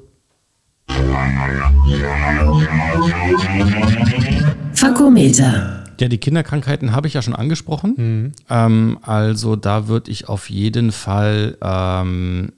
Fakometer. 4.75 5.85
Ja, 6.01 6.09
die 6.09 6.18
Kinderkrankheiten 6.18 6.92
habe 6.92 7.09
ich 7.09 7.14
ja 7.14 7.23
schon 7.23 7.35
angesprochen. 7.35 7.94
Mhm. 7.96 8.33
Ähm, 8.49 8.99
also 9.03 9.57
da 9.57 9.88
würde 9.88 10.11
ich 10.11 10.29
auf 10.29 10.49
jeden 10.49 10.92
Fall 10.92 11.59
ähm, 11.62 12.53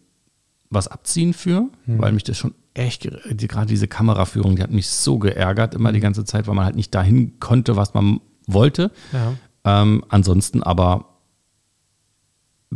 was 0.71 0.88
abziehen 0.88 1.35
für, 1.35 1.62
Mhm. 1.87 1.99
weil 2.01 2.12
mich 2.12 2.23
das 2.25 2.38
schon 2.38 2.55
echt, 2.75 3.09
die, 3.31 3.49
gerade 3.49 3.67
diese 3.67 3.88
Kameraführung, 3.88 4.57
die 4.57 4.62
hat 4.62 4.71
mich 4.71 4.88
so 4.88 5.19
geärgert, 5.19 5.75
immer 5.75 5.91
die 5.93 5.99
Mhm. 5.99 6.03
ganze 6.03 6.25
Zeit, 6.25 6.47
weil 6.47 6.55
man 6.55 6.65
halt 6.65 6.77
nicht 6.77 6.95
dahin 6.95 7.38
konnte, 7.41 7.77
was 7.77 7.95
man 7.95 8.21
wollte. 8.47 8.91
Ja. 9.12 9.83
Ähm, 9.83 10.05
ansonsten 10.09 10.62
aber, 10.62 11.12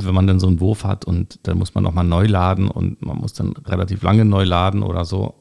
wenn 0.04 0.14
man 0.14 0.26
dann 0.26 0.40
so 0.40 0.46
einen 0.46 0.60
Wurf 0.60 0.84
hat 0.84 1.04
und 1.04 1.38
dann 1.44 1.58
muss 1.58 1.74
man 1.74 1.82
nochmal 1.84 2.04
neu 2.04 2.26
laden 2.26 2.68
und 2.68 3.00
man 3.04 3.16
muss 3.16 3.32
dann 3.32 3.52
relativ 3.66 4.02
lange 4.02 4.24
neu 4.24 4.44
laden 4.44 4.82
oder 4.82 5.04
so. 5.04 5.34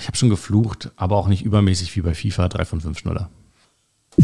Ich 0.00 0.06
habe 0.06 0.16
schon 0.16 0.30
geflucht, 0.30 0.90
aber 0.96 1.16
auch 1.16 1.28
nicht 1.28 1.44
übermäßig 1.44 1.94
wie 1.96 2.00
bei 2.00 2.14
FIFA 2.14 2.48
3 2.48 2.64
von 2.64 2.80
5 2.80 2.98
Schnuller. 2.98 3.30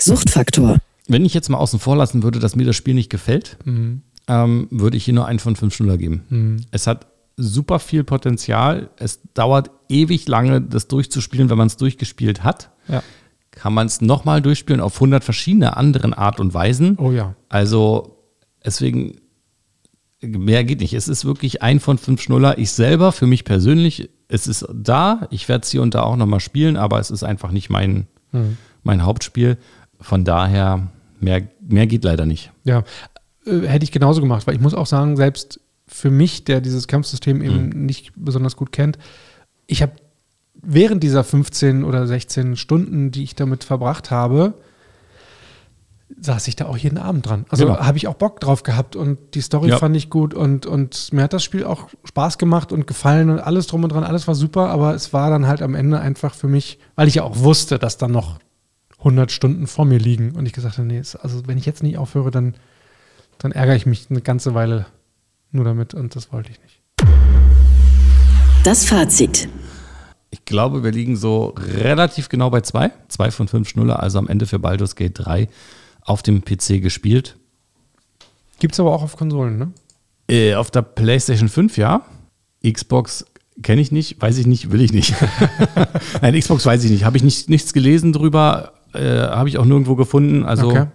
Suchtfaktor. 0.00 0.78
Wenn 1.08 1.24
ich 1.24 1.34
jetzt 1.34 1.48
mal 1.48 1.58
außen 1.58 1.78
vor 1.78 1.96
lassen 1.96 2.22
würde, 2.22 2.38
dass 2.38 2.56
mir 2.56 2.64
das 2.64 2.76
Spiel 2.76 2.94
nicht 2.94 3.10
gefällt, 3.10 3.58
Mhm. 3.64 4.02
ähm, 4.28 4.68
würde 4.70 4.96
ich 4.96 5.04
hier 5.04 5.14
nur 5.14 5.26
einen 5.26 5.38
von 5.38 5.56
5 5.56 5.74
Schnuller 5.74 5.98
geben. 5.98 6.64
Es 6.70 6.86
hat 6.86 7.06
super 7.36 7.78
viel 7.78 8.04
Potenzial. 8.04 8.90
Es 8.96 9.20
dauert 9.34 9.70
ewig 9.88 10.28
lange, 10.28 10.60
das 10.60 10.88
durchzuspielen, 10.88 11.50
wenn 11.50 11.58
man 11.58 11.66
es 11.66 11.76
durchgespielt 11.76 12.44
hat. 12.44 12.70
Ja. 12.88 13.02
Kann 13.52 13.74
man 13.74 13.86
es 13.86 14.00
nochmal 14.00 14.42
durchspielen 14.42 14.80
auf 14.80 14.94
100 14.94 15.22
verschiedene 15.22 15.76
anderen 15.76 16.14
Art 16.14 16.40
und 16.40 16.54
Weisen. 16.54 16.96
Oh 16.98 17.12
ja. 17.12 17.34
Also 17.48 18.16
deswegen, 18.64 19.16
mehr 20.20 20.64
geht 20.64 20.80
nicht. 20.80 20.94
Es 20.94 21.06
ist 21.06 21.24
wirklich 21.24 21.62
ein 21.62 21.78
von 21.78 21.98
fünf 21.98 22.22
Schnuller. 22.22 22.58
Ich 22.58 22.72
selber, 22.72 23.12
für 23.12 23.26
mich 23.26 23.44
persönlich, 23.44 24.10
es 24.28 24.46
ist 24.46 24.66
da. 24.72 25.28
Ich 25.30 25.48
werde 25.48 25.62
es 25.62 25.70
hier 25.70 25.82
und 25.82 25.94
da 25.94 26.02
auch 26.02 26.16
nochmal 26.16 26.40
spielen, 26.40 26.76
aber 26.76 26.98
es 26.98 27.10
ist 27.10 27.22
einfach 27.22 27.50
nicht 27.50 27.70
mein, 27.70 28.06
mein 28.82 29.04
Hauptspiel. 29.04 29.58
Von 30.00 30.24
daher, 30.24 30.88
mehr, 31.20 31.46
mehr 31.60 31.86
geht 31.86 32.04
leider 32.04 32.26
nicht. 32.26 32.50
Ja, 32.64 32.84
äh, 33.46 33.66
hätte 33.66 33.84
ich 33.84 33.92
genauso 33.92 34.20
gemacht, 34.20 34.46
weil 34.46 34.54
ich 34.54 34.60
muss 34.60 34.74
auch 34.74 34.86
sagen, 34.86 35.16
selbst 35.16 35.60
für 35.86 36.10
mich, 36.10 36.44
der 36.44 36.60
dieses 36.60 36.88
Kampfsystem 36.88 37.42
eben 37.42 37.84
nicht 37.86 38.12
besonders 38.16 38.56
gut 38.56 38.72
kennt, 38.72 38.98
ich 39.66 39.82
habe 39.82 39.92
während 40.54 41.02
dieser 41.02 41.24
15 41.24 41.84
oder 41.84 42.06
16 42.06 42.56
Stunden, 42.56 43.10
die 43.10 43.22
ich 43.22 43.34
damit 43.34 43.64
verbracht 43.64 44.10
habe, 44.10 44.54
saß 46.20 46.46
ich 46.48 46.56
da 46.56 46.66
auch 46.66 46.76
jeden 46.76 46.98
Abend 46.98 47.26
dran. 47.26 47.46
Also 47.48 47.64
Genau. 47.66 47.78
habe 47.80 47.96
ich 47.96 48.06
auch 48.06 48.14
Bock 48.14 48.38
drauf 48.38 48.62
gehabt 48.62 48.96
und 48.96 49.18
die 49.34 49.40
Story 49.40 49.70
Ja. 49.70 49.78
fand 49.78 49.96
ich 49.96 50.10
gut 50.10 50.34
und, 50.34 50.66
und 50.66 51.12
mir 51.12 51.22
hat 51.22 51.32
das 51.32 51.42
Spiel 51.42 51.64
auch 51.64 51.88
Spaß 52.04 52.36
gemacht 52.38 52.70
und 52.70 52.86
gefallen 52.86 53.30
und 53.30 53.38
alles 53.40 53.66
drum 53.66 53.82
und 53.82 53.90
dran, 53.92 54.04
alles 54.04 54.28
war 54.28 54.34
super, 54.34 54.68
aber 54.68 54.94
es 54.94 55.12
war 55.12 55.30
dann 55.30 55.46
halt 55.46 55.62
am 55.62 55.74
Ende 55.74 55.98
einfach 56.00 56.34
für 56.34 56.48
mich, 56.48 56.78
weil 56.96 57.08
ich 57.08 57.14
ja 57.16 57.22
auch 57.22 57.38
wusste, 57.38 57.78
dass 57.78 57.96
dann 57.96 58.12
noch 58.12 58.38
100 58.98 59.32
Stunden 59.32 59.66
vor 59.66 59.84
mir 59.86 59.98
liegen 59.98 60.32
und 60.32 60.46
ich 60.46 60.52
gesagt 60.52 60.76
habe, 60.78 60.86
nee, 60.86 60.98
also 61.22 61.46
wenn 61.46 61.58
ich 61.58 61.66
jetzt 61.66 61.82
nicht 61.82 61.96
aufhöre, 61.98 62.30
dann, 62.30 62.54
dann 63.38 63.50
ärgere 63.50 63.74
ich 63.74 63.86
mich 63.86 64.06
eine 64.10 64.20
ganze 64.20 64.54
Weile 64.54 64.86
nur 65.50 65.64
damit 65.64 65.94
und 65.94 66.14
das 66.14 66.30
wollte 66.32 66.50
ich 66.50 66.60
nicht. 66.60 66.80
Das 68.64 68.84
Fazit. 68.84 69.48
Ich 70.32 70.44
glaube, 70.46 70.82
wir 70.82 70.90
liegen 70.90 71.14
so 71.16 71.54
relativ 71.58 72.28
genau 72.30 72.48
bei 72.50 72.62
zwei. 72.62 72.90
Zwei 73.08 73.30
von 73.30 73.48
fünf 73.48 73.68
Schnuller, 73.68 74.02
also 74.02 74.18
am 74.18 74.28
Ende 74.28 74.46
für 74.46 74.58
Baldur's 74.58 74.96
Gate 74.96 75.12
3 75.14 75.46
auf 76.00 76.22
dem 76.22 76.42
PC 76.42 76.80
gespielt. 76.82 77.36
Gibt 78.58 78.72
es 78.74 78.80
aber 78.80 78.92
auch 78.94 79.02
auf 79.02 79.16
Konsolen, 79.16 79.58
ne? 79.58 79.72
Äh, 80.28 80.54
auf 80.54 80.70
der 80.70 80.82
PlayStation 80.82 81.48
5, 81.50 81.76
ja. 81.76 82.02
Xbox 82.66 83.26
kenne 83.62 83.82
ich 83.82 83.92
nicht, 83.92 84.20
weiß 84.22 84.38
ich 84.38 84.46
nicht, 84.46 84.72
will 84.72 84.80
ich 84.80 84.92
nicht. 84.92 85.14
Nein, 86.22 86.38
Xbox 86.38 86.64
weiß 86.64 86.82
ich 86.84 86.90
nicht. 86.90 87.04
Habe 87.04 87.18
ich 87.18 87.22
nicht, 87.22 87.50
nichts 87.50 87.74
gelesen 87.74 88.12
drüber, 88.14 88.72
äh, 88.94 89.00
habe 89.18 89.50
ich 89.50 89.58
auch 89.58 89.66
nirgendwo 89.66 89.96
gefunden. 89.96 90.44
Also, 90.44 90.70
Okay. 90.70 90.86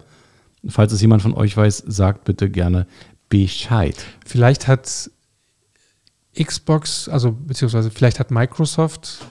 falls 0.68 0.92
es 0.94 1.02
jemand 1.02 1.22
von 1.22 1.34
euch 1.34 1.56
weiß, 1.56 1.84
sagt 1.86 2.24
bitte 2.24 2.50
gerne 2.50 2.88
Bescheid. 3.30 3.96
Vielleicht 4.26 4.68
hat 4.68 5.12
Xbox, 6.42 7.10
also 7.10 7.32
beziehungsweise 7.32 7.90
vielleicht 7.92 8.20
hat 8.20 8.32
Microsoft 8.32 9.26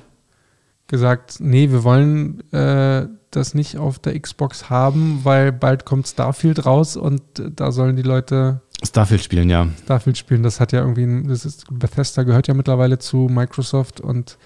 gesagt, 0.87 1.37
nee, 1.41 1.71
wir 1.71 1.85
wollen 1.85 2.41
äh, 2.53 3.09
das 3.31 3.55
nicht 3.55 3.77
auf 3.77 3.99
der 3.99 4.19
Xbox 4.19 4.71
haben, 4.71 5.21
weil 5.25 5.53
bald 5.53 5.85
kommt 5.85 6.07
Starfield 6.07 6.65
raus 6.65 6.97
und 6.97 7.23
äh, 7.39 7.51
da 7.55 7.73
sollen 7.73 7.97
die 7.97 8.03
Leute 8.03 8.61
Starfield 8.85 9.23
spielen, 9.23 9.49
ja. 9.49 9.69
Starfield 9.85 10.19
spielen. 10.19 10.43
Das 10.43 10.61
hat 10.61 10.73
ja 10.73 10.81
irgendwie, 10.81 11.29
das 11.29 11.45
ist, 11.47 11.65
Bethesda 11.71 12.25
gehört 12.25 12.47
ja 12.47 12.55
mittlerweile 12.55 12.99
zu 12.99 13.29
Microsoft 13.31 14.01
und 14.01 14.37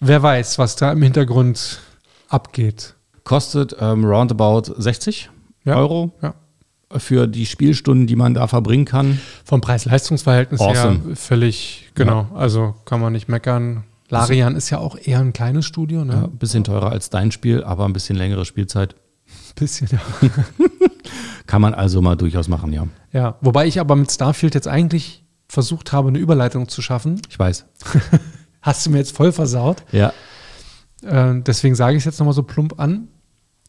wer 0.00 0.22
weiß, 0.22 0.58
was 0.58 0.76
da 0.76 0.92
im 0.92 1.02
Hintergrund 1.02 1.80
abgeht. 2.28 2.94
Kostet 3.24 3.76
ähm, 3.80 4.04
roundabout 4.04 4.74
60 4.76 5.30
Ja. 5.64 5.76
Euro 5.76 6.12
Ja. 6.22 6.34
Für 6.96 7.26
die 7.26 7.46
Spielstunden, 7.46 8.06
die 8.06 8.16
man 8.16 8.34
da 8.34 8.46
verbringen 8.46 8.84
kann. 8.84 9.20
Vom 9.44 9.60
Preis-Leistungs-Verhältnis 9.60 10.60
Awesome. 10.60 11.00
her 11.04 11.16
völlig, 11.16 11.90
genau. 11.94 12.28
Also 12.34 12.74
kann 12.84 13.00
man 13.00 13.12
nicht 13.12 13.28
meckern. 13.28 13.84
Larian 14.08 14.54
ist 14.54 14.70
ja 14.70 14.78
auch 14.78 14.96
eher 14.96 15.18
ein 15.20 15.32
kleines 15.32 15.66
Studio, 15.66 16.04
ne? 16.04 16.12
Ja, 16.12 16.24
ein 16.24 16.38
bisschen 16.38 16.64
teurer 16.64 16.90
als 16.90 17.10
dein 17.10 17.32
Spiel, 17.32 17.64
aber 17.64 17.84
ein 17.86 17.92
bisschen 17.92 18.16
längere 18.16 18.44
Spielzeit. 18.44 18.94
Bisschen, 19.56 19.88
ja. 19.90 20.00
Kann 21.46 21.62
man 21.62 21.74
also 21.74 22.02
mal 22.02 22.14
durchaus 22.16 22.46
machen, 22.46 22.72
ja. 22.72 22.86
ja. 23.12 23.36
Wobei 23.40 23.66
ich 23.66 23.80
aber 23.80 23.96
mit 23.96 24.12
Starfield 24.12 24.54
jetzt 24.54 24.68
eigentlich 24.68 25.24
versucht 25.48 25.92
habe, 25.92 26.08
eine 26.08 26.18
Überleitung 26.18 26.68
zu 26.68 26.82
schaffen. 26.82 27.20
Ich 27.28 27.38
weiß. 27.38 27.64
Hast 28.62 28.86
du 28.86 28.90
mir 28.90 28.98
jetzt 28.98 29.16
voll 29.16 29.32
versaut. 29.32 29.82
Ja. 29.92 30.12
Äh, 31.02 31.40
deswegen 31.40 31.74
sage 31.74 31.96
ich 31.96 32.00
es 32.00 32.04
jetzt 32.04 32.18
nochmal 32.18 32.34
so 32.34 32.42
plump 32.42 32.78
an. 32.78 33.08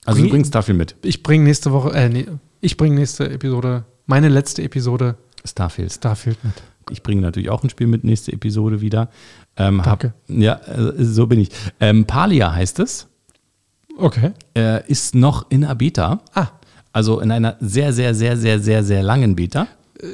Also 0.08 0.18
du 0.18 0.24
Bring- 0.24 0.32
bringst 0.32 0.50
Starfield 0.50 0.78
mit. 0.78 0.96
Ich 1.04 1.22
bringe 1.22 1.44
nächste 1.44 1.72
Woche, 1.72 1.92
äh, 1.94 2.10
nee, 2.10 2.26
ich 2.62 2.78
bringe 2.78 2.96
nächste 2.96 3.30
Episode, 3.30 3.86
meine 4.06 4.30
letzte 4.30 4.64
Episode 4.64 5.16
Starfield. 5.46 5.92
Starfield 5.94 6.44
mit. 6.44 6.54
Ich 6.90 7.04
bringe 7.04 7.22
natürlich 7.22 7.50
auch 7.50 7.64
ein 7.64 7.70
Spiel 7.70 7.88
mit, 7.88 8.04
nächste 8.04 8.32
Episode 8.32 8.80
wieder. 8.82 9.10
Ähm, 9.58 9.82
Danke. 9.84 10.08
Hab, 10.08 10.14
ja, 10.30 10.54
äh, 10.56 10.94
so 11.04 11.28
bin 11.28 11.40
ich. 11.40 11.50
Ähm, 11.82 12.06
Palia 12.06 12.54
heißt 12.54 12.80
es. 12.80 13.08
Okay. 13.98 14.32
Äh, 14.56 14.88
ist 14.90 15.14
noch 15.16 15.46
in 15.50 15.66
einer 15.66 15.76
Beta. 15.76 16.22
Ah, 16.34 16.48
Also 16.94 17.20
in 17.20 17.32
einer 17.32 17.58
sehr, 17.60 17.92
sehr, 17.94 18.16
sehr, 18.16 18.38
sehr, 18.38 18.60
sehr, 18.60 18.84
sehr 18.84 19.04
langen 19.04 19.36
Beta. 19.36 19.68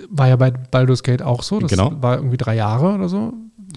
war 0.09 0.29
ja 0.29 0.35
bei 0.37 0.49
Baldur's 0.51 1.03
Gate 1.03 1.21
auch 1.21 1.43
so. 1.43 1.59
Das 1.59 1.69
Genau. 1.69 1.91
war 2.01 2.15
irgendwie 2.17 2.37
drei 2.37 2.55
Jahre 2.55 2.93
oder 2.95 3.09
so. 3.09 3.33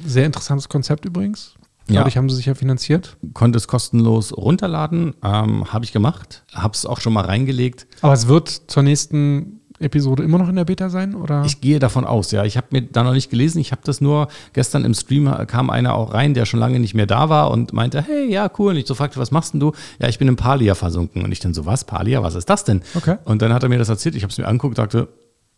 Sehr 0.06 0.24
interessantes 0.24 0.68
Konzept 0.68 1.04
übrigens. 1.04 1.54
Ja. 1.88 1.96
Dadurch 2.00 2.16
haben 2.16 2.28
sie 2.28 2.36
sich 2.36 2.46
ja 2.46 2.54
finanziert. 2.54 3.16
Konnte 3.32 3.58
es 3.58 3.68
kostenlos 3.68 4.36
runterladen. 4.36 5.14
Ähm, 5.22 5.72
Habe 5.72 5.84
ich 5.84 5.92
gemacht. 5.92 6.42
Habe 6.52 6.74
es 6.74 6.84
auch 6.84 7.00
schon 7.00 7.12
mal 7.12 7.24
reingelegt. 7.24 7.86
Aber 8.02 8.12
es 8.12 8.26
wird 8.26 8.48
zur 8.48 8.82
nächsten 8.82 9.60
Episode 9.78 10.22
immer 10.24 10.38
noch 10.38 10.48
in 10.48 10.56
der 10.56 10.64
Beta 10.64 10.88
sein, 10.88 11.14
oder? 11.14 11.44
Ich 11.44 11.60
gehe 11.60 11.78
davon 11.78 12.04
aus, 12.06 12.30
ja. 12.32 12.44
Ich 12.44 12.56
habe 12.56 12.68
mir 12.70 12.82
da 12.82 13.04
noch 13.04 13.12
nicht 13.12 13.30
gelesen. 13.30 13.60
Ich 13.60 13.72
habe 13.72 13.82
das 13.84 14.00
nur 14.00 14.28
gestern 14.52 14.84
im 14.84 14.94
Stream 14.94 15.30
kam 15.46 15.68
einer 15.70 15.94
auch 15.94 16.14
rein, 16.14 16.34
der 16.34 16.46
schon 16.46 16.58
lange 16.60 16.80
nicht 16.80 16.94
mehr 16.94 17.06
da 17.06 17.28
war 17.28 17.50
und 17.50 17.72
meinte, 17.72 18.02
hey, 18.02 18.32
ja, 18.32 18.50
cool. 18.58 18.70
Und 18.72 18.78
ich 18.78 18.86
so 18.86 18.94
fragte, 18.94 19.20
was 19.20 19.30
machst 19.30 19.52
denn 19.52 19.60
du? 19.60 19.72
Ja, 20.00 20.08
ich 20.08 20.18
bin 20.18 20.28
im 20.28 20.36
Palia 20.36 20.74
versunken. 20.74 21.22
Und 21.22 21.30
ich 21.30 21.40
dann 21.40 21.54
so, 21.54 21.66
was? 21.66 21.84
Palia? 21.84 22.22
Was 22.22 22.34
ist 22.34 22.48
das 22.48 22.64
denn? 22.64 22.80
Okay. 22.94 23.16
Und 23.24 23.42
dann 23.42 23.52
hat 23.52 23.62
er 23.62 23.68
mir 23.68 23.78
das 23.78 23.90
erzählt. 23.90 24.14
Ich 24.16 24.22
habe 24.22 24.30
es 24.32 24.38
mir 24.38 24.48
angeguckt, 24.48 24.78
dachte, 24.78 25.08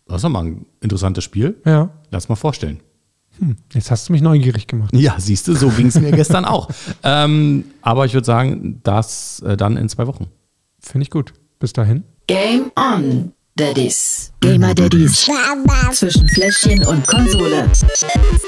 das 0.06 0.16
ist 0.16 0.24
doch 0.24 0.30
mal 0.30 0.44
ein 0.44 0.66
interessantes 0.80 1.24
Spiel. 1.24 1.56
ja. 1.64 1.90
Lass 2.10 2.28
mal 2.28 2.36
vorstellen. 2.36 2.80
Jetzt 3.72 3.90
hast 3.90 4.08
du 4.08 4.12
mich 4.12 4.22
neugierig 4.22 4.66
gemacht. 4.66 4.94
Ja, 4.94 5.16
siehst 5.18 5.48
du, 5.48 5.54
so 5.54 5.68
ging 5.70 5.86
es 5.86 6.00
mir 6.00 6.12
gestern 6.12 6.44
auch. 6.44 6.68
Ähm, 7.04 7.64
aber 7.80 8.06
ich 8.06 8.14
würde 8.14 8.24
sagen, 8.24 8.80
das 8.82 9.40
äh, 9.46 9.56
dann 9.56 9.76
in 9.76 9.88
zwei 9.88 10.06
Wochen. 10.06 10.26
Finde 10.80 11.04
ich 11.04 11.10
gut. 11.10 11.32
Bis 11.58 11.72
dahin. 11.72 12.04
Game 12.26 12.70
on, 12.76 13.32
Daddies. 13.56 14.32
Gamer 14.40 14.74
Daddies. 14.74 15.28
Zwischen 15.92 16.28
Fläschchen 16.28 16.84
und 16.86 17.06
Konsole. 17.06 17.70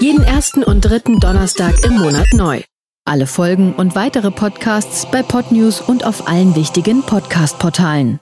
Jeden 0.00 0.22
ersten 0.22 0.62
und 0.62 0.82
dritten 0.82 1.18
Donnerstag 1.20 1.84
im 1.84 1.98
Monat 1.98 2.26
neu. 2.32 2.62
Alle 3.04 3.26
Folgen 3.26 3.72
und 3.74 3.96
weitere 3.96 4.30
Podcasts 4.30 5.06
bei 5.10 5.22
Podnews 5.22 5.80
und 5.80 6.04
auf 6.04 6.28
allen 6.28 6.54
wichtigen 6.54 7.02
Podcast-Portalen. 7.02 8.20